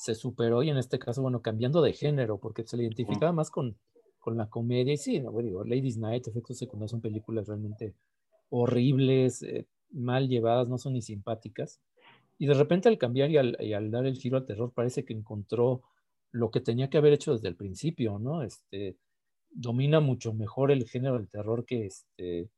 [0.00, 3.50] se superó y en este caso, bueno, cambiando de género, porque se le identificaba más
[3.50, 3.76] con,
[4.18, 4.94] con la comedia.
[4.94, 7.94] Y sí, no, digo, Ladies Night, Efectos Secundarios son películas realmente
[8.48, 11.82] horribles, eh, mal llevadas, no son ni simpáticas.
[12.38, 15.04] Y de repente al cambiar y al, y al, dar el giro al terror, parece
[15.04, 15.82] que encontró
[16.32, 18.42] lo que tenía que haber hecho desde el principio, ¿no?
[18.42, 18.96] Este,
[19.50, 22.48] domina mucho mejor el género del terror que, este,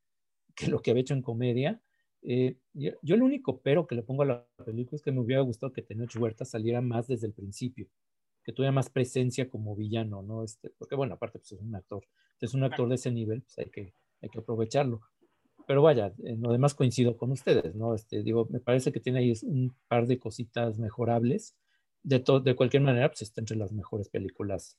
[0.55, 1.83] que lo que había hecho en comedia
[2.23, 5.43] eh, yo, el único pero que le pongo a la película es que me hubiera
[5.43, 7.89] gustado que Tenoch Huerta saliera más desde el principio,
[8.45, 10.45] que tuviera más presencia como villano, ¿no?
[10.45, 12.05] Este, porque bueno, aparte pues es un actor,
[12.41, 15.01] es un actor de ese nivel, pues hay que, hay que aprovecharlo.
[15.67, 17.95] Pero vaya, en lo demás coincido con ustedes, ¿no?
[17.95, 21.57] Este, digo, me parece que tiene ahí un par de cositas mejorables.
[22.05, 24.77] De, de cualquier manera, pues está entre las mejores películas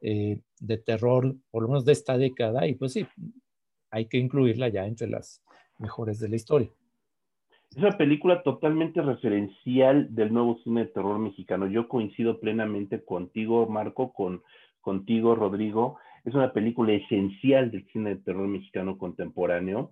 [0.00, 3.06] eh, de terror, por lo menos de esta década, y pues sí,
[3.90, 5.40] hay que incluirla ya entre las
[5.78, 6.70] mejores de la historia.
[7.74, 11.66] Es una película totalmente referencial del nuevo cine de terror mexicano.
[11.66, 14.42] Yo coincido plenamente contigo, Marco, con
[14.80, 15.98] contigo, Rodrigo.
[16.24, 19.90] Es una película esencial del cine de terror mexicano contemporáneo.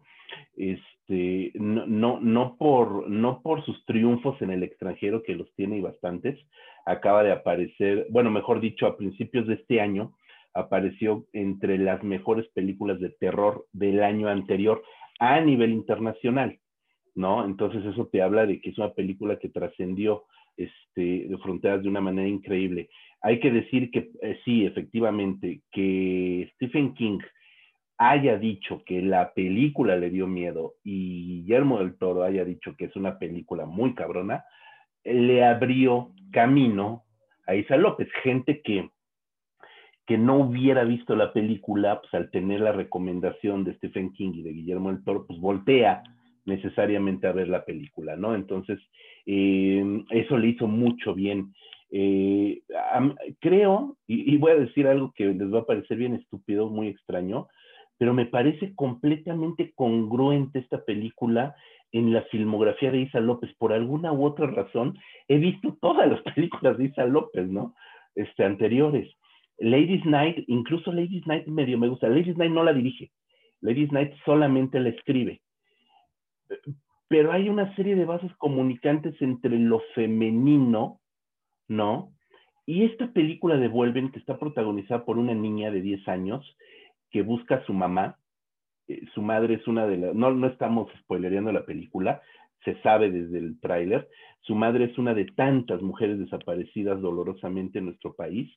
[0.57, 5.79] Este, no, no, no, por, no por sus triunfos en el extranjero, que los tiene
[5.79, 6.39] y bastantes.
[6.87, 10.13] Acaba de aparecer, bueno, mejor dicho, a principios de este año,
[10.55, 14.85] apareció entre las mejores películas de terror del año anterior
[15.19, 16.61] a nivel internacional.
[17.15, 17.45] ¿No?
[17.45, 20.25] Entonces eso te habla de que es una película que trascendió
[20.57, 22.89] este, de fronteras de una manera increíble.
[23.21, 27.21] Hay que decir que eh, sí, efectivamente, que Stephen King
[27.99, 32.87] haya dicho que la película le dio miedo y Guillermo del Toro haya dicho que
[32.87, 34.45] es una película muy cabrona,
[35.05, 37.05] le abrió camino
[37.47, 38.91] a Isa López, gente que,
[40.07, 44.43] que no hubiera visto la película, pues al tener la recomendación de Stephen King y
[44.43, 46.03] de Guillermo del Toro, pues voltea
[46.45, 48.35] necesariamente a ver la película, ¿no?
[48.35, 48.79] Entonces,
[49.27, 51.53] eh, eso le hizo mucho bien.
[51.91, 52.63] Eh,
[53.41, 57.49] creo, y, voy a decir algo que les va a parecer bien estúpido, muy extraño,
[57.99, 61.55] pero me parece completamente congruente esta película
[61.93, 63.55] en la filmografía de Isa López.
[63.59, 64.99] Por alguna u otra razón,
[65.29, 67.75] he visto todas las películas de Isa López, ¿no?
[68.15, 69.09] Este, anteriores.
[69.59, 72.09] Ladies Night, incluso Ladies Night medio me gusta.
[72.09, 73.13] Ladies Night no la dirige.
[73.61, 75.41] Ladies Night solamente la escribe
[77.09, 81.01] pero hay una serie de vasos comunicantes entre lo femenino,
[81.69, 82.13] ¿no?
[82.65, 86.57] Y esta película de Vuelven, que está protagonizada por una niña de 10 años
[87.11, 88.19] que busca a su mamá,
[88.89, 92.23] eh, su madre es una de las, no, no estamos spoilereando la película,
[92.65, 94.09] se sabe desde el tráiler,
[94.41, 98.51] su madre es una de tantas mujeres desaparecidas dolorosamente en nuestro país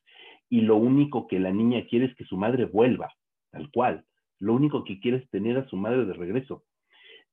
[0.48, 3.12] y lo único que la niña quiere es que su madre vuelva,
[3.50, 4.04] tal cual.
[4.38, 6.64] Lo único que quiere es tener a su madre de regreso.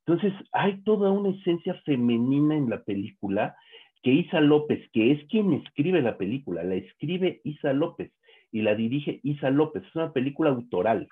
[0.05, 3.55] Entonces, hay toda una esencia femenina en la película
[4.01, 8.11] que Isa López, que es quien escribe la película, la escribe Isa López
[8.51, 9.84] y la dirige Isa López.
[9.84, 11.07] Es una película autoral.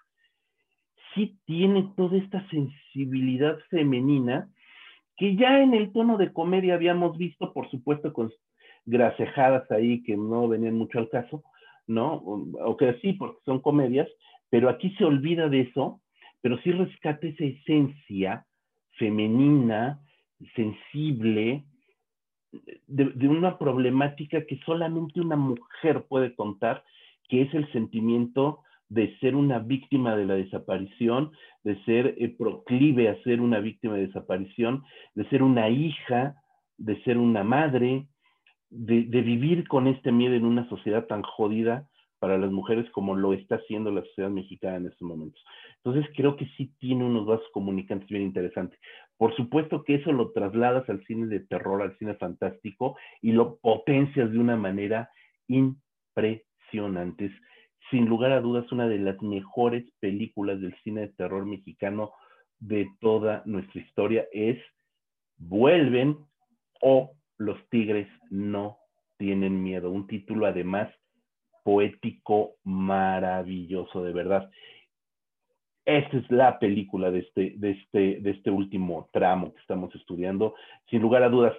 [1.16, 4.50] Sí tiene toda esta sensibilidad femenina
[5.16, 8.32] que ya en el tono de comedia habíamos visto, por supuesto, con
[8.86, 11.44] gracejadas ahí que no venían mucho al caso,
[11.88, 12.16] ¿no?
[12.16, 14.08] O, que sí, porque son comedias,
[14.50, 16.02] pero aquí se olvida de eso,
[16.42, 18.46] pero sí rescata esa esencia
[19.02, 20.00] femenina,
[20.56, 21.66] sensible,
[22.88, 26.84] de, una problemática que solamente una mujer puede contar,
[27.28, 28.60] que es el sentimiento
[28.90, 31.32] de ser una víctima de la desaparición,
[31.64, 34.84] de ser eh, proclive a ser una víctima de desaparición,
[35.16, 36.36] de ser una hija,
[36.78, 38.08] de ser una madre,
[38.70, 41.88] de, de, vivir con este miedo en una sociedad tan jodida
[42.22, 45.44] para las mujeres como lo está haciendo la sociedad mexicana en estos momentos.
[45.84, 48.80] Entonces creo que sí tiene unos vasos comunicantes bien interesantes.
[49.18, 53.58] Por supuesto que eso lo trasladas al cine de terror, al cine fantástico y lo
[53.58, 55.10] potencias de una manera
[55.48, 57.32] impresionante
[57.90, 62.12] sin lugar a dudas, una de las mejores películas del cine de terror mexicano
[62.60, 64.58] de toda nuestra historia es
[65.38, 66.18] Vuelven
[66.82, 68.78] o Los Tigres no
[69.18, 69.92] tienen miedo.
[69.92, 70.90] Un título además
[71.64, 74.50] poético maravilloso, de verdad.
[75.86, 80.56] Esta es la película de este, de, este, de este último tramo que estamos estudiando.
[80.90, 81.54] Sin lugar a dudas,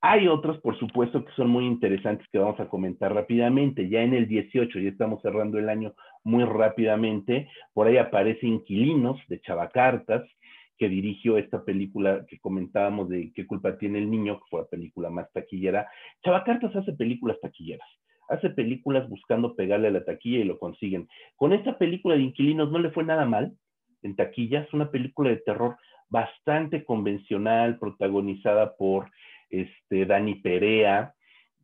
[0.00, 3.88] hay otros, por supuesto, que son muy interesantes que vamos a comentar rápidamente.
[3.88, 5.94] Ya en el 18, ya estamos cerrando el año
[6.24, 10.22] muy rápidamente, por ahí aparece Inquilinos de Chavacartas,
[10.78, 14.66] que dirigió esta película que comentábamos de qué culpa tiene el niño, que fue la
[14.66, 15.86] película más taquillera.
[16.24, 17.88] Chavacartas hace películas taquilleras,
[18.30, 21.08] hace películas buscando pegarle a la taquilla y lo consiguen.
[21.36, 23.52] Con esta película de Inquilinos no le fue nada mal
[24.02, 25.76] en taquilla, es una película de terror
[26.08, 29.10] bastante convencional, protagonizada por
[29.50, 31.14] este, Dani Perea,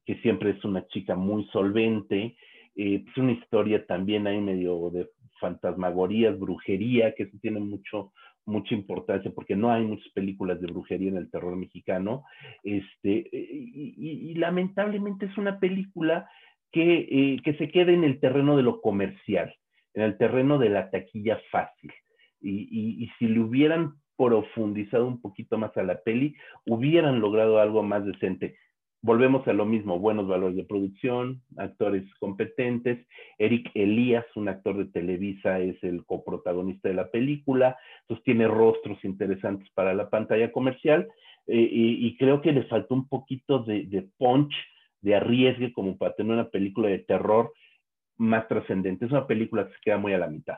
[0.05, 2.37] que siempre es una chica muy solvente.
[2.77, 5.09] Eh, es una historia también ahí medio de
[5.41, 8.13] fantasmagorías, brujería, que eso tiene mucho,
[8.45, 12.25] mucha importancia porque no hay muchas películas de brujería en el terror mexicano.
[12.63, 16.29] Este, y, lamentablemente es una película
[16.73, 19.55] que, eh, que, se queda en el terreno de lo comercial,
[19.95, 21.93] en el terreno de la taquilla fácil.
[22.41, 26.35] Y, si le hubieran profundizado un poquito más a la peli,
[26.67, 28.57] hubieran logrado algo más decente.
[29.03, 33.07] Volvemos a lo mismo, buenos valores de producción, actores competentes.
[33.39, 39.03] Eric Elías, un actor de Televisa, es el coprotagonista de la película, entonces tiene rostros
[39.05, 41.09] interesantes para la pantalla comercial
[41.47, 44.53] eh, y, creo que le faltó un poquito de punch,
[45.07, 47.53] de arriesgue como para tener una película de terror
[48.17, 49.05] más trascendente.
[49.05, 50.57] Es una película que se queda muy a la mitad.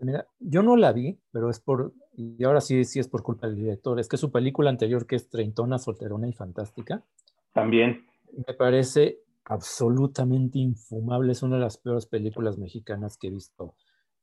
[0.00, 3.46] Mira, yo no la vi, pero es por, y ahora sí, sí es por culpa
[3.46, 7.04] del director, es que su película anterior, que es Treintona, Solterona y Fantástica,
[7.52, 8.04] también.
[8.44, 13.76] Me parece absolutamente infumable, es una de las peores películas mexicanas que he visto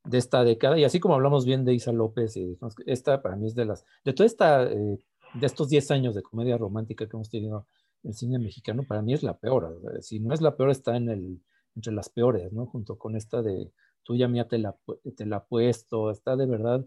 [0.04, 3.48] de esta década, y así como hablamos bien de Isa López, y esta para mí
[3.48, 5.00] es de las, de toda esta, eh,
[5.36, 7.66] de estos 10 años de comedia romántica que hemos tenido en
[8.04, 11.10] el cine mexicano, para mí es la peor, si no es la peor, está en
[11.10, 11.42] el,
[11.76, 12.66] entre las peores, ¿no?
[12.66, 13.72] Junto con esta de
[14.04, 14.76] tuya mía te la,
[15.16, 16.86] te la puesto, está de verdad,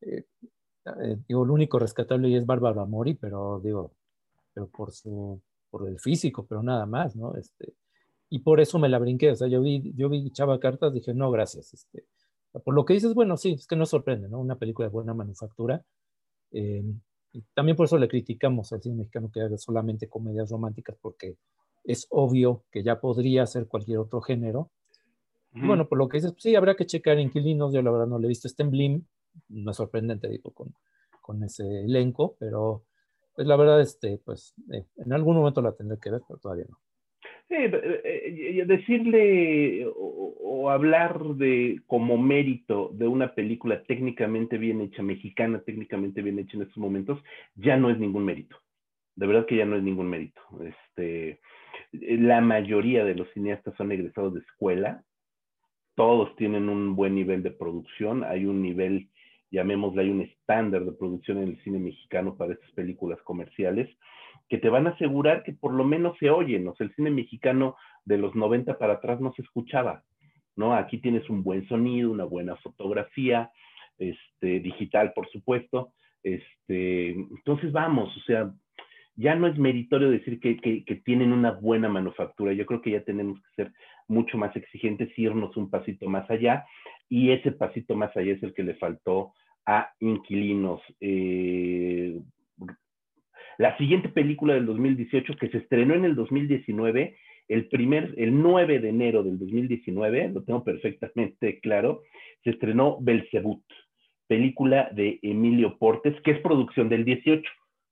[0.00, 0.24] eh,
[0.86, 3.92] eh, digo, lo único rescatable es Bárbara Mori, pero digo,
[4.52, 7.36] pero por su, por el físico, pero nada más, ¿no?
[7.36, 7.74] Este,
[8.30, 11.14] y por eso me la brinqué, o sea, yo vi, yo vi Chava Cartas, dije,
[11.14, 12.06] no, gracias, este,
[12.64, 14.38] por lo que dices, bueno, sí, es que no sorprende, ¿no?
[14.38, 15.84] Una película de buena manufactura,
[16.52, 16.84] eh,
[17.34, 21.36] y también por eso le criticamos al cine mexicano que haga solamente comedias románticas, porque
[21.84, 24.70] es obvio que ya podría ser cualquier otro género,
[25.54, 27.72] bueno, por lo que dices, pues sí, habrá que checar inquilinos.
[27.72, 29.04] Yo la verdad no le he visto este en Blim.
[29.48, 30.74] No es sorprendente, digo, con,
[31.20, 32.84] con ese elenco, pero
[33.34, 36.66] pues la verdad, este, pues eh, en algún momento la tendré que ver, pero todavía
[36.68, 36.78] no.
[37.50, 45.60] Eh, eh, decirle o, hablar de como mérito de una película técnicamente bien hecha, mexicana
[45.60, 47.22] técnicamente bien hecha en estos momentos,
[47.54, 48.56] ya no es ningún mérito.
[49.14, 50.40] De verdad que ya no es ningún mérito.
[50.62, 51.40] Este,
[51.92, 55.04] la mayoría de los cineastas son egresados de escuela,
[55.94, 59.10] todos tienen un buen nivel de producción, hay un nivel,
[59.50, 63.88] llamémosle, hay un estándar de producción en el cine mexicano para estas películas comerciales
[64.48, 67.10] que te van a asegurar que por lo menos se oyen, o sea, el cine
[67.10, 70.02] mexicano de los 90 para atrás no se escuchaba,
[70.56, 70.74] ¿no?
[70.74, 73.50] Aquí tienes un buen sonido, una buena fotografía,
[73.98, 75.92] este, digital, por supuesto,
[76.22, 78.52] este, entonces vamos, o sea,
[79.16, 80.56] ya no es meritorio decir que,
[81.04, 82.52] tienen una buena manufactura.
[82.52, 83.72] Yo creo que ya tenemos que ser
[84.08, 86.64] mucho más exigentes, irnos un pasito más allá.
[87.08, 89.32] Y ese pasito más allá es el que le faltó
[89.66, 90.80] a Inquilinos.
[91.00, 92.20] Eh,
[93.58, 97.16] la siguiente película del 2018 que se estrenó en el 2019,
[97.48, 102.02] el primer, el 9 de enero del 2019, lo tengo perfectamente claro,
[102.42, 103.62] se estrenó Belzebut,
[104.26, 107.48] película de Emilio Portes, que es producción del 18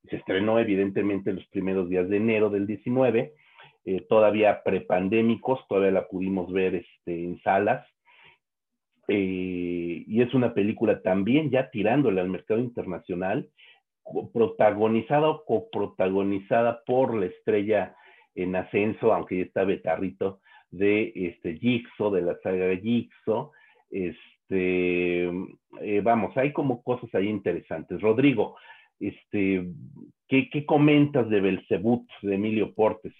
[0.09, 3.35] se estrenó evidentemente los primeros días de enero del 19,
[3.85, 7.87] eh, todavía prepandémicos, todavía la pudimos ver este, en salas.
[9.09, 13.49] Eh, y es una película también ya tirándole al mercado internacional,
[14.33, 17.97] protagonizada o coprotagonizada por la estrella
[18.35, 23.53] en ascenso, aunque ya está Betarrito, de este, Jigsaw, de la saga Jigsaw.
[23.91, 25.25] Este,
[25.81, 28.01] eh, vamos, hay como cosas ahí interesantes.
[28.01, 28.57] Rodrigo,
[28.99, 29.67] este,
[30.29, 33.13] ¿qué, qué comentas de Belcebut, de Emilio Portes?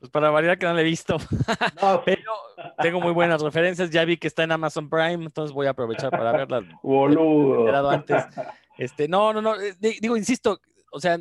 [0.00, 1.18] Pues para variar que no le he visto.
[2.06, 2.32] Pero
[2.78, 3.90] tengo muy buenas referencias.
[3.90, 6.62] Ya vi que está en Amazon Prime, entonces voy a aprovechar para verla.
[6.82, 7.90] Boludo.
[7.90, 8.24] antes.
[8.80, 9.60] Este, no, no, no.
[9.60, 10.58] Eh, digo, insisto,
[10.90, 11.18] o sea,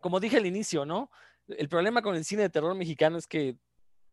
[0.00, 1.08] como dije al inicio, ¿no?
[1.46, 3.56] El problema con el cine de terror mexicano es que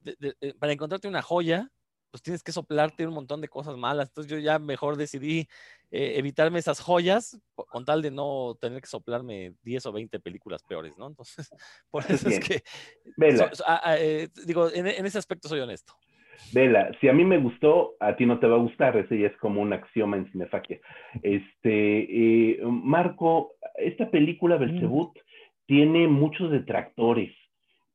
[0.06, 1.72] eh, para encontrarte una joya,
[2.12, 4.10] pues tienes que soplarte un montón de cosas malas.
[4.10, 5.50] Entonces yo ya mejor decidí
[5.90, 10.62] eh, evitarme esas joyas con tal de no tener que soplarme 10 o 20 películas
[10.62, 11.08] peores, ¿no?
[11.08, 11.50] Entonces,
[11.90, 12.64] por eso es que...
[13.18, 13.52] Vela.
[13.98, 15.98] Eh, digo, en, ese aspecto soy honesto.
[16.54, 19.28] Vela, si a mí me gustó, a ti no te va a gustar, ese ya
[19.28, 20.80] es como un axioma en Cinefaquia.
[21.22, 25.18] Este, Marco, esta película, Belzebut,
[25.66, 27.34] tiene muchos detractores,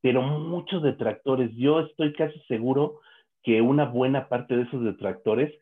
[0.01, 1.51] pero muchos detractores.
[1.55, 3.01] Yo estoy casi seguro
[3.43, 5.52] que una buena parte de esos detractores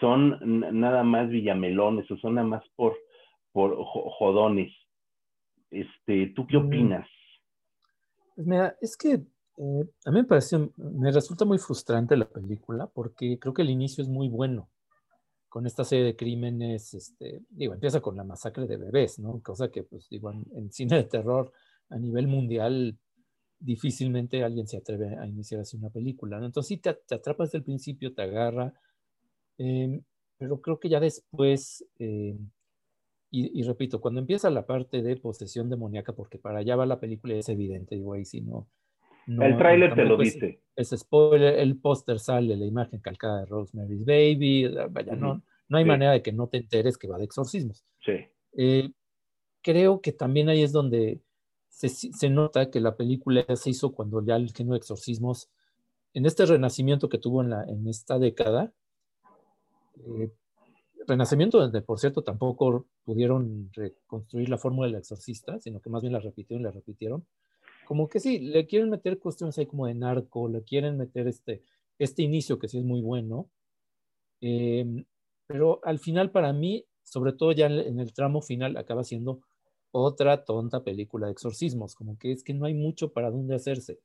[0.00, 0.38] son
[0.80, 2.96] nada más villamelones o son nada más por,
[3.52, 4.72] por jodones.
[5.70, 6.66] Este, ¿Tú qué mm.
[6.66, 7.08] opinas?
[8.34, 9.20] Pues mira, es que
[9.56, 13.70] eh, a mí me parece, me resulta muy frustrante la película porque creo que el
[13.70, 14.68] inicio es muy bueno
[15.48, 19.40] con esta serie de crímenes, este, digo, empieza con la masacre de bebés, ¿no?
[19.40, 21.52] Cosa que, pues, digo, en cine de terror
[21.90, 22.98] a nivel mundial
[23.64, 26.36] difícilmente alguien se atreve a iniciar así una película.
[26.44, 28.74] Entonces sí te, atrapas desde el principio, te agarra,
[29.58, 30.02] em,
[30.38, 32.50] pero creo que ya después, em,
[33.30, 37.34] y, repito, cuando empieza la parte de posesión demoníaca, porque para allá va la película,
[37.34, 38.68] es evidente, digo, ahí si no...
[39.26, 40.60] el tráiler te lo dice.
[40.76, 45.84] Es, spoiler, el póster sale, la imagen calcada de Rosemary's Baby, vaya, no, no hay
[45.84, 47.84] manera de que no te enteres que va de exorcismos.
[48.00, 48.12] Sí.
[48.56, 48.90] Eh,
[49.62, 51.20] creo que también ahí es donde
[51.68, 55.50] se, nota que la película se hizo cuando ya el género de exorcismos,
[56.12, 58.72] en este renacimiento que tuvo en, la, en esta década,
[60.06, 60.30] eh,
[61.06, 66.12] renacimiento donde por cierto tampoco pudieron reconstruir la fórmula del exorcista, sino que más bien
[66.12, 67.26] la repitieron y la repitieron,
[67.84, 71.62] como que sí, le quieren meter cuestiones ahí como de narco, le quieren meter este,
[71.98, 73.50] este inicio que sí es muy bueno,
[74.40, 75.04] em,
[75.46, 79.40] pero al final para mí, sobre todo ya en el tramo final, acaba siendo
[79.90, 84.00] otra tonta película de exorcismos, como que es que no hay mucho para dónde hacerse.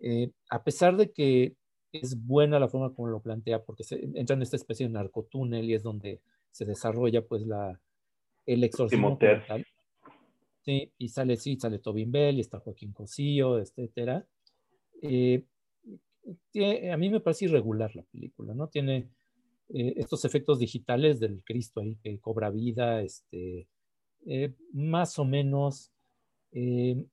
[0.00, 1.56] Eh, a pesar de que
[1.92, 5.68] es buena la forma como lo plantea, porque se entra en esta especie de narcotúnel
[5.68, 6.20] y es donde
[6.50, 7.80] se desarrolla pues la,
[8.46, 9.18] el exorcismo.
[10.64, 14.26] Sí, y sale, sí, sale Tobin Bell y está Joaquín Cosío, etcétera.
[15.02, 15.44] Eh,
[16.90, 18.68] a mí me parece irregular la película, ¿no?
[18.68, 19.10] Tiene
[19.68, 23.68] eh, estos efectos digitales del Cristo ahí que cobra vida, este,
[24.26, 25.90] eh, más o menos,
[26.52, 27.04] eh,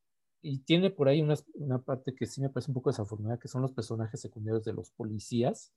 [0.42, 3.48] y tiene por ahí una, una, parte que sí me parece un poco desafortunada, que
[3.48, 5.74] son los personajes secundarios de los policías,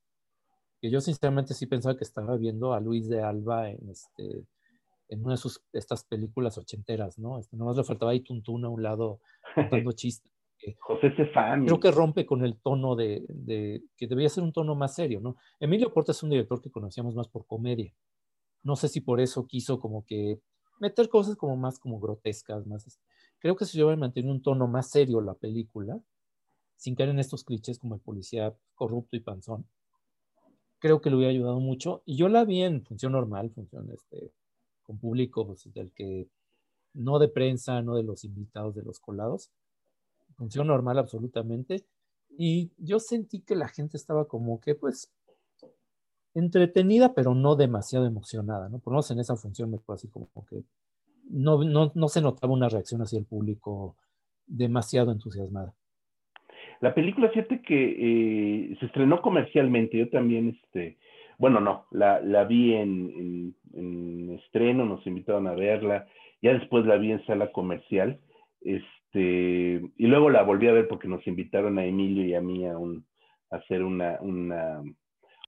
[0.80, 4.44] que yo sinceramente sí pensaba que estaba viendo a Luis de Alba en, este,
[5.08, 7.38] en una de sus, estas películas ochenteras, ¿no?
[7.38, 9.20] Este, nomás le faltaba ahí Tuntún a un lado
[9.54, 10.32] contando chistes.
[10.80, 11.66] José Cefán.
[11.66, 15.20] Creo que rompe con el tono de, de, que debía ser un tono más serio,
[15.20, 15.36] ¿no?
[15.60, 17.92] Emilio Porta es un director que conocíamos más por comedia.
[18.62, 20.40] No sé si por eso quiso como que
[20.80, 22.98] meter cosas como más como grotescas, más...
[23.38, 26.00] Creo que si yo hubiera mantenido un tono más serio la película,
[26.76, 29.66] sin caer en estos clichés como el policía corrupto y panzón,
[30.78, 32.02] creo que le hubiera ayudado mucho.
[32.06, 34.32] Y yo la vi en función normal, función este,
[34.84, 36.28] con público pues, del que
[36.92, 39.50] no de prensa, no de los invitados, de los colados,
[40.36, 41.84] función normal absolutamente.
[42.36, 45.12] Y yo sentí que la gente estaba como que, pues,
[46.34, 48.78] entretenida, pero no demasiado emocionada, ¿no?
[48.78, 50.64] Por lo menos en esa función me fue así como que
[51.30, 53.96] no, no, no se notaba una reacción hacia el público
[54.46, 55.74] demasiado entusiasmada.
[56.80, 60.98] La película, fíjate que eh, se estrenó comercialmente, yo también, este,
[61.38, 66.06] bueno, no, la, la vi en, en, estreno, nos invitaron a verla,
[66.42, 68.20] ya después la vi en sala comercial,
[68.60, 72.66] este, y luego la volví a ver porque nos invitaron a Emilio y a mí
[72.66, 73.06] a, un,
[73.50, 74.82] a hacer una, una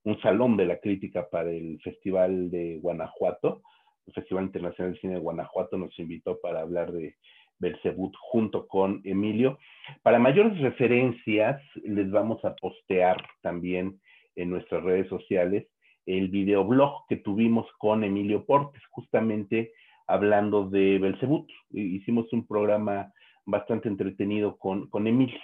[0.07, 3.61] un salón de la crítica para el Festival de Guanajuato.
[4.05, 7.15] El Festival Internacional de Cine de Guanajuato nos invitó para hablar de
[7.59, 9.59] Belzebut junto con Emilio.
[10.03, 13.99] Para mayores referencias, les vamos a postear también
[14.37, 15.67] en nuestras redes sociales
[16.07, 19.73] el videoblog que tuvimos con Emilio Portes, justamente
[20.07, 21.47] hablando de Belzebut.
[21.71, 23.11] Hicimos un programa
[23.45, 25.39] bastante entretenido con, con Emilio.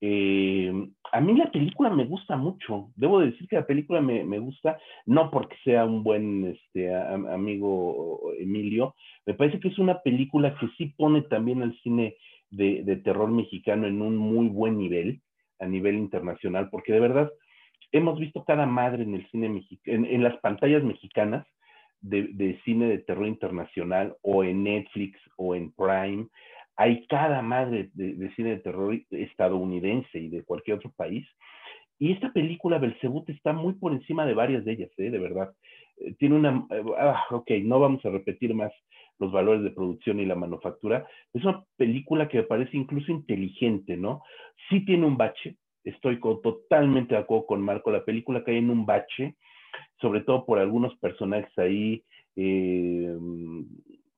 [0.00, 0.72] Eh,
[1.10, 2.90] a mí la película me gusta mucho.
[2.94, 8.94] Debo decir que la película me, gusta, no porque sea un buen este, amigo Emilio,
[9.26, 12.16] me parece que es una película que sí pone también al cine
[12.50, 15.20] de, terror mexicano en un muy buen nivel.
[15.60, 17.30] a nivel internacional, porque de verdad
[17.92, 21.46] hemos visto cada madre en el cine mexicano, en, las pantallas mexicanas
[22.00, 26.26] de, cine de terror internacional o en Netflix o en Prime.
[26.76, 31.26] Hay cada madre de, cine de terror estadounidense y de cualquier otro país.
[31.98, 35.10] Y esta película, Belzebut, está muy por encima de varias de ellas, ¿eh?
[35.10, 35.52] de verdad.
[35.96, 38.72] Eh, tiene una, eh, ah, ok, no vamos a repetir más
[39.18, 41.06] los valores de producción y la manufactura.
[41.32, 44.22] Es una película que me parece incluso inteligente, ¿no?
[44.68, 45.56] Sí tiene un bache,
[45.88, 49.36] estoy totalmente de acuerdo con Marco, la película cae en un bache,
[50.00, 52.04] sobre todo por algunos personajes ahí,
[52.36, 53.16] eh,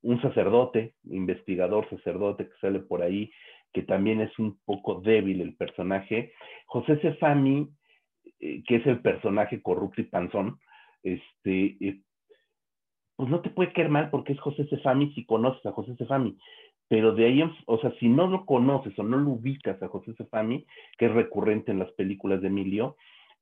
[0.02, 3.30] un sacerdote, investigador sacerdote que sale por ahí,
[3.72, 6.32] que también es un poco débil el personaje.
[6.66, 7.68] José Cefami,
[8.40, 10.58] eh, que es el personaje corrupto y panzón,
[11.02, 12.00] este, eh,
[13.16, 16.36] pues no te puede caer mal porque es José Cefami si conoces a José Cefami.
[16.90, 20.12] Pero de ahí, o sea, si no lo conoces o no lo ubicas a José
[20.14, 20.66] Cefami,
[20.98, 22.96] que es recurrente en las películas de Emilio,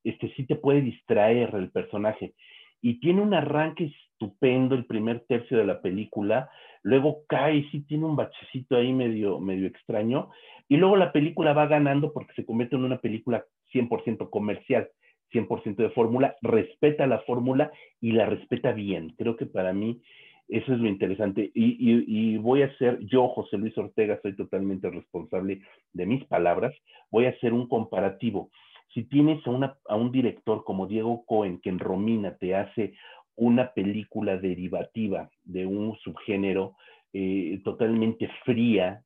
[0.04, 2.34] este sí te puede distraer el personaje.
[2.82, 6.50] Y tiene un arranque estupendo el primer tercio de la película,
[6.82, 10.28] luego cae y sí tiene un bachecito ahí medio, medio extraño,
[10.68, 14.90] y luego la película va ganando porque se convierte en una película 100% comercial.
[15.32, 17.70] 100% de fórmula, respeta la fórmula
[18.00, 19.14] y la respeta bien.
[19.18, 20.00] Creo que para mí
[20.48, 21.50] eso es lo interesante.
[21.54, 25.60] Y, voy a hacer, yo, José Luis Ortega, soy totalmente responsable
[25.92, 26.74] de mis palabras,
[27.10, 28.50] voy a hacer un comparativo.
[28.94, 32.94] Si tienes a, a un director como Diego Cohen, que en Romina te hace
[33.36, 36.74] una película derivativa de un subgénero
[37.12, 39.02] eh, totalmente fría,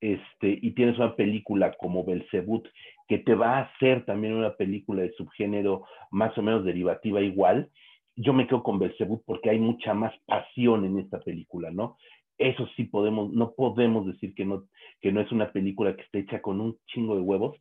[0.00, 2.66] este, y tienes una película como Belzebut,
[3.08, 7.70] que te va a hacer también una película de subgénero más o menos derivativa igual,
[8.16, 11.96] yo me quedo con Belzebut porque hay mucha más pasión en esta película, ¿no?
[12.38, 14.64] Eso sí podemos, no podemos decir que no,
[15.00, 17.56] que no es una película que esté hecha con un chingo de huevos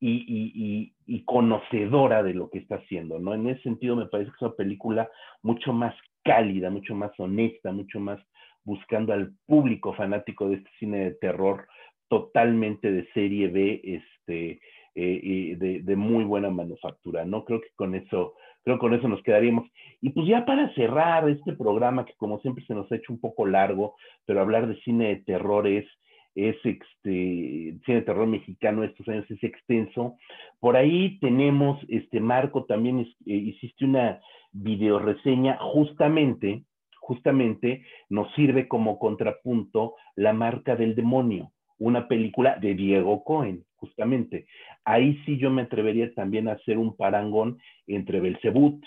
[0.00, 3.34] y, y, y conocedora de lo que está haciendo, ¿no?
[3.34, 5.10] En ese sentido me parece que es una película
[5.42, 5.94] mucho más
[6.24, 8.20] cálida, mucho más honesta, mucho más
[8.64, 11.66] buscando al público fanático de este cine de terror
[12.08, 14.60] totalmente de serie B, este,
[14.94, 17.44] eh, de, muy buena manufactura, ¿no?
[17.44, 18.34] Creo que con eso,
[18.64, 19.68] creo que con eso nos quedaríamos.
[20.00, 23.20] Y pues ya para cerrar este programa, que como siempre se nos ha hecho un
[23.20, 23.94] poco largo,
[24.26, 25.86] pero hablar de cine de terror es,
[26.34, 30.16] es este, cine de terror mexicano estos años es extenso.
[30.60, 34.20] Por ahí tenemos, este, Marco, también eh, hiciste una
[34.52, 36.64] videoreseña justamente
[37.02, 41.50] justamente nos sirve como contrapunto La marca del demonio,
[41.82, 44.46] una película de Diego Cohen, justamente.
[44.84, 48.84] Ahí sí yo me atrevería también a hacer un parangón entre Belzebut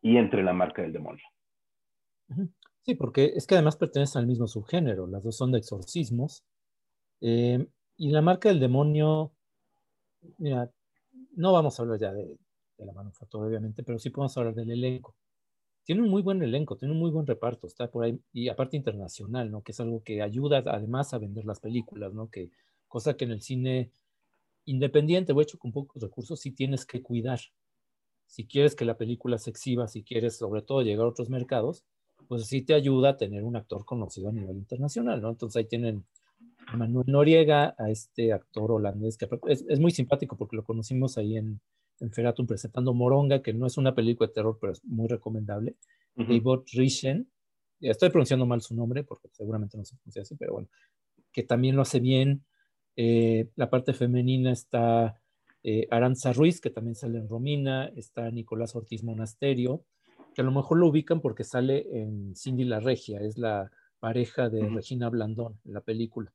[0.00, 1.24] y entre La marca del demonio.
[2.82, 6.44] Sí, porque es que además pertenecen al mismo subgénero, las dos son de exorcismos.
[7.20, 7.66] Eh,
[7.96, 9.32] y La marca del demonio,
[10.38, 10.70] mira,
[11.34, 12.36] no vamos a hablar ya de,
[12.78, 15.16] de la manufactura, obviamente, pero sí podemos hablar del elenco
[15.84, 18.76] tiene un muy buen elenco, tiene un muy buen reparto, está por ahí, y aparte
[18.76, 19.62] internacional, ¿no?
[19.62, 22.30] Que es algo que ayuda además a vender las películas, ¿no?
[22.30, 22.50] Que,
[22.88, 23.90] cosa que en el cine
[24.64, 27.40] independiente o hecho con pocos recursos sí tienes que cuidar.
[28.26, 31.84] Si quieres que la película se exhiba, si quieres sobre todo llegar a otros mercados,
[32.28, 35.30] pues sí te ayuda a tener un actor conocido a nivel internacional, ¿no?
[35.30, 36.04] Entonces ahí tienen
[36.66, 41.18] a Manuel Noriega, a este actor holandés, que es, es muy simpático porque lo conocimos
[41.18, 41.60] ahí en,
[42.12, 45.76] Feratum presentando Moronga, que no es una película de terror, pero es muy recomendable.
[46.16, 47.28] Uh Rishen,
[47.80, 50.68] estoy pronunciando mal su nombre porque seguramente no se pronuncia así, pero bueno,
[51.32, 52.44] que también lo hace bien.
[52.96, 55.20] Eh, la parte femenina está
[55.62, 59.84] eh, Aranza Ruiz, que también sale en Romina, está Nicolás Ortiz Monasterio,
[60.34, 64.50] que a lo mejor lo ubican porque sale en Cindy la Regia, es la pareja
[64.50, 66.32] de Regina Blandón en la película.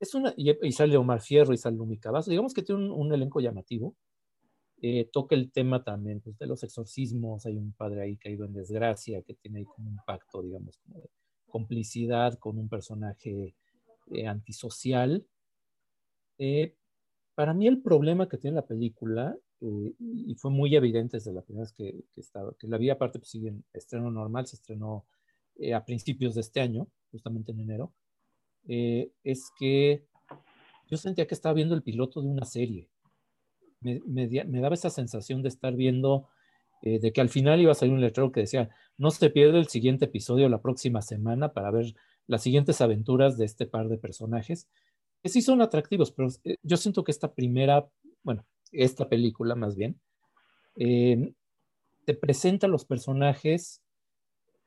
[0.00, 3.40] Es una, y, sale Omar Fierro y sale Lumi Cavazo, digamos que tiene un elenco
[3.40, 3.94] llamativo.
[4.80, 7.46] Eh, toca el tema también pues, de los exorcismos.
[7.46, 11.00] Hay un padre ahí caído en desgracia que tiene ahí como un pacto, digamos, como
[11.00, 11.10] de
[11.46, 13.56] complicidad con un personaje
[14.12, 15.26] eh, antisocial.
[16.38, 16.76] Eh,
[17.34, 21.64] para mí el problema que tiene la película, y fue muy evidente desde la primera
[21.64, 25.04] vez que, estaba, que la vi aparte pues sigue en estreno normal, se estrenó
[25.74, 27.92] a principios de este año, justamente en enero,
[28.68, 30.06] es que
[30.86, 32.88] yo sentía que estaba viendo el piloto de una serie
[33.80, 36.28] me, daba esa sensación de estar viendo,
[36.82, 39.58] eh, de que al final iba a salir un letrero que decía, no se pierde
[39.58, 41.94] el siguiente episodio la próxima semana para ver
[42.26, 44.68] las siguientes aventuras de este par de personajes,
[45.22, 47.88] que sí son atractivos, pero eh, yo siento que esta primera,
[48.22, 50.00] bueno, esta película más bien,
[50.76, 51.34] em,
[52.04, 53.82] te presenta los personajes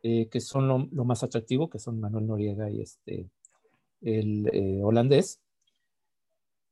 [0.04, 3.30] eh, que son lo, más atractivo, que son Manuel Noriega y este,
[4.02, 5.40] el holandés,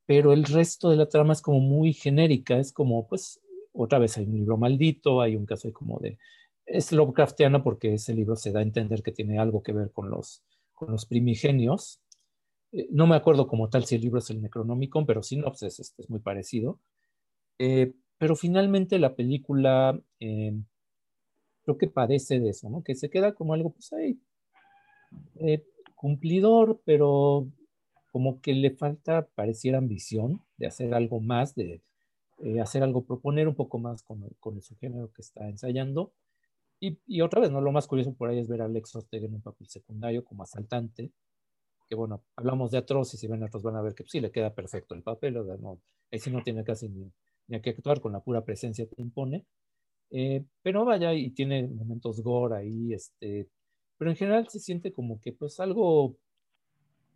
[0.09, 3.39] pero el resto de la trama es como muy genérica, es como, pues,
[3.71, 6.17] otra vez hay un libro maldito, hay un caso como de,
[6.65, 10.09] es Lovecraftiana porque ese libro se da a entender que tiene algo que ver con
[10.09, 10.41] los,
[10.73, 12.01] con los primigenios.
[12.71, 16.01] Eh, no me acuerdo como tal si el libro es el Necronomicon, pero sinopsis este
[16.01, 16.79] es muy parecido.
[17.59, 20.59] Eh, pero finalmente la película eh,
[21.61, 22.83] creo que padece de eso, ¿no?
[22.83, 24.19] Que se queda como algo, pues ahí,
[25.93, 27.47] cumplidor, pero
[28.11, 31.81] como que le falta, pareciera ambición de hacer algo más, de
[32.61, 36.13] hacer algo, proponer un poco más con, con el subgénero que está ensayando.
[36.81, 37.59] Y, otra vez, ¿no?
[37.59, 40.43] Lo más curioso por ahí es ver a Alex Ortega en un papel secundario como
[40.43, 41.11] asaltante,
[41.89, 44.21] que bueno, hablamos de Atroz y si ven Atroz van a ver que pues, sí
[44.21, 45.81] le queda perfecto el papel, o sea, no,
[46.11, 47.11] ahí sí no tiene casi ni,
[47.47, 49.45] ni que actuar con la pura presencia que impone,
[50.11, 53.49] eh, pero vaya, y tiene momentos gore ahí, este,
[53.97, 56.15] pero en general se siente como que pues algo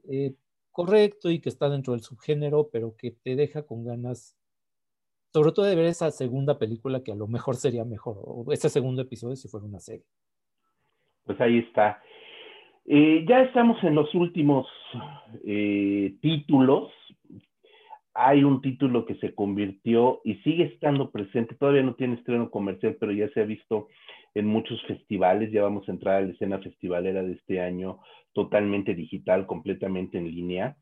[0.09, 0.35] eh,
[0.73, 4.35] correcto y que está dentro del subgénero, pero que te deja con ganas
[5.33, 8.69] sobre todo de ver esa segunda película que a lo mejor sería mejor, o ese
[8.69, 10.05] segundo episodio si fuera una serie.
[11.25, 12.01] Pues ahí está.
[12.85, 14.67] Eh, ya estamos en los últimos
[15.43, 16.91] eh, títulos.
[18.13, 22.95] Hay un título que se convirtió y sigue estando presente, todavía no tiene estreno comercial,
[22.99, 23.87] pero ya se ha visto
[24.35, 27.99] en muchos festivales, ya vamos a entrar a la escena festivalera de este año
[28.33, 30.75] totalmente digital, completamente en línea.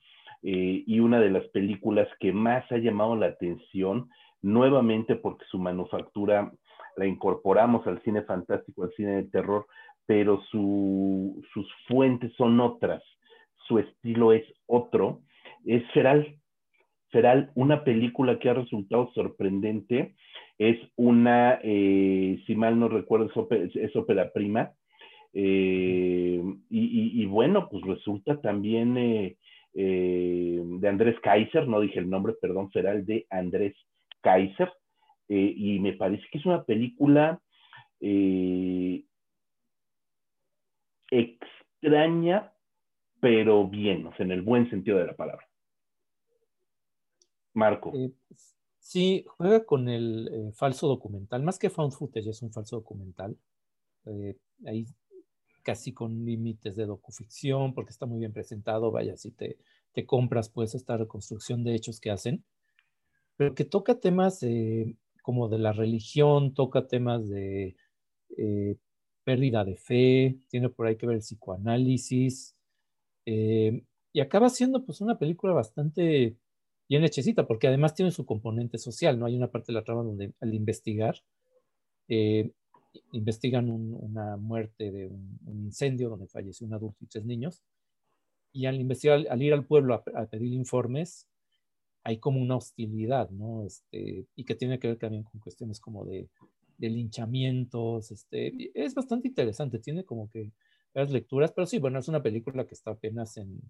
[0.43, 4.09] Eh, y una de las películas que más ha llamado la atención
[4.41, 6.51] nuevamente porque su manufactura
[6.97, 9.67] la incorporamos al cine fantástico, al cine de terror,
[10.05, 13.03] pero sus fuentes son otras,
[13.67, 15.21] su estilo es otro,
[15.65, 16.40] es Feral.
[17.11, 20.15] Feral, una película que ha resultado sorprendente,
[20.57, 24.71] es una, eh, si mal no recuerdo, es ópera, prima,
[25.33, 29.37] eh, y, bueno, pues resulta también eh,
[29.73, 33.75] de Andrés Kaiser, no dije el nombre, perdón, Feral, de Andrés
[34.21, 34.71] Kaiser,
[35.27, 37.41] y me parece que es una película
[41.09, 42.51] extraña,
[43.19, 45.50] pero bien, o sea, en el buen sentido de la palabra.
[47.53, 47.91] Marco.
[47.95, 48.11] Eh,
[48.79, 53.37] sí, juega con el falso documental, más que found footage, es un falso documental.
[54.65, 54.85] ahí
[55.63, 59.59] casi con límites de docuficción, porque está muy bien presentado, vaya, si te,
[59.91, 62.43] te compras pues esta reconstrucción de hechos que hacen
[63.41, 64.45] pero que toca temas
[65.23, 67.75] como de la religión, toca temas de
[68.37, 68.77] eh,
[69.23, 72.55] pérdida de fe, tiene por ahí que ver el psicoanálisis,
[73.25, 73.83] eh,
[74.13, 76.35] y acaba siendo pues una película bastante
[76.91, 79.25] bien hechecita, porque además tiene su componente social, ¿no?
[79.25, 81.23] Hay una parte de la trama donde al investigar,
[82.09, 82.51] eh,
[83.13, 87.63] investigan una muerte de un, incendio donde falleció un adulto y tres niños,
[88.51, 91.29] y al investigar, al ir al pueblo a pedir informes,
[92.03, 93.65] hay como una hostilidad, ¿no?
[93.65, 96.27] Este, y que tiene que ver también con cuestiones como de,
[96.77, 100.51] linchamientos, este, es bastante interesante, tiene como que
[100.93, 103.61] las lecturas, pero sí, bueno, es una película que está apenas en,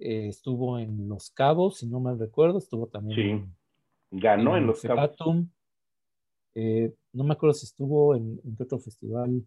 [0.00, 3.46] eh, estuvo en Los Cabos, si no mal recuerdo, estuvo también
[4.10, 4.18] sí.
[4.18, 5.16] ganó en, Los Cabos.
[6.54, 9.44] Eh, no me acuerdo si estuvo en, en, otro festival,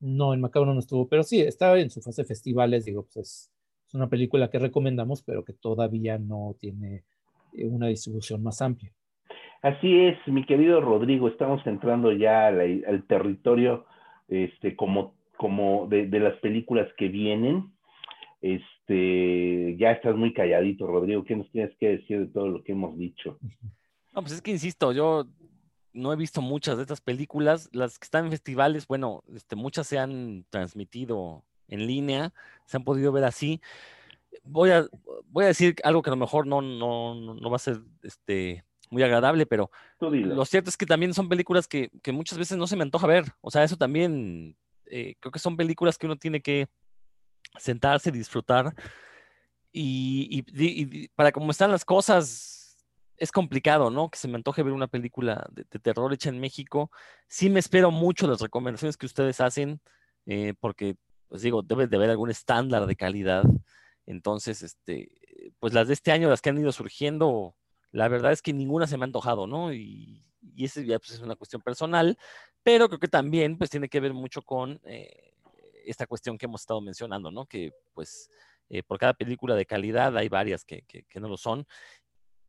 [0.00, 3.16] no, en Macabro no estuvo, pero sí, estaba en su fase de festivales, digo, pues
[3.16, 3.52] es,
[3.88, 7.04] es una película que recomendamos, pero que todavía no tiene
[7.54, 8.92] eh, una distribución más amplia.
[9.62, 13.86] Así es, mi querido Rodrigo, estamos entrando ya al, territorio
[14.28, 17.72] este, como, como de, las películas que vienen.
[18.44, 21.24] Este, ya estás muy calladito, Rodrigo.
[21.24, 23.38] ¿Qué nos tienes que decir de todo lo que hemos dicho?
[24.12, 25.26] No, pues es que insisto, yo
[25.92, 27.70] no he visto muchas de estas películas.
[27.72, 32.32] Las que están en festivales, bueno, este, muchas se han transmitido en línea,
[32.66, 33.60] se han podido ver así
[34.42, 34.86] voy a,
[35.28, 38.64] voy a decir algo que a lo mejor no, no, no va a ser este,
[38.90, 42.66] muy agradable, pero lo cierto es que también son películas que, que, muchas veces no
[42.66, 43.24] se me antoja ver.
[43.40, 44.56] O sea, eso también
[44.86, 46.68] eh, creo que son películas que uno tiene que
[47.58, 48.74] sentarse, disfrutar.
[49.72, 52.76] Y, para cómo están las cosas,
[53.16, 54.10] es complicado, ¿no?
[54.10, 56.90] Que se me antoje ver una película de, terror hecha en México.
[57.28, 59.80] Sí me espero mucho las recomendaciones que ustedes hacen,
[60.26, 60.96] eh, porque,
[61.28, 63.44] pues digo, debe de haber algún estándar de calidad.
[64.06, 65.10] Entonces, este,
[65.58, 67.56] pues las de este año, las que han ido surgiendo,
[67.90, 69.72] la verdad es que ninguna se me ha antojado, ¿no?
[69.72, 72.18] Y, y ese ya pues, es una cuestión personal,
[72.62, 75.33] pero creo que también pues tiene que ver mucho con eh,
[75.84, 77.46] esta cuestión que hemos estado mencionando, ¿no?
[77.46, 78.30] Que pues
[78.68, 81.66] eh, por cada película de calidad hay varias que, que, que, no lo son.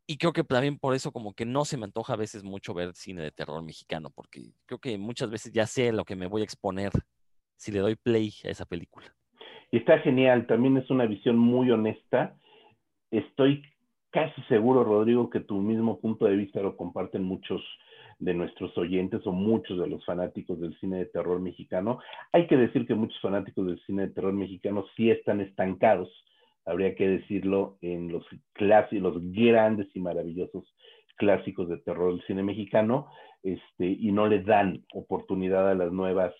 [0.06, 2.74] Y creo que también por eso como que no se me antoja a veces mucho
[2.74, 6.26] ver cine de terror mexicano, porque creo que muchas veces ya sé lo que me
[6.26, 6.92] voy a exponer
[7.56, 9.14] si le doy play a esa película.
[9.72, 12.36] Y está genial, también es una visión muy honesta.
[13.10, 13.62] Estoy
[14.10, 17.60] casi seguro, Rodrigo, que tu mismo punto de vista lo comparten muchos
[18.18, 21.98] de nuestros oyentes o muchos de los fanáticos del cine de terror mexicano.
[22.32, 26.08] Hay que decir que muchos fanáticos del cine de terror mexicano sí están estancados,
[26.64, 28.24] habría que decirlo, en los
[28.54, 30.64] clásicos, grandes y maravillosos
[31.16, 33.08] clásicos de terror del cine mexicano,
[33.42, 36.34] este, y no le dan oportunidad a las nuevas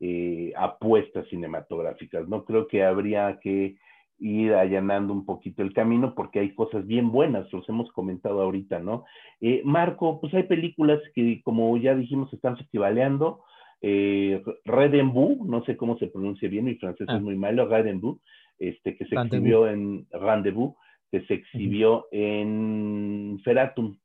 [0.00, 2.28] eh, apuestas cinematográficas.
[2.28, 3.76] No creo que habría que
[4.18, 8.78] ir allanando un poquito el camino porque hay cosas bien buenas, los hemos comentado ahorita,
[8.78, 9.04] ¿no?
[9.40, 13.44] Eh, Marco, pues hay películas que, como ya dijimos, están festivaleando.
[13.82, 17.20] Eh, no sé cómo se pronuncia bien, mi francés es ah.
[17.20, 18.20] muy malo, Redembu,
[18.58, 20.74] este, que se exhibió en Rendezvous,
[21.10, 23.98] que se exhibió en Feratum.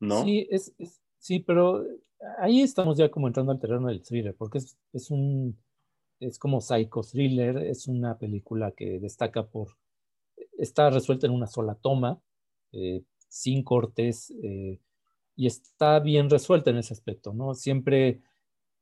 [0.00, 0.24] ¿No?
[0.24, 0.74] Sí, es,
[1.16, 1.84] sí, pero
[2.38, 5.56] ahí estamos ya como entrando al terreno del thriller, porque es, es un
[6.20, 9.76] es como psycho thriller, es una película que destaca por,
[10.58, 12.20] está resuelta en una sola toma,
[12.72, 14.80] eh, sin cortes, eh,
[15.36, 17.54] y está bien resuelta en ese aspecto, ¿no?
[17.54, 18.20] Siempre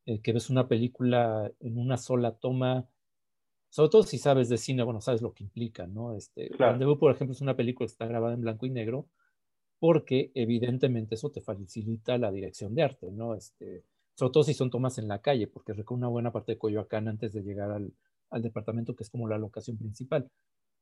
[0.06, 2.88] eh, que ves una película en una sola toma,
[3.68, 6.14] sobre todo si sabes de cine, bueno, sabes lo que implica, ¿no?
[6.14, 6.98] Este, claro.
[6.98, 9.08] por ejemplo, es una película que está grabada en blanco y negro,
[9.78, 13.34] porque evidentemente eso te facilita la dirección de arte, ¿no?
[13.34, 13.84] Este,
[14.16, 17.06] sobre todo si son tomas en la calle, porque recorre una buena parte de Coyoacán
[17.06, 17.92] antes de llegar al,
[18.42, 20.28] departamento, que es como la locación principal.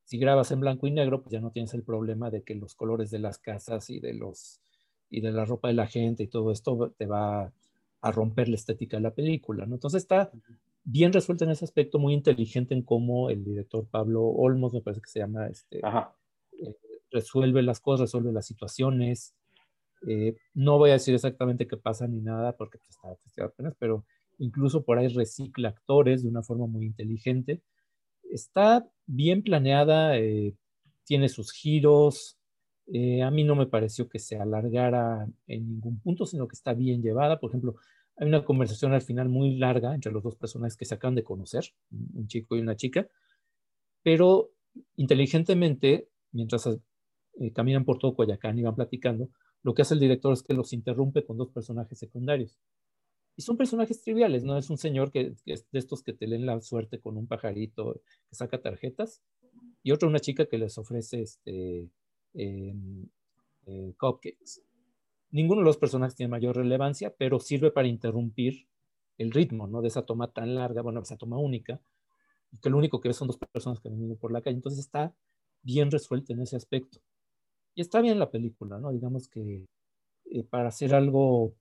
[0.05, 2.74] Si grabas en blanco y negro, pues ya no tienes el problema de que los
[2.74, 4.61] colores de las casas y de, los,
[5.11, 7.52] y de la ropa de la gente y todo esto te va
[8.01, 9.74] a romper la estética de la película, ¿no?
[9.74, 10.31] Entonces está
[10.85, 15.01] bien resuelta en ese aspecto, muy inteligente en cómo el director Pablo Olmos, me parece
[15.01, 16.77] que se llama, este, eh,
[17.11, 19.35] resuelve las cosas, resuelve las situaciones,
[20.07, 23.75] eh, no voy a decir exactamente qué pasa ni nada porque pues, está festival apenas,
[23.79, 24.05] pero
[24.39, 27.63] incluso por ahí recicla actores de una forma muy inteligente.
[28.31, 30.55] Está bien planeada, eh,
[31.05, 32.39] tiene sus giros.
[32.87, 36.75] Eh, a mí no me pareció que se alargara en ningún punto, sino que está
[36.75, 37.41] bien llevada.
[37.41, 37.77] Por ejemplo,
[38.17, 41.25] hay una conversación al final muy larga entre los dos personajes que se acaban de
[41.25, 43.09] conocer, un chico y una chica,
[44.03, 44.51] pero
[44.97, 46.69] inteligentemente, mientras
[47.55, 49.31] caminan por todo Coyacán y van platicando,
[49.65, 52.61] lo que hace el director es que los interrumpe con dos personajes secundarios.
[53.35, 54.59] Y son personajes triviales, ¿no?
[54.59, 58.01] Es un señor que, es de estos que te leen la suerte con un pajarito
[58.28, 59.23] que saca tarjetas,
[59.82, 61.89] y otra una chica que les ofrece este,
[62.35, 63.09] em,
[63.66, 64.62] eh, cupcakes.
[65.31, 68.69] Ninguno de los personajes tiene mayor relevancia, pero sirve para interrumpir
[69.16, 69.81] el ritmo, ¿no?
[69.81, 71.81] De esa toma tan larga, bueno, esa toma única,
[72.62, 74.57] que lo único que ves son dos personas caminando por la calle.
[74.57, 75.15] Entonces está
[75.62, 77.01] bien resuelto en ese aspecto.
[77.75, 78.93] Y está bien la película, ¿no?
[78.93, 79.67] Digamos que
[80.27, 81.55] eh, para hacer algo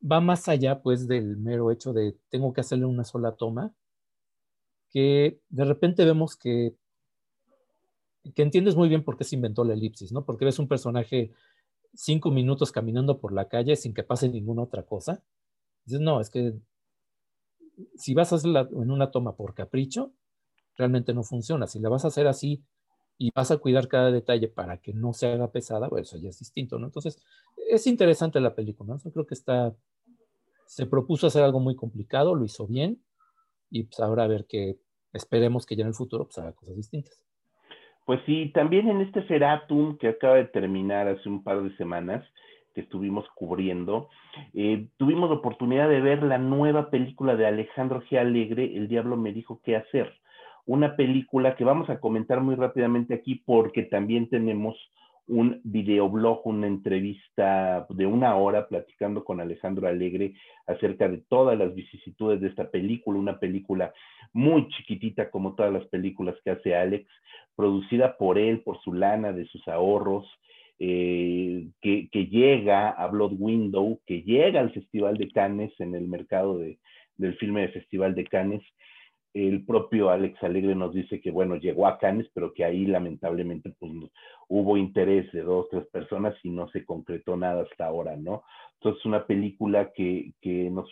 [0.00, 3.74] va más allá, pues, del mero hecho de tengo que hacerle una sola toma,
[4.90, 6.74] que de repente vemos que,
[8.34, 10.24] que entiendes muy bien por qué se inventó la elipsis, ¿no?
[10.24, 11.32] Porque ves un personaje
[11.94, 15.22] cinco minutos caminando por la calle sin que pase ninguna otra cosa.
[15.84, 16.54] Dices, no, es que
[17.96, 20.12] si vas a hacerla en una toma por capricho,
[20.76, 21.66] realmente no funciona.
[21.66, 22.62] Si la vas a hacer así
[23.18, 26.28] y vas a cuidar cada detalle para que no se haga pesada, bueno, eso ya
[26.28, 26.86] es distinto, ¿no?
[26.86, 27.22] Entonces,
[27.68, 29.00] es interesante la película, ¿no?
[29.02, 29.74] Yo creo que está,
[30.66, 33.00] se propuso hacer algo muy complicado, lo hizo bien,
[33.70, 34.76] y pues ahora a ver que
[35.12, 37.20] esperemos que ya en el futuro pues haga cosas distintas.
[38.04, 42.24] Pues sí, también en este Feratum que acaba de terminar hace un par de semanas,
[42.74, 44.10] que estuvimos cubriendo,
[44.52, 48.18] eh, tuvimos la oportunidad de ver la nueva película de Alejandro G.
[48.18, 50.12] Alegre, El Diablo me dijo qué hacer
[50.66, 54.76] una película que vamos a comentar muy rápidamente aquí porque también tenemos
[55.28, 60.34] un videoblog, una entrevista de una hora platicando con Alejandro Alegre
[60.66, 63.92] acerca de todas las vicisitudes de esta película, una película
[64.32, 67.08] muy chiquitita como todas las películas que hace Alex,
[67.56, 70.28] producida por él, por su lana, de sus ahorros,
[70.78, 76.58] eh, que, llega a Blood Window, que llega al Festival de Cannes en el mercado
[76.58, 78.62] del filme de Festival de Cannes
[79.36, 83.74] el propio Alex Alegre nos dice que, bueno, llegó a Cannes, pero que ahí lamentablemente
[83.78, 83.92] pues,
[84.48, 88.44] hubo interés de dos, tres personas y no se concretó nada hasta ahora, ¿no?
[88.80, 90.88] Entonces, una película que, que, nos,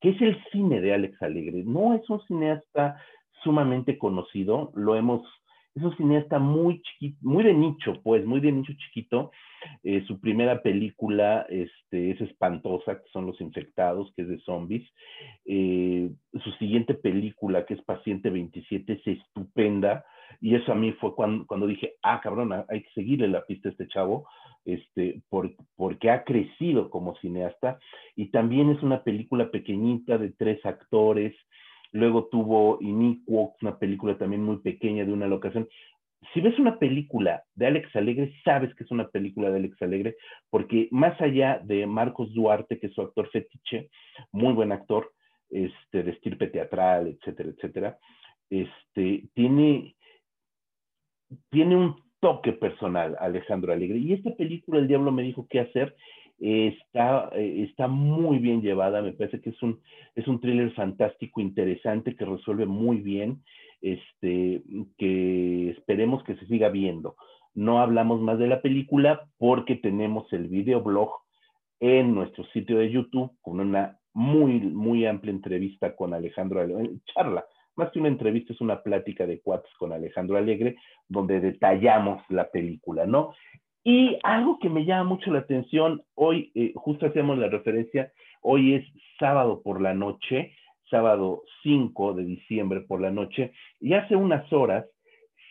[0.00, 1.64] que es el cine de Alex Alegre.
[1.64, 2.96] No es un cineasta
[3.42, 5.22] sumamente conocido, lo hemos
[5.74, 9.32] es un cineasta muy chiquito, muy de nicho, pues, muy de nicho chiquito.
[9.82, 14.88] Eh, su primera película este, es espantosa, que son Los Infectados, que es de zombies.
[15.44, 16.10] Eh,
[16.44, 20.04] su siguiente película, que es Paciente 27, es estupenda.
[20.40, 23.68] Y eso a mí fue cuando, cuando dije, ah, cabrón, hay que seguirle la pista
[23.68, 24.28] a este chavo,
[24.64, 25.22] este,
[25.76, 27.78] porque ha crecido como cineasta.
[28.14, 31.34] Y también es una película pequeñita de tres actores,
[31.94, 35.68] Luego tuvo Iniquo, una película también muy pequeña de una locación.
[36.32, 40.16] si ves una película de Alex Alegre, sabes que es una película de Alex Alegre,
[40.50, 43.90] porque más allá de Marcos Duarte, que es su actor fetiche,
[44.32, 45.12] muy buen actor,
[45.50, 47.98] este, de estirpe teatral, etcétera, etcétera,
[48.50, 49.94] este, tiene,
[51.50, 53.98] tiene un toque personal Alejandro Alegre.
[53.98, 55.94] Y esta película, El Diablo me dijo qué hacer,
[56.38, 59.80] está, eh, está muy bien llevada, me parece que es un,
[60.14, 63.42] es un thriller fantástico, interesante, que resuelve muy bien,
[63.80, 64.62] este,
[64.98, 67.16] que esperemos que se siga viendo.
[67.54, 71.10] No hablamos más de la película porque tenemos el videoblog
[71.80, 76.64] en nuestro sitio de YouTube con una muy, muy amplia entrevista con Alejandro
[77.12, 77.44] charla,
[77.76, 80.76] más que una entrevista, es una plática de cuates con Alejandro Alegre,
[81.08, 83.34] donde detallamos la película, ¿no?
[83.84, 88.74] Y algo que me llama mucho la atención, hoy, eh, justo hacíamos la referencia, hoy
[88.74, 88.86] es
[89.18, 90.56] sábado por la noche,
[90.90, 94.86] sábado 5 de diciembre por la noche, y hace unas horas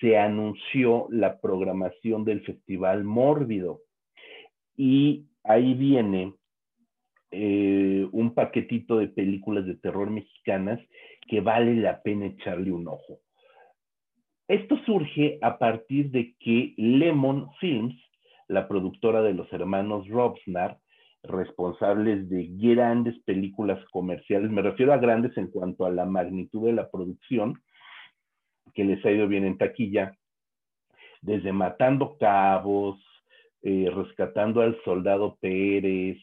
[0.01, 3.81] se anunció la programación del Festival Mórbido.
[4.76, 6.34] Y ahí viene
[7.30, 10.80] eh, un paquetito de películas de terror mexicanas
[11.27, 13.19] que vale la pena echarle un ojo.
[14.47, 17.95] Esto surge a partir de que Lemon Films
[18.48, 20.78] la productora de los hermanos Robsnar,
[21.24, 24.52] responsables de grandes películas comerciales.
[24.52, 27.61] Me refiero a grandes en cuanto a la magnitud de la producción,
[28.74, 30.18] que les ha ido bien en taquilla,
[31.22, 32.99] desde Matando Cabos,
[33.61, 36.18] eh, Rescatando al Soldado Pérez,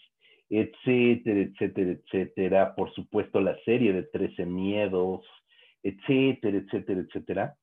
[0.50, 2.74] etcétera, etcétera, etcétera.
[2.74, 5.24] Por supuesto, la serie de Trece Miedos,
[5.82, 7.54] etcétera, etcétera, etcétera.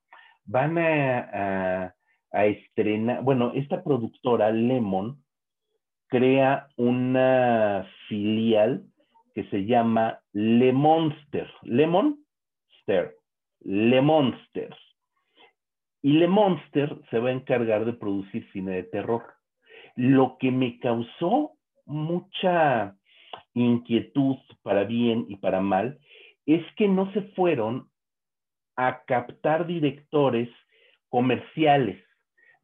[0.46, 1.97] Van a a
[2.46, 5.24] estrenar, bueno, esta productora Lemon
[6.08, 8.86] crea una filial
[9.34, 13.16] que se llama Le Monster, Lemonster,
[13.62, 14.78] Le Monsters.
[16.02, 19.24] Y Le Monster se va a encargar de producir cine de terror.
[19.96, 21.52] Lo que me causó
[21.86, 22.96] mucha
[23.54, 26.00] inquietud para bien y para mal
[26.46, 27.90] es que no se fueron
[28.76, 30.50] a captar directores
[31.10, 32.07] comerciales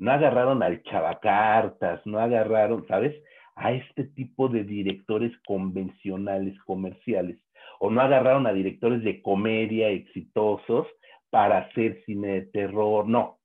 [0.04, 3.16] no agarraron al chavacartas, no agarraron, ¿sabes?
[3.56, 7.40] A este tipo de directores convencionales, comerciales,
[7.80, 10.88] o no agarraron a directores de comedia exitosos
[11.30, 13.40] para hacer cine de terror, no,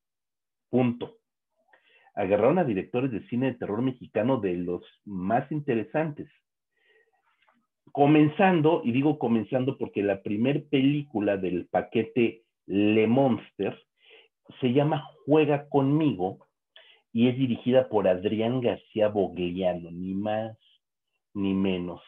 [0.69, 1.19] punto.
[2.17, 6.29] Agarraron a directores de cine de terror mexicano de los más interesantes.
[7.93, 13.81] Comenzando, y digo comenzando porque la primer película del paquete Le Monster
[14.61, 16.48] se llama Juega conmigo
[17.13, 20.57] y es dirigida por Adrián García Bogliano, ni más
[21.35, 22.03] ni menos.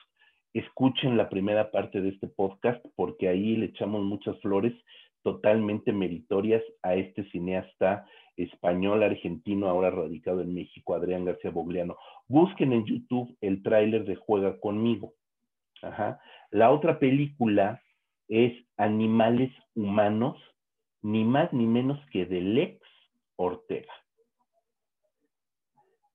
[0.52, 4.74] Escuchen la primera parte de este podcast porque ahí le echamos muchas flores
[5.22, 8.06] totalmente meritorias a este cineasta
[8.36, 11.96] español argentino ahora radicado en México, Adrián García Bogliano.
[12.26, 15.12] Busquen en YouTube el tráiler de Juega conmigo.
[16.50, 17.82] La otra película
[18.28, 20.36] es Animales Humanos,
[21.02, 22.80] ni más ni menos que de Lex
[23.36, 23.92] Ortega.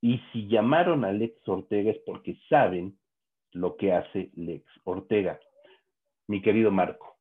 [0.06, 2.96] Y si llamaron a Lex Ortega es porque saben
[3.54, 5.40] lo que hace Lex Ortega.
[6.28, 7.18] Mi querido Marco.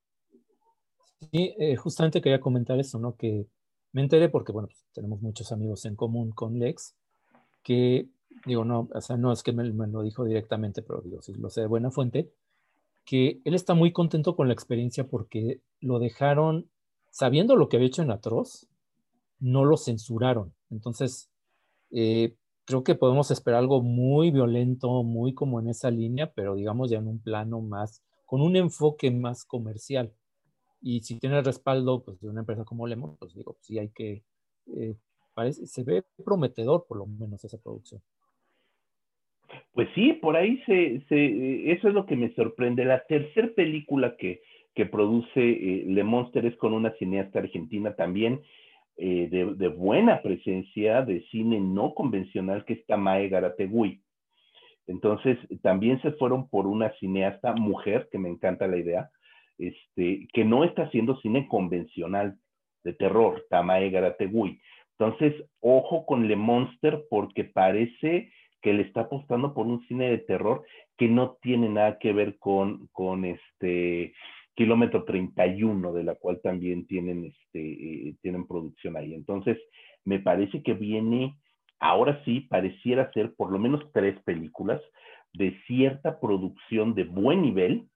[1.32, 3.16] Sí, eh, justamente quería comentar eso, ¿no?
[3.16, 3.46] Que
[3.92, 6.94] me enteré porque, bueno, pues, tenemos muchos amigos en común con Lex,
[7.62, 8.06] que,
[8.44, 11.32] digo, no, o sea, no es que me, me, lo dijo directamente, pero digo, sí
[11.32, 12.34] lo sé de buena fuente,
[13.06, 16.68] que él está muy contento con la experiencia porque lo dejaron,
[17.10, 18.68] sabiendo lo que había hecho en Atroz,
[19.38, 20.52] no lo censuraron.
[20.68, 21.30] Entonces,
[21.90, 22.34] eh,
[22.64, 26.98] creo que podemos esperar algo muy violento, muy como en esa línea, pero digamos ya
[26.98, 30.12] en un plano más, con un enfoque más comercial.
[30.80, 33.88] Y si tiene el respaldo pues, de una empresa como Lemon, pues digo, sí hay
[33.90, 34.22] que,
[34.74, 34.96] eh,
[35.34, 38.02] parece, se ve prometedor por lo menos esa producción.
[39.72, 42.84] Pues sí, por ahí se, se eso es lo que me sorprende.
[42.84, 44.42] La tercera película que,
[44.74, 48.42] que produce eh, Le Monster es con una cineasta argentina también,
[48.96, 54.00] eh, de, buena presencia de cine no convencional que es Tamae Garategui.
[54.86, 59.10] Entonces, también se fueron por una cineasta mujer, que me encanta la idea,
[59.58, 62.36] este, que no está haciendo cine convencional
[62.84, 64.60] de terror, Tamae Garategui.
[64.98, 68.30] Entonces, ojo con Le Monster porque parece
[68.62, 70.64] que le está apostando por un cine de terror
[70.96, 74.14] que no tiene nada que ver con, con este
[74.54, 79.14] kilómetro 31, de la cual también tienen, este, eh, tienen producción ahí.
[79.14, 79.58] Entonces,
[80.04, 81.36] me parece que viene,
[81.80, 84.80] ahora sí, pareciera ser por lo menos tres películas
[85.32, 87.88] de cierta producción de buen nivel,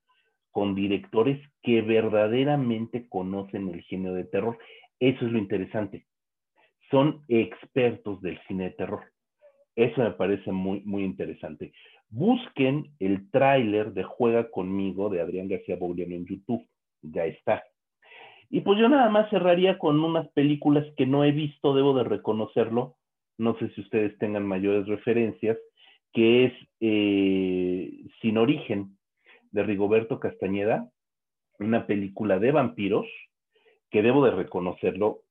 [0.50, 4.58] con directores que verdaderamente conocen el género de terror.
[4.98, 6.06] Eso es lo interesante.
[6.90, 9.04] son expertos del cine de terror.
[9.76, 11.70] Eso me parece muy, muy interesante.
[12.10, 16.66] Busquen el tráiler de Juega conmigo de Adrián García Boulian en YouTube.
[17.02, 17.62] Ya está.
[18.50, 22.04] Y pues yo nada más cerraría con unas películas que no he visto, debo de
[22.04, 22.96] reconocerlo.
[23.36, 25.58] No sé si ustedes tengan mayores referencias,
[26.12, 28.96] que es eh, Sin Origen,
[29.50, 30.90] de Rigoberto Castañeda,
[31.58, 33.06] una película de vampiros,
[33.90, 35.22] que debo de reconocerlo,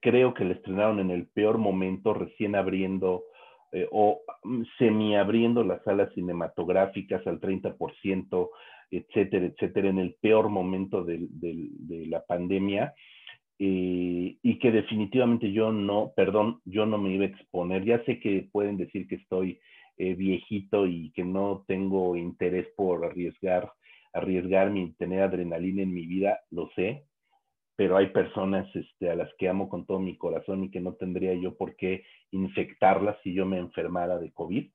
[0.00, 3.24] creo que la estrenaron en el peor momento, recién abriendo
[3.72, 8.50] eh, o mm, semi-abriendo las salas cinematográficas al 30%,
[8.90, 11.28] etcétera, etcétera, en el peor momento de,
[12.06, 12.94] la pandemia.
[13.58, 17.84] Eh, y que definitivamente yo no, perdón, yo no me iba a exponer.
[17.84, 19.58] Ya sé que pueden decir que estoy
[19.98, 23.72] eh, viejito y que no tengo interés por arriesgar,
[24.12, 27.04] arriesgarme y tener adrenalina en mi vida, lo sé,
[27.76, 30.94] pero hay personas este, a las que amo con todo mi corazón y que no
[30.94, 34.66] tendría yo por qué infectarlas si yo me enfermara de COVID.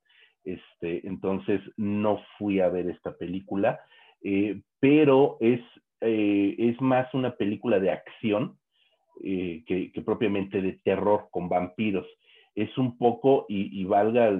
[0.43, 3.79] Este, entonces no fui a ver esta película,
[4.23, 5.61] eh, pero es,
[6.01, 8.57] eh, es más una película de acción
[9.23, 12.05] eh, que, propiamente de terror con vampiros.
[12.53, 14.37] Es un poco, y, valga,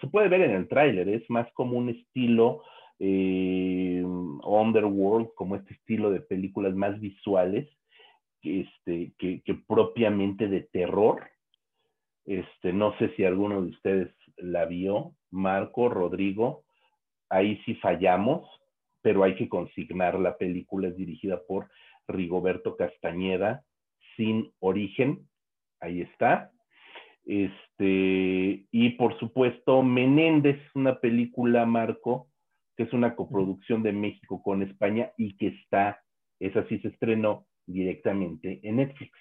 [0.00, 2.62] se puede ver en el tráiler, es más como un estilo
[4.42, 7.68] Underworld, como este estilo de películas más visuales,
[8.42, 11.30] este, que, propiamente de terror.
[12.24, 16.64] Este, no sé si alguno de ustedes la vio, Marco, Rodrigo,
[17.28, 18.48] ahí sí fallamos,
[19.02, 21.68] pero hay que consignar la película, es dirigida por
[22.06, 23.64] Rigoberto Castañeda,
[24.16, 25.28] sin origen,
[25.80, 26.50] ahí está.
[27.24, 32.28] Este, y por supuesto, Menéndez, una película, Marco,
[32.76, 36.02] que es una coproducción de México con España y que está,
[36.38, 39.12] esa sí se estrenó directamente en Netflix.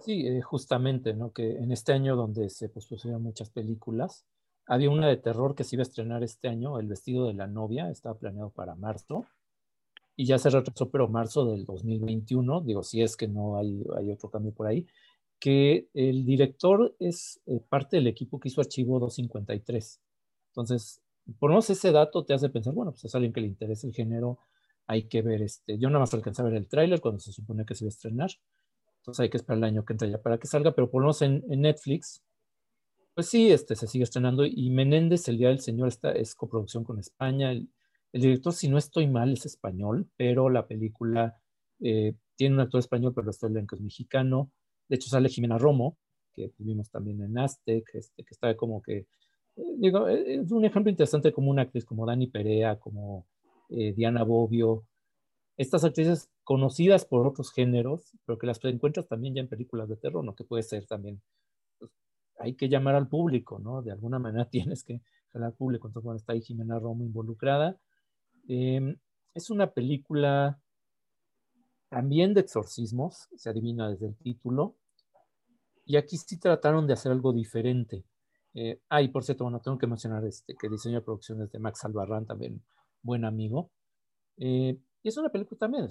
[0.00, 1.32] Sí, eh, justamente, ¿no?
[1.32, 4.24] Que en este año donde se pospusieron muchas películas,
[4.66, 7.46] había una de terror que se iba a estrenar este año, El vestido de la
[7.46, 9.26] novia, estaba planeado para marzo,
[10.16, 14.10] y ya se retrasó, pero marzo del 2021, digo, si es que no hay, hay
[14.12, 14.86] otro cambio por ahí,
[15.38, 20.00] que el director es eh, parte del equipo que hizo Archivo 253.
[20.50, 21.00] Entonces,
[21.38, 23.94] por no ese dato te hace pensar, bueno, pues es alguien que le interesa el
[23.94, 24.38] género,
[24.90, 27.64] hay que ver, este, yo nada más alcancé a ver el tráiler cuando se supone
[27.64, 28.30] que se va a estrenar,
[28.98, 31.06] entonces hay que esperar el año que entra ya para que salga, pero por lo
[31.06, 32.24] menos en, Netflix,
[33.14, 34.44] pues sí, este, se sigue estrenando.
[34.44, 37.70] Y Menéndez, el Día del Señor, está, es coproducción con España, el,
[38.12, 41.36] director, si no estoy mal, es español, pero la película
[41.80, 44.50] eh, tiene un actor español, pero el del elenco es mexicano,
[44.88, 45.98] de hecho sale Jimena Romo,
[46.34, 49.06] que tuvimos también en Aztec, este, que está como que,
[49.54, 53.28] eh, digo, eh, es un ejemplo interesante como una actriz como Dani Perea, como
[53.70, 54.84] eh, Diana Bobbio,
[55.56, 59.96] estas actrices conocidas por otros géneros, pero que las encuentras también ya en películas de
[59.96, 60.34] terror, ¿no?
[60.34, 61.22] Que puede ser también,
[61.78, 61.92] pues,
[62.38, 63.82] hay que llamar al público, ¿no?
[63.82, 65.02] De alguna manera tienes que
[65.32, 67.78] jalar al público, entonces bueno, está ahí Jimena Romo involucrada.
[68.48, 68.96] Em,
[69.34, 70.60] es una película
[71.88, 74.76] también de exorcismos, se adivina desde el título,
[75.84, 78.04] y aquí sí trataron de hacer algo diferente.
[78.54, 81.58] Eh, ah, y por cierto, bueno, tengo que mencionar este, que diseño de producciones de
[81.58, 82.62] Max Albarrán, también
[83.02, 83.70] buen amigo.
[84.36, 85.88] Eh, y es una película también,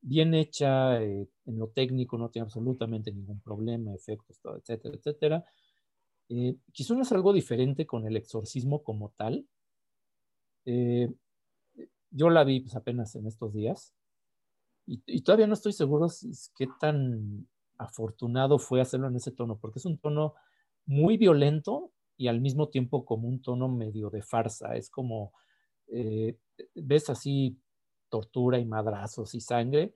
[0.00, 5.44] bien hecha eh, en lo técnico, no tiene absolutamente ningún problema, efectos, todo, etcétera, etcétera.
[6.28, 9.46] Eh, quizás es algo diferente con el exorcismo como tal.
[10.66, 11.12] Eh,
[12.10, 13.94] yo la vi pues, apenas en estos días
[14.86, 17.46] y, todavía no estoy seguro si, qué tan
[17.78, 20.34] afortunado fue hacerlo en ese tono, porque es un tono
[20.86, 24.76] muy violento y al mismo tiempo como un tono medio de farsa.
[24.76, 25.32] Es como
[25.90, 26.36] eh,
[26.74, 27.58] ves así
[28.08, 29.94] tortura y madrazos y sangre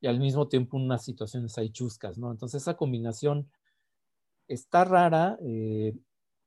[0.00, 2.30] y al mismo tiempo unas situaciones ahí chuscas, ¿no?
[2.30, 3.50] Entonces esa combinación
[4.48, 5.38] está rara.
[5.42, 5.96] Eh,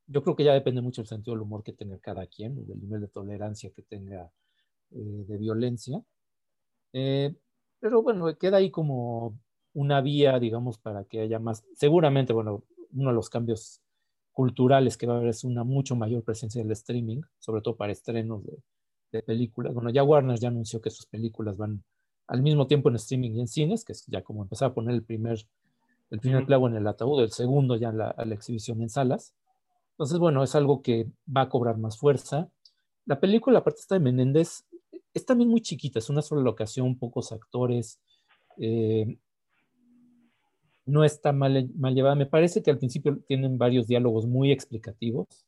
[0.08, 2.80] yo creo que ya depende mucho del sentido del humor que tenga cada quien, del
[2.80, 4.32] nivel de tolerancia que tenga
[4.92, 6.04] eh, de violencia.
[6.92, 9.38] pero bueno, queda ahí como
[9.74, 12.64] una vía, digamos, para que haya más, seguramente, bueno,
[12.94, 13.82] uno de los cambios
[14.32, 17.92] culturales que va a haber es una mucho mayor presencia del streaming, sobre todo para
[17.92, 18.58] estrenos de,
[19.12, 19.74] de películas.
[19.74, 21.84] Bueno, ya Warner ya anunció que sus películas van
[22.28, 24.94] al mismo tiempo en streaming y en cines, que es ya como empezar a poner
[24.94, 25.48] el primer,
[26.10, 29.34] el primer clavo en el ataúd, el segundo ya en la, la exhibición en salas.
[29.92, 32.50] Entonces, bueno, es algo que va a cobrar más fuerza.
[33.06, 34.66] La película, aparte está de Menéndez,
[35.14, 38.00] es también muy chiquita, es una sola locación, pocos actores.
[38.58, 39.18] Eh,
[40.86, 42.16] no está mal, mal llevada.
[42.16, 45.47] Me parece que al principio tienen varios diálogos muy explicativos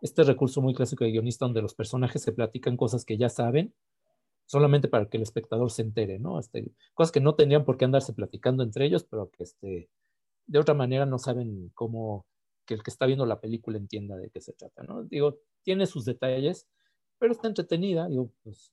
[0.00, 3.74] este recurso muy clásico de guionista donde los personajes se platican cosas que ya saben,
[4.46, 6.38] solamente para que el espectador se entere, ¿no?
[6.38, 9.90] Este, cosas que no tendrían por qué andarse platicando entre ellos, pero que este,
[10.46, 12.26] de otra manera no saben cómo
[12.64, 15.04] que el que está viendo la película entienda de qué se trata, ¿no?
[15.04, 16.66] Digo, tiene sus detalles,
[17.18, 18.72] pero está entretenida, digo, pues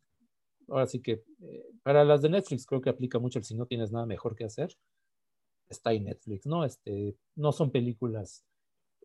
[0.67, 3.65] ahora sí que eh, para las de Netflix creo que aplica mucho el si no
[3.65, 4.75] tienes nada mejor que hacer,
[5.69, 6.65] está ahí Netflix, ¿no?
[6.65, 8.43] Este, no son películas,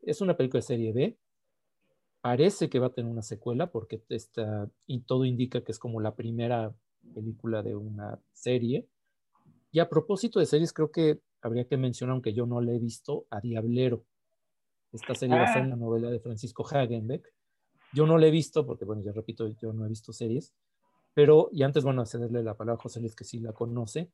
[0.03, 1.19] es una película de serie B,
[2.21, 6.01] parece que va a tener una secuela porque está, y todo indica que es como
[6.01, 6.75] la primera
[7.15, 8.87] película de una serie.
[9.71, 12.79] Y a propósito de series, creo que habría que mencionar, aunque yo no la he
[12.79, 14.05] visto, a Diablero.
[14.93, 17.33] Esta serie va a ser en la novela de Francisco Hagenbeck.
[17.93, 20.53] Yo no la he visto porque, bueno, ya repito, yo no he visto series,
[21.15, 24.11] pero, y antes, bueno, cederle la palabra a José Luis, que sí la conoce,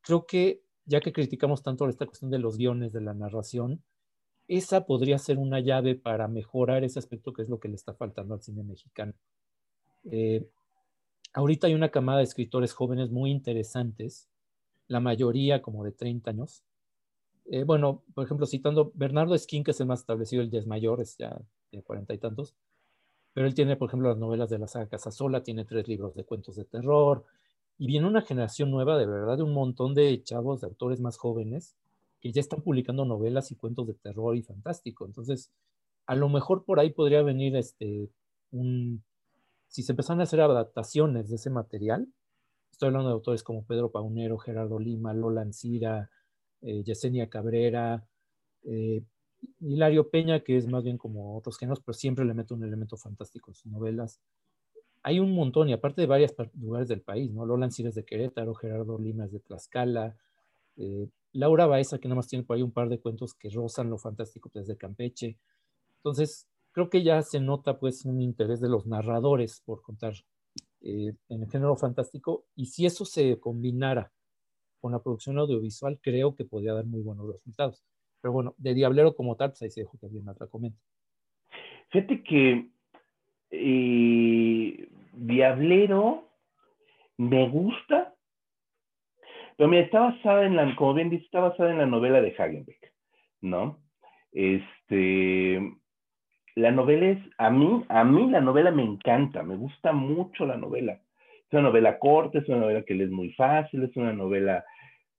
[0.00, 3.82] creo que ya que criticamos tanto esta cuestión de los guiones, de la narración,
[4.48, 7.92] esa podría ser una llave para mejorar ese aspecto que es lo que le está
[7.94, 9.12] faltando al cine mexicano.
[10.10, 10.48] Eh,
[11.34, 14.26] ahorita hay una camada de escritores jóvenes muy interesantes,
[14.88, 16.62] la mayoría como de 30 años.
[17.50, 20.66] Eh, bueno, por ejemplo, citando Bernardo Esquín, que es el más establecido, el ya es
[20.66, 21.38] mayor, es ya
[21.70, 22.54] de cuarenta y tantos,
[23.34, 26.24] pero él tiene, por ejemplo, las novelas de la saga Casasola, tiene tres libros de
[26.24, 27.24] cuentos de terror,
[27.78, 31.18] y viene una generación nueva, de verdad, de un montón de chavos, de autores más
[31.18, 31.76] jóvenes,
[32.20, 35.06] que ya están publicando novelas y cuentos de terror y fantástico.
[35.06, 35.52] Entonces,
[36.06, 38.10] a lo mejor por ahí podría venir este,
[38.50, 39.04] un,
[39.68, 42.08] si se empezaran a hacer adaptaciones de ese material,
[42.72, 46.10] estoy hablando de autores como Pedro Paunero, Gerardo Lima, Lola Ancira,
[46.62, 48.06] eh, Yesenia Cabrera,
[48.64, 49.02] eh,
[49.60, 52.96] Hilario Peña, que es más bien como otros géneros, pero siempre le mete un elemento
[52.96, 54.20] fantástico en sus novelas.
[55.02, 57.46] Hay un montón, y aparte de varios lugares del país, ¿no?
[57.46, 60.16] Lola Ancira es de Querétaro, Gerardo Lima es de Tlaxcala,
[60.76, 63.90] eh, Laura Baeza, que nada más tiene por ahí un par de cuentos que rozan
[63.90, 65.38] lo fantástico desde Campeche.
[65.96, 70.14] Entonces, creo que ya se nota pues un interés de los narradores por contar
[70.80, 74.12] eh, en el género fantástico y si eso se combinara
[74.80, 77.82] con la producción audiovisual, creo que podría dar muy buenos resultados.
[78.20, 80.78] Pero bueno, de Diablero como tal, pues ahí se dejó que alguien otra comenta.
[81.90, 82.70] Fíjate que
[83.50, 86.28] eh, Diablero
[87.16, 88.07] me gusta,
[89.58, 92.32] pero mira, está basada en la, como bien dice, está basada en la novela de
[92.38, 92.92] Hagenbeck,
[93.40, 93.80] ¿no?
[94.30, 95.60] Este,
[96.54, 100.56] la novela es, a mí, a mí la novela me encanta, me gusta mucho la
[100.56, 100.92] novela.
[100.92, 104.64] Es una novela corta, es una novela que es muy fácil, es una novela,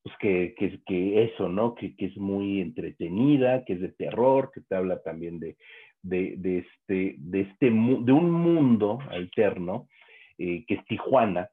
[0.03, 1.75] pues que, que, que eso, ¿no?
[1.75, 5.57] Que, que, es muy entretenida, que es de terror, que te habla también de,
[6.01, 7.71] de, de este, de este, de
[8.13, 9.89] un mundo alterno,
[10.37, 11.49] eh, que es Tijuana,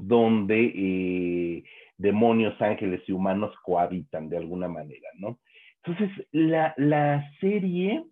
[0.00, 1.64] donde eh,
[1.96, 5.38] demonios, ángeles y humanos cohabitan de alguna manera, ¿no?
[5.84, 8.04] Entonces, la, la serie,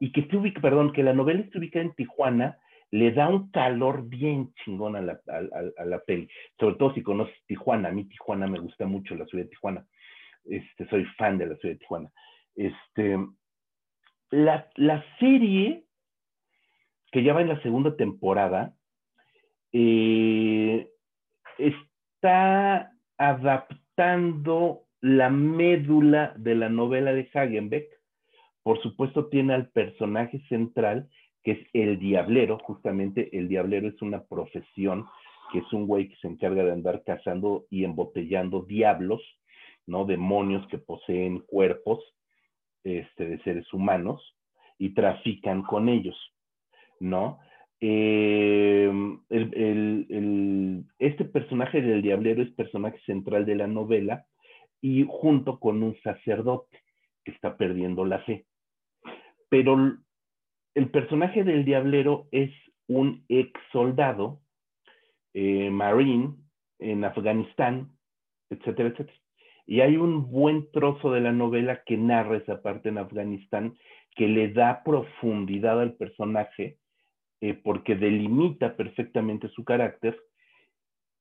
[0.00, 2.58] y que ubica, perdón, que la novela esté ubicada en Tijuana,
[2.90, 6.28] le da un calor bien chingón a la, a, la peli,
[6.58, 9.86] sobre todo si conoces Tijuana, a mí Tijuana me gusta mucho, la ciudad de Tijuana,
[10.44, 12.10] este, soy fan de la ciudad de Tijuana.
[12.54, 13.18] Este,
[14.30, 15.84] la, la serie,
[17.12, 18.74] que ya va en la segunda temporada,
[19.72, 20.88] eh,
[21.58, 27.88] está adaptando la médula de la novela de Hagenbeck.
[28.62, 31.08] Por supuesto, tiene al personaje central,
[31.42, 32.58] que es el diablero.
[32.58, 35.06] Justamente el diablero es una profesión,
[35.52, 39.22] que es un güey que se encarga de andar cazando y embotellando diablos,
[39.86, 40.04] ¿no?
[40.04, 42.00] Demonios que poseen cuerpos
[42.84, 44.36] este, de seres humanos
[44.78, 46.16] y trafican con ellos,
[47.00, 47.38] ¿no?
[47.80, 48.90] Eh,
[50.98, 54.26] este personaje del diablero es personaje central de la novela
[54.80, 56.82] y junto con un sacerdote
[57.24, 58.46] que está perdiendo la fe.
[59.48, 59.98] Pero
[60.74, 62.50] el personaje del diablero es
[62.86, 64.40] un ex soldado,
[65.34, 66.34] eh, marine,
[66.78, 67.90] en Afganistán,
[68.50, 69.18] etcétera, etcétera.
[69.66, 73.76] Y hay un buen trozo de la novela que narra esa parte en Afganistán
[74.16, 76.78] que le da profundidad al personaje
[77.40, 80.18] eh, porque delimita perfectamente su carácter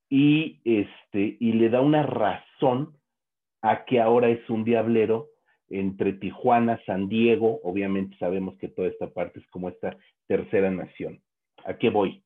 [0.10, 2.98] y, este, y le da una razón
[3.62, 5.28] a que ahora es un diablero
[5.70, 11.22] entre Tijuana, San Diego, obviamente sabemos que toda esta parte es como esta tercera nación.
[11.66, 12.24] ¿A qué voy?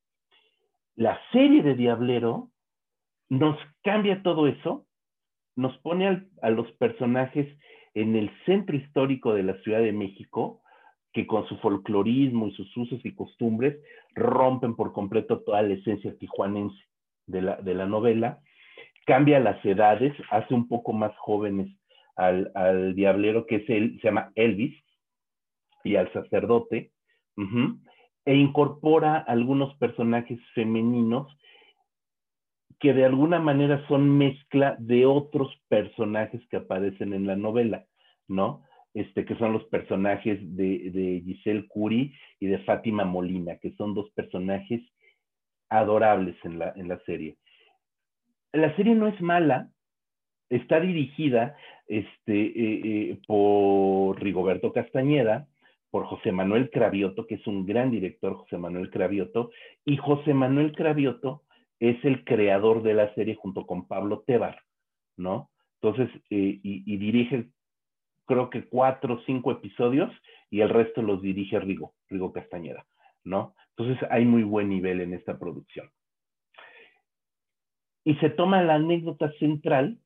[0.96, 2.52] La serie de Diablero
[3.30, 4.86] nos cambia todo eso,
[5.56, 7.48] nos pone a los personajes
[7.94, 10.61] en el centro histórico de la Ciudad de México,
[11.14, 13.78] que con su folclorismo y sus usos y costumbres
[14.16, 16.80] rompen por completo toda la esencia tijuanense
[17.28, 18.40] de la, de la novela,
[19.06, 21.76] cambia las edades, hace un poco más jóvenes
[22.16, 24.76] al, al diablero que es él, se llama Elvis,
[25.84, 26.92] y al sacerdote,
[28.26, 31.28] e incorpora algunos personajes femeninos
[32.80, 37.86] que de alguna manera son mezcla de otros personajes que aparecen en la novela,
[38.28, 38.64] ¿no?
[38.94, 44.12] Este, que son los personajes de, Giselle Curie y de Fátima Molina, que son dos
[44.12, 44.82] personajes
[45.70, 47.38] adorables en la, en la serie.
[48.52, 49.70] La serie no es mala,
[50.50, 51.56] está dirigida
[51.88, 55.48] este, eh, eh, por Rigoberto Castañeda,
[55.90, 59.52] por José Manuel Cravioto, que es un gran director, José Manuel Cravioto,
[59.86, 61.44] y José Manuel Cravioto
[61.80, 64.62] es el creador de la serie junto con Pablo Tebar,
[65.18, 65.50] ¿no?
[65.82, 67.50] Entonces, eh, y, dirige,
[68.32, 70.10] creo que cuatro o cinco episodios
[70.50, 72.86] y el resto los dirige Rigo, Rigo Castañeda,
[73.26, 73.56] ¿no?
[73.76, 75.90] Entonces, hay muy buen nivel en esta producción.
[78.06, 80.00] Y se toma la anécdota central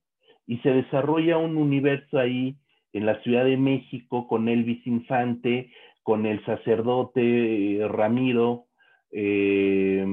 [0.47, 2.57] y se desarrolla un universo ahí
[2.93, 5.71] en la Ciudad de México con Elvis Infante,
[6.01, 8.65] con el sacerdote eh, Ramiro,
[9.11, 10.03] eh,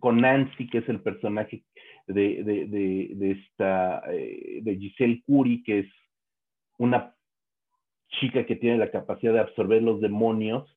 [0.00, 1.62] con Nancy, que es el personaje
[2.08, 5.86] de, esta, eh, de Giselle Curie, que es
[6.78, 7.14] una
[8.20, 10.68] chica que tiene la capacidad de absorber los demonios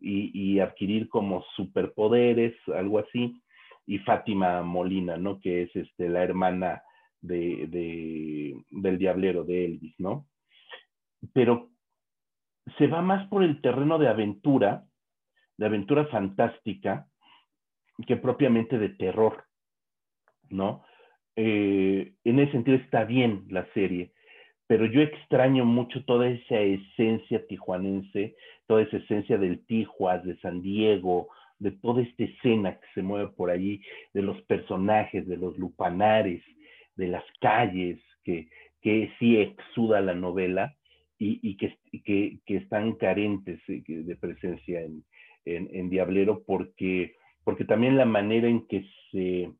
[0.00, 3.40] y, adquirir como superpoderes, algo así,
[3.86, 5.40] y Fátima Molina, ¿no?
[5.40, 6.82] Que es este, la hermana
[7.22, 10.26] de, del diablero de Elvis, ¿no?
[11.32, 11.70] Pero
[12.76, 14.84] se va más por el terreno de aventura,
[15.56, 17.08] de aventura fantástica,
[18.06, 19.44] que propiamente de terror,
[20.50, 20.84] ¿no?
[21.36, 24.12] Eh, en ese sentido está bien la serie,
[24.66, 28.34] pero yo extraño mucho toda esa esencia tijuanense,
[28.66, 31.28] toda esa esencia del Tijuas, de San Diego,
[31.58, 33.82] de toda esta escena que se mueve por allí,
[34.12, 36.42] de los personajes, de los lupanares,
[36.96, 38.48] de las calles, que,
[38.80, 40.74] que sí exuda la novela
[41.18, 45.04] y, que, que, están carentes de presencia en,
[45.44, 47.14] en Diablero porque
[47.44, 49.50] porque también la manera en que se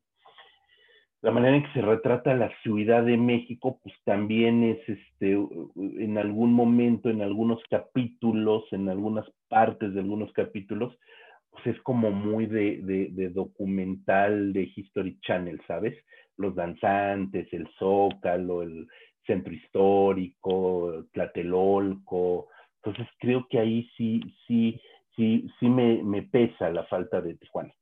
[1.21, 6.17] la manera en que se retrata la Ciudad de México, pues también es este, en
[6.17, 10.95] algún momento, en algunos capítulos, en algunas partes de algunos capítulos,
[11.49, 12.79] pues es como muy de,
[13.11, 15.97] de, documental de History Channel, ¿sabes?
[16.37, 18.87] Los danzantes, el Zócalo, el
[19.25, 22.49] centro histórico, Tlatelolco.
[22.83, 24.79] Entonces creo que ahí sí, sí,
[25.15, 27.73] sí, sí me, me pesa la falta de Tijuana.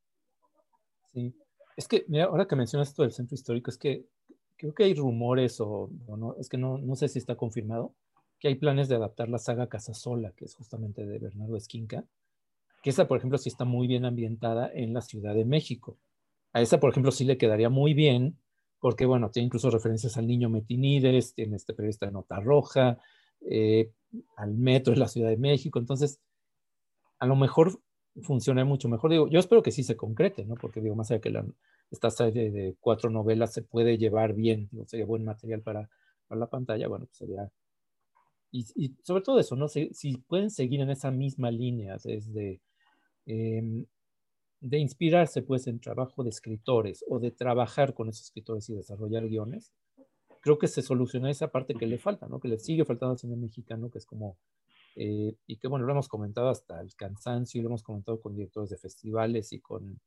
[1.13, 1.33] Sí,
[1.75, 4.05] es que, mira, ahora que mencionas esto del centro histórico, es que
[4.57, 7.93] creo que hay rumores o, no, es que no, no, sé si está confirmado,
[8.39, 12.05] que hay planes de adaptar la saga Casasola, que es justamente de Bernardo Esquinca,
[12.81, 15.97] que esa, por ejemplo, sí está muy bien ambientada en la Ciudad de México.
[16.51, 18.37] A esa, por ejemplo, sí le quedaría muy bien,
[18.79, 22.99] porque, bueno, tiene incluso referencias al niño Metinides, tiene este periodista de Nota Roja,
[23.49, 23.91] eh,
[24.35, 26.19] al metro de la Ciudad de México, entonces
[27.19, 27.79] a lo mejor
[28.21, 29.11] funciona mucho mejor.
[29.11, 30.55] Digo, yo espero que sí se concrete, ¿no?
[30.55, 31.45] Porque digo, más allá que la,
[31.91, 35.89] esta serie de cuatro novelas se puede llevar bien, digo, sería buen material para,
[36.27, 37.51] para la pantalla, bueno, pues sería...
[38.51, 39.67] Y, sobre todo eso, ¿no?
[39.67, 42.61] Si, si, pueden seguir en esa misma línea desde...
[43.25, 43.85] Em,
[44.59, 49.27] de inspirarse pues en trabajo de escritores o de trabajar con esos escritores y desarrollar
[49.27, 49.73] guiones,
[50.39, 52.39] creo que se soluciona esa parte que le falta, ¿no?
[52.39, 54.37] Que le sigue faltando al cine mexicano, que es como
[54.95, 58.69] eh, y que bueno, lo hemos comentado hasta el cansancio, lo hemos comentado con directores
[58.69, 59.99] de festivales y con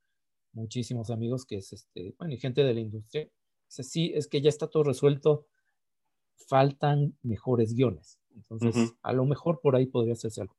[0.53, 3.27] muchísimos amigos que es, este, bueno, y gente de la industria.
[3.69, 5.45] Es sí, es que ya está todo resuelto,
[6.47, 8.19] faltan mejores guiones.
[8.35, 10.55] Entonces, a lo mejor por ahí podría hacerse algo.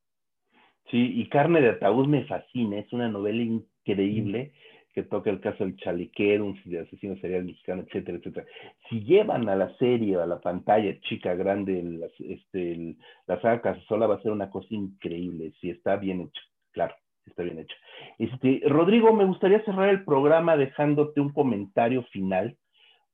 [0.91, 4.53] Sí, y Carne de Ataúd me fascina, es una novela increíble
[4.99, 8.47] que toca el caso del chaliquero, un asesino serial mexicano, etcétera, etcétera.
[8.89, 12.97] Si llevan a la serie, a la pantalla chica, grande, la, este,
[13.29, 16.43] la saga Casasola va a ser una cosa increíble, si está bien hecho,
[16.73, 16.97] claro,
[17.27, 17.77] está bien hecho.
[18.19, 22.57] Este, Rodrigo, me gustaría cerrar el programa dejándote un comentario final.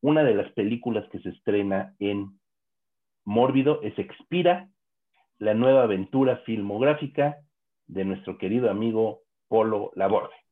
[0.01, 2.31] Una de las películas que se estrena en
[3.27, 4.71] Mórbido es Expira,
[5.39, 7.37] la nueva aventura filmográfica
[7.89, 10.44] de nuestro querido amigo Polo Laborde.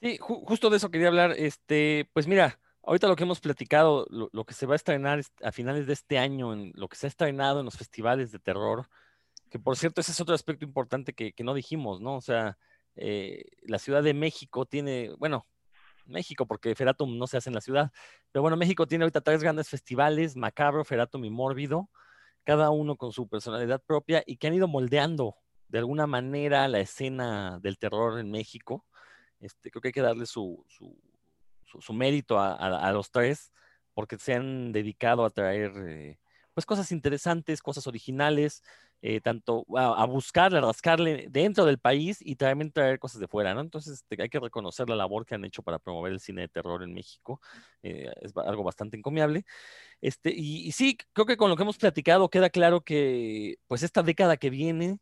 [0.00, 1.34] Sí, justo de eso quería hablar.
[1.38, 5.52] Este, pues mira, ahorita lo que hemos platicado, lo, que se va a estrenar a
[5.52, 8.88] finales de este año, en lo que se ha estrenado en los festivales de terror,
[9.50, 12.16] que por cierto, ese es otro aspecto importante que, no dijimos, ¿no?
[12.16, 12.58] O sea,
[12.96, 15.46] eh, la Ciudad de México tiene, bueno,
[16.06, 17.90] México, porque Feratum no se hace en la ciudad,
[18.32, 21.90] pero bueno, México tiene ahorita tres grandes festivales, Macabro, Feratum y Mórbido,
[22.44, 25.36] cada uno con su personalidad propia y que han ido moldeando
[25.68, 28.84] de alguna manera la escena del terror en México.
[29.44, 33.52] Este, creo que hay que darle su, su, mérito a, los tres,
[33.92, 36.18] porque se han dedicado a traer eh,
[36.54, 38.62] pues cosas interesantes, cosas originales.
[39.02, 43.52] eh, tanto a, buscarle, a rascarle dentro del país y también traer cosas de fuera,
[43.52, 43.60] ¿no?
[43.60, 46.48] Entonces este, hay que reconocer la labor que han hecho para promover el cine de
[46.48, 47.38] terror en México,
[47.82, 49.44] eh, es algo bastante encomiable.
[50.00, 53.82] Este, y, y, sí, creo que con lo que hemos platicado queda claro que pues
[53.82, 54.98] esta década que viene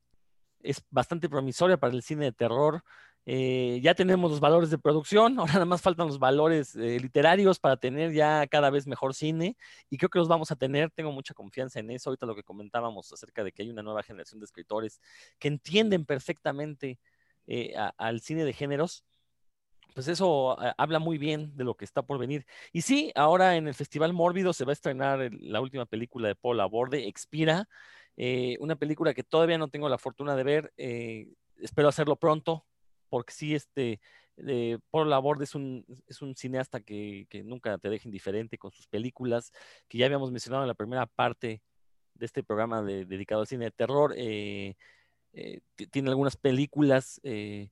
[0.62, 2.82] es bastante promisoria para el cine de terror.
[3.24, 7.58] Eh, ya tenemos los valores de producción, ahora nada más faltan los valores eh, literarios
[7.60, 9.56] para tener ya cada vez mejor cine
[9.88, 12.42] y creo que los vamos a tener, tengo mucha confianza en eso, ahorita lo que
[12.42, 15.00] comentábamos acerca de que hay una nueva generación de escritores
[15.38, 16.98] que entienden perfectamente
[17.46, 19.04] eh, al cine de géneros,
[19.94, 22.46] pues eso habla muy bien de lo que está por venir.
[22.72, 26.34] Y sí, ahora en el Festival Mórbido se va a estrenar la última película de
[26.34, 27.68] Paul Aborde, Expira,
[28.58, 30.72] una película que todavía no tengo la fortuna de ver,
[31.58, 32.64] espero hacerlo pronto,
[33.12, 34.01] porque sí, este,
[34.39, 38.86] eh, Paul Laborde es un, es un cineasta que, nunca te deja indiferente con sus
[38.86, 39.52] películas,
[39.86, 41.60] que ya habíamos mencionado en la primera parte
[42.14, 44.14] de este programa dedicado al cine de terror.
[44.16, 44.76] Eh,
[45.34, 45.60] eh,
[45.90, 47.70] tiene algunas películas que,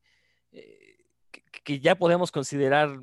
[1.80, 3.00] ya podemos considerar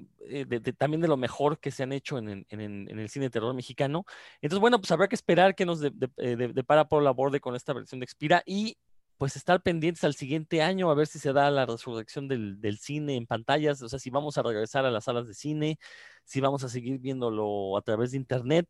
[0.78, 4.06] también de lo mejor que se han hecho en, el cine de terror mexicano.
[4.42, 8.00] Entonces, bueno, pues habrá que esperar que nos depara de, Paul Laborde con esta versión
[8.00, 8.78] de Expira y
[9.18, 13.16] pues estar pendientes al siguiente año a ver si se da la resurrección del, cine
[13.16, 15.80] en pantallas, o sea, si vamos a regresar a las salas de cine,
[16.24, 18.68] si vamos a seguir viéndolo a través de internet.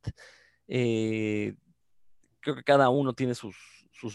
[0.67, 1.55] Eh,
[2.39, 3.55] creo que cada uno tiene sus,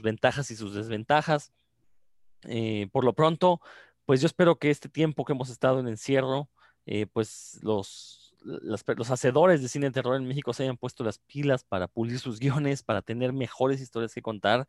[0.03, 1.53] ventajas y sus desventajas.
[2.45, 3.61] Eh, por lo pronto,
[4.07, 6.49] pues yo espero que este tiempo que hemos estado en encierro,
[6.87, 11.19] eh, pues los, los hacedores de cine de terror en México se hayan puesto las
[11.19, 14.67] pilas para pulir sus guiones, para tener mejores historias que contar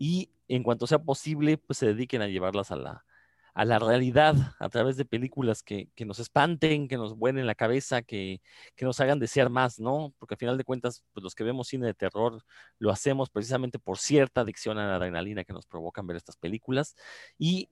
[0.00, 3.04] y en cuanto sea posible, pues se dediquen a llevarlas a la,
[3.52, 7.54] a la realidad a través de películas que, que nos espanten, que nos vuelen la
[7.54, 8.40] cabeza, que,
[8.76, 10.14] que, nos hagan desear más, ¿no?
[10.18, 12.42] Porque al final de cuentas, pues los que vemos cine de terror
[12.78, 16.96] lo hacemos precisamente por cierta adicción a la adrenalina que nos provocan ver estas películas.
[17.36, 17.68] Y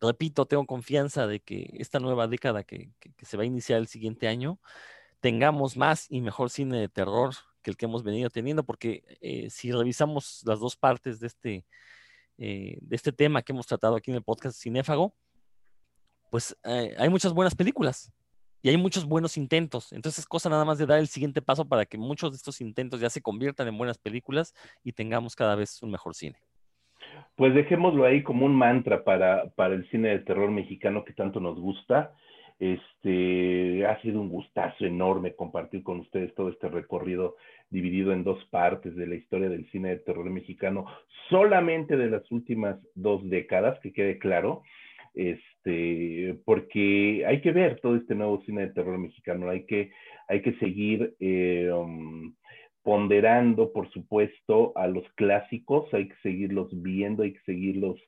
[0.00, 3.86] repito, tengo confianza de que esta nueva década que, que se va a iniciar el
[3.86, 4.58] siguiente año,
[5.20, 9.50] tengamos más y mejor cine de terror que el que hemos venido teniendo, porque eh,
[9.50, 11.64] si revisamos las dos partes de este,
[12.38, 15.14] eh, de este tema que hemos tratado aquí en el podcast Cinéfago,
[16.30, 18.12] pues eh, hay muchas buenas películas
[18.62, 19.92] y hay muchos buenos intentos.
[19.92, 22.60] Entonces es cosa nada más de dar el siguiente paso para que muchos de estos
[22.60, 24.54] intentos ya se conviertan en buenas películas
[24.84, 26.36] y tengamos cada vez un mejor cine.
[27.36, 31.40] Pues dejémoslo ahí como un mantra para, para el cine de terror mexicano que tanto
[31.40, 32.14] nos gusta
[32.58, 37.36] este, ha sido un gustazo enorme compartir con ustedes todo este recorrido
[37.70, 40.86] dividido en dos partes de la historia del cine de terror mexicano,
[41.28, 44.62] solamente de las últimas dos décadas, que quede claro,
[45.14, 49.90] este, porque hay que ver todo este nuevo cine de terror mexicano, hay que,
[50.28, 52.34] hay que seguir eh, um,
[52.82, 58.00] ponderando, por supuesto, a los clásicos, hay que seguirlos viendo, hay que seguirlos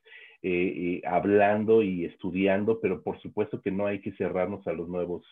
[0.43, 4.89] eh, eh, hablando y estudiando, pero por supuesto que no hay que cerrarnos a los
[4.89, 5.23] nuevos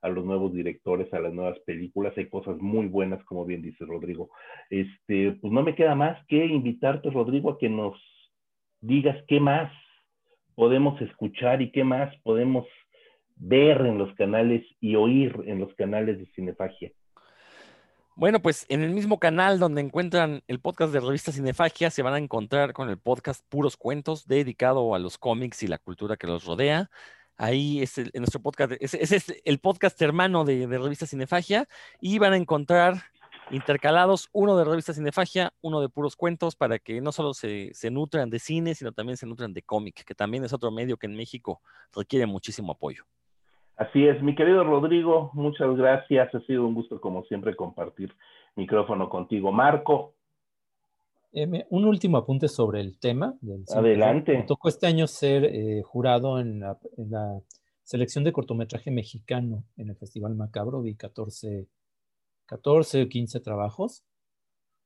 [0.00, 3.84] a los nuevos directores, a las nuevas películas, hay cosas muy buenas, como bien dice
[3.84, 4.30] Rodrigo.
[4.70, 7.96] Este, pues no me queda más que invitarte, Rodrigo, a que nos
[8.80, 9.72] digas qué más
[10.54, 12.66] podemos escuchar y qué más podemos
[13.36, 16.92] ver en los canales y oír en los canales de Cinefagia.
[18.18, 22.14] Bueno, pues en el mismo canal donde encuentran el podcast de Revista Cinefagia, se van
[22.14, 26.26] a encontrar con el podcast Puros Cuentos, dedicado a los cómics y la cultura que
[26.26, 26.90] los rodea.
[27.36, 31.68] Ahí es el, nuestro podcast, ese, es el podcast hermano de, Revista Cinefagia,
[32.00, 33.04] y van a encontrar
[33.52, 37.88] intercalados uno de Revista Cinefagia, uno de Puros Cuentos, para que no solo se, se
[37.92, 41.06] nutran de cine, sino también se nutran de cómic, que también es otro medio que
[41.06, 43.04] en México requiere muchísimo apoyo.
[43.78, 46.34] Así es, mi querido Rodrigo, muchas gracias.
[46.34, 48.12] Ha sido un gusto, como siempre, compartir
[48.56, 49.52] micrófono contigo.
[49.52, 50.16] Marco.
[51.32, 53.36] Eh, un último apunte sobre el tema.
[53.72, 54.36] Adelante.
[54.36, 56.76] Me tocó este año ser eh, jurado en la,
[57.84, 60.82] selección de cortometraje mexicano en el Festival Macabro.
[60.82, 61.68] Vi 14,
[62.46, 64.02] 14 o 15 trabajos.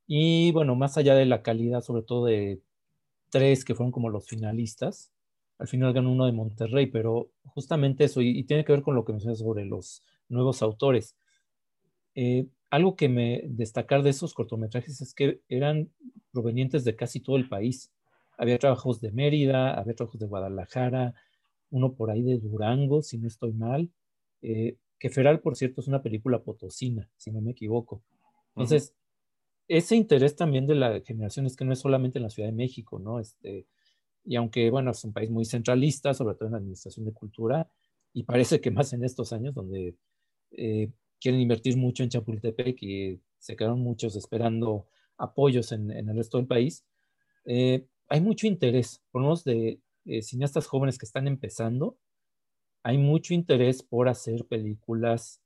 [0.07, 2.61] Y bueno, más allá de la calidad, sobre todo de
[3.31, 5.12] tres que fueron como los finalistas,
[5.63, 9.05] al final ganó uno de Monterrey, pero justamente eso, y, tiene que ver con lo
[9.05, 11.15] que mencionas sobre los nuevos autores.
[12.17, 15.89] Eh, algo que me destacar de esos cortometrajes es que eran
[16.33, 17.93] provenientes de casi todo el país.
[18.37, 21.15] Había trabajos de Mérida, había trabajos de Guadalajara,
[21.71, 23.89] uno por ahí de Durango, si no estoy mal.
[24.43, 28.03] Eh, que Feral, por cierto, es una película potosina, si no me equivoco.
[28.57, 28.97] Entonces,
[29.69, 32.57] ese interés también de la generación es que no es solamente en la Ciudad de
[32.57, 33.21] México, ¿no?
[33.21, 33.69] Este,
[34.25, 37.71] y aunque, bueno, es un país muy centralista, sobre todo en la administración de cultura,
[38.13, 39.97] y parece que más en estos años donde
[40.53, 44.87] eh, quieren invertir mucho en Chapultepec y se quedaron muchos esperando
[45.17, 46.85] apoyos en, el resto del país,
[47.45, 51.97] eh, hay mucho interés, por lo de eh, cineastas jóvenes que están empezando,
[52.83, 55.41] hay mucho interés por hacer películas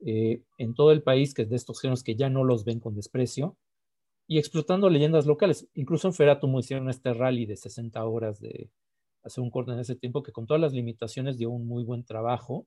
[0.00, 2.80] eh, en todo el país, que es de estos géneros que ya no los ven
[2.80, 3.56] con desprecio,
[4.26, 5.68] y explotando leyendas locales.
[5.74, 8.70] Incluso en Feratum hicieron este rally de 60 horas de
[9.22, 12.04] hacer un corte en ese tiempo que con todas las limitaciones dio un muy buen
[12.04, 12.66] trabajo.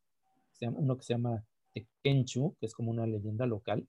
[0.61, 3.87] uno que se llama Tekenchu, que es como una leyenda local,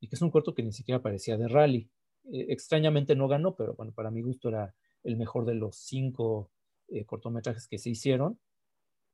[0.00, 1.90] y que es un corto que ni siquiera parecía de rally.
[2.32, 6.50] Eh, extrañamente no ganó, pero bueno, para mi gusto era el mejor de los cinco
[6.88, 8.38] eh, cortometrajes que se hicieron.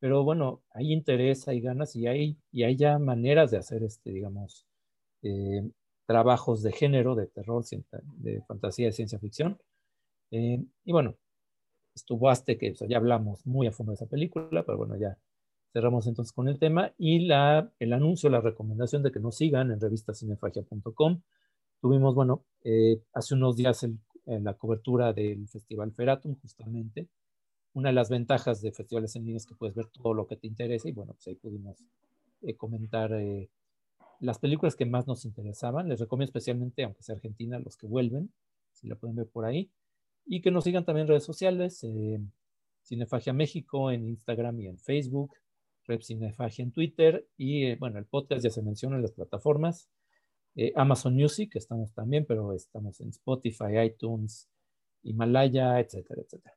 [0.01, 4.11] Pero bueno, hay interés, hay ganas y hay, y hay ya maneras de hacer, este,
[4.11, 4.67] digamos,
[5.23, 5.63] eh,
[6.13, 7.65] trabajos de género, de terror,
[8.19, 9.59] de fantasía, de ciencia ficción.
[10.31, 11.17] y bueno,
[11.95, 15.17] estuvo hasta que ya hablamos muy a fondo de esa película, pero bueno, ya
[15.73, 19.71] cerramos entonces con el tema y la, el anuncio, la recomendación de que nos sigan
[19.71, 21.23] en revistacinefagia.com.
[21.81, 27.09] Tuvimos, bueno, eh, hace unos días en la cobertura del Festival Feratum, justamente.
[27.73, 30.37] Una de las ventajas de festivales en línea es que puedes ver todo lo que
[30.37, 31.79] te interesa y bueno, pues ahí pudimos
[32.43, 33.49] eh, comentar eh,
[34.23, 35.89] las películas que más nos interesaban.
[35.89, 38.33] Les recomiendo especialmente, aunque sea Argentina, los que vuelven,
[38.73, 39.71] si la pueden ver por ahí.
[40.25, 42.21] Y que nos sigan también en redes sociales, eh,
[42.85, 45.35] Cinefagia México en Instagram y en Facebook,
[45.89, 49.91] Rep Cinefagia en Twitter y eh, bueno, el podcast ya se menciona en las plataformas.
[50.55, 54.49] Eh, Amazon Music, estamos también, pero estamos en Spotify, iTunes,
[55.03, 56.55] Himalaya, etcétera, etcétera.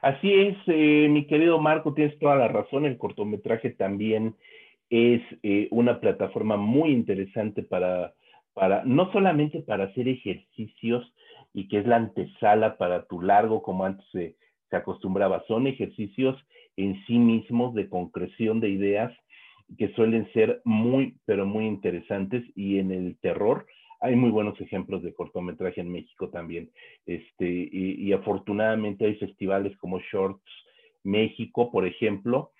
[0.00, 2.86] Así es, mi querido Marco, tienes toda la razón.
[2.86, 4.36] El cortometraje también
[4.90, 5.22] es
[5.70, 8.14] una plataforma muy interesante para,
[8.54, 11.12] para, no solamente para hacer ejercicios,
[11.56, 14.36] y que es la antesala para tu largo, como antes se,
[14.70, 15.42] acostumbraba.
[15.48, 16.36] Son ejercicios
[16.76, 19.10] en sí mismos de concreción de ideas
[19.78, 23.64] que suelen ser muy, pero muy interesantes y en el terror
[24.02, 26.70] hay muy buenos ejemplos de cortometraje en México también.
[27.06, 30.44] Este, y, afortunadamente hay festivales como Shorts
[31.04, 32.50] México, por ejemplo,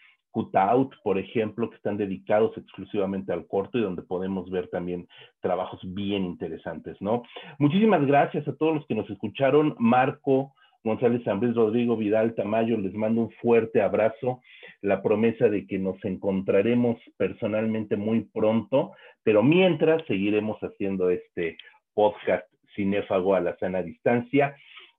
[0.55, 5.08] Out, por ejemplo, que están dedicados exclusivamente al corto y donde podemos ver también
[5.40, 7.23] trabajos bien interesantes, ¿no?
[7.58, 9.74] Muchísimas gracias a todos los que nos escucharon.
[9.78, 14.40] Marco, González Zambrís, Rodrigo Vidal Tamayo, les mando un fuerte abrazo,
[14.82, 18.92] la promesa de que nos encontraremos personalmente muy pronto,
[19.23, 21.56] pero mientras seguiremos haciendo este
[21.94, 24.55] podcast cinéfago a la sana distancia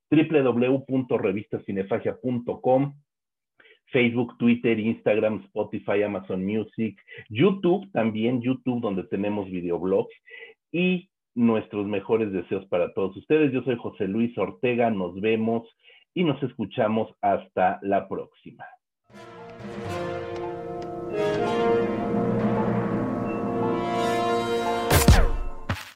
[0.09, 2.93] www.revistacinefagia.com
[3.91, 6.99] Facebook, Twitter, Instagram, Spotify, Amazon Music,
[7.30, 10.14] YouTube también, YouTube donde tenemos videoblogs
[10.72, 13.51] y nuestros mejores deseos para todos ustedes.
[13.51, 15.67] Yo soy José Luis Ortega, nos vemos
[16.14, 18.66] y nos escuchamos hasta la próxima.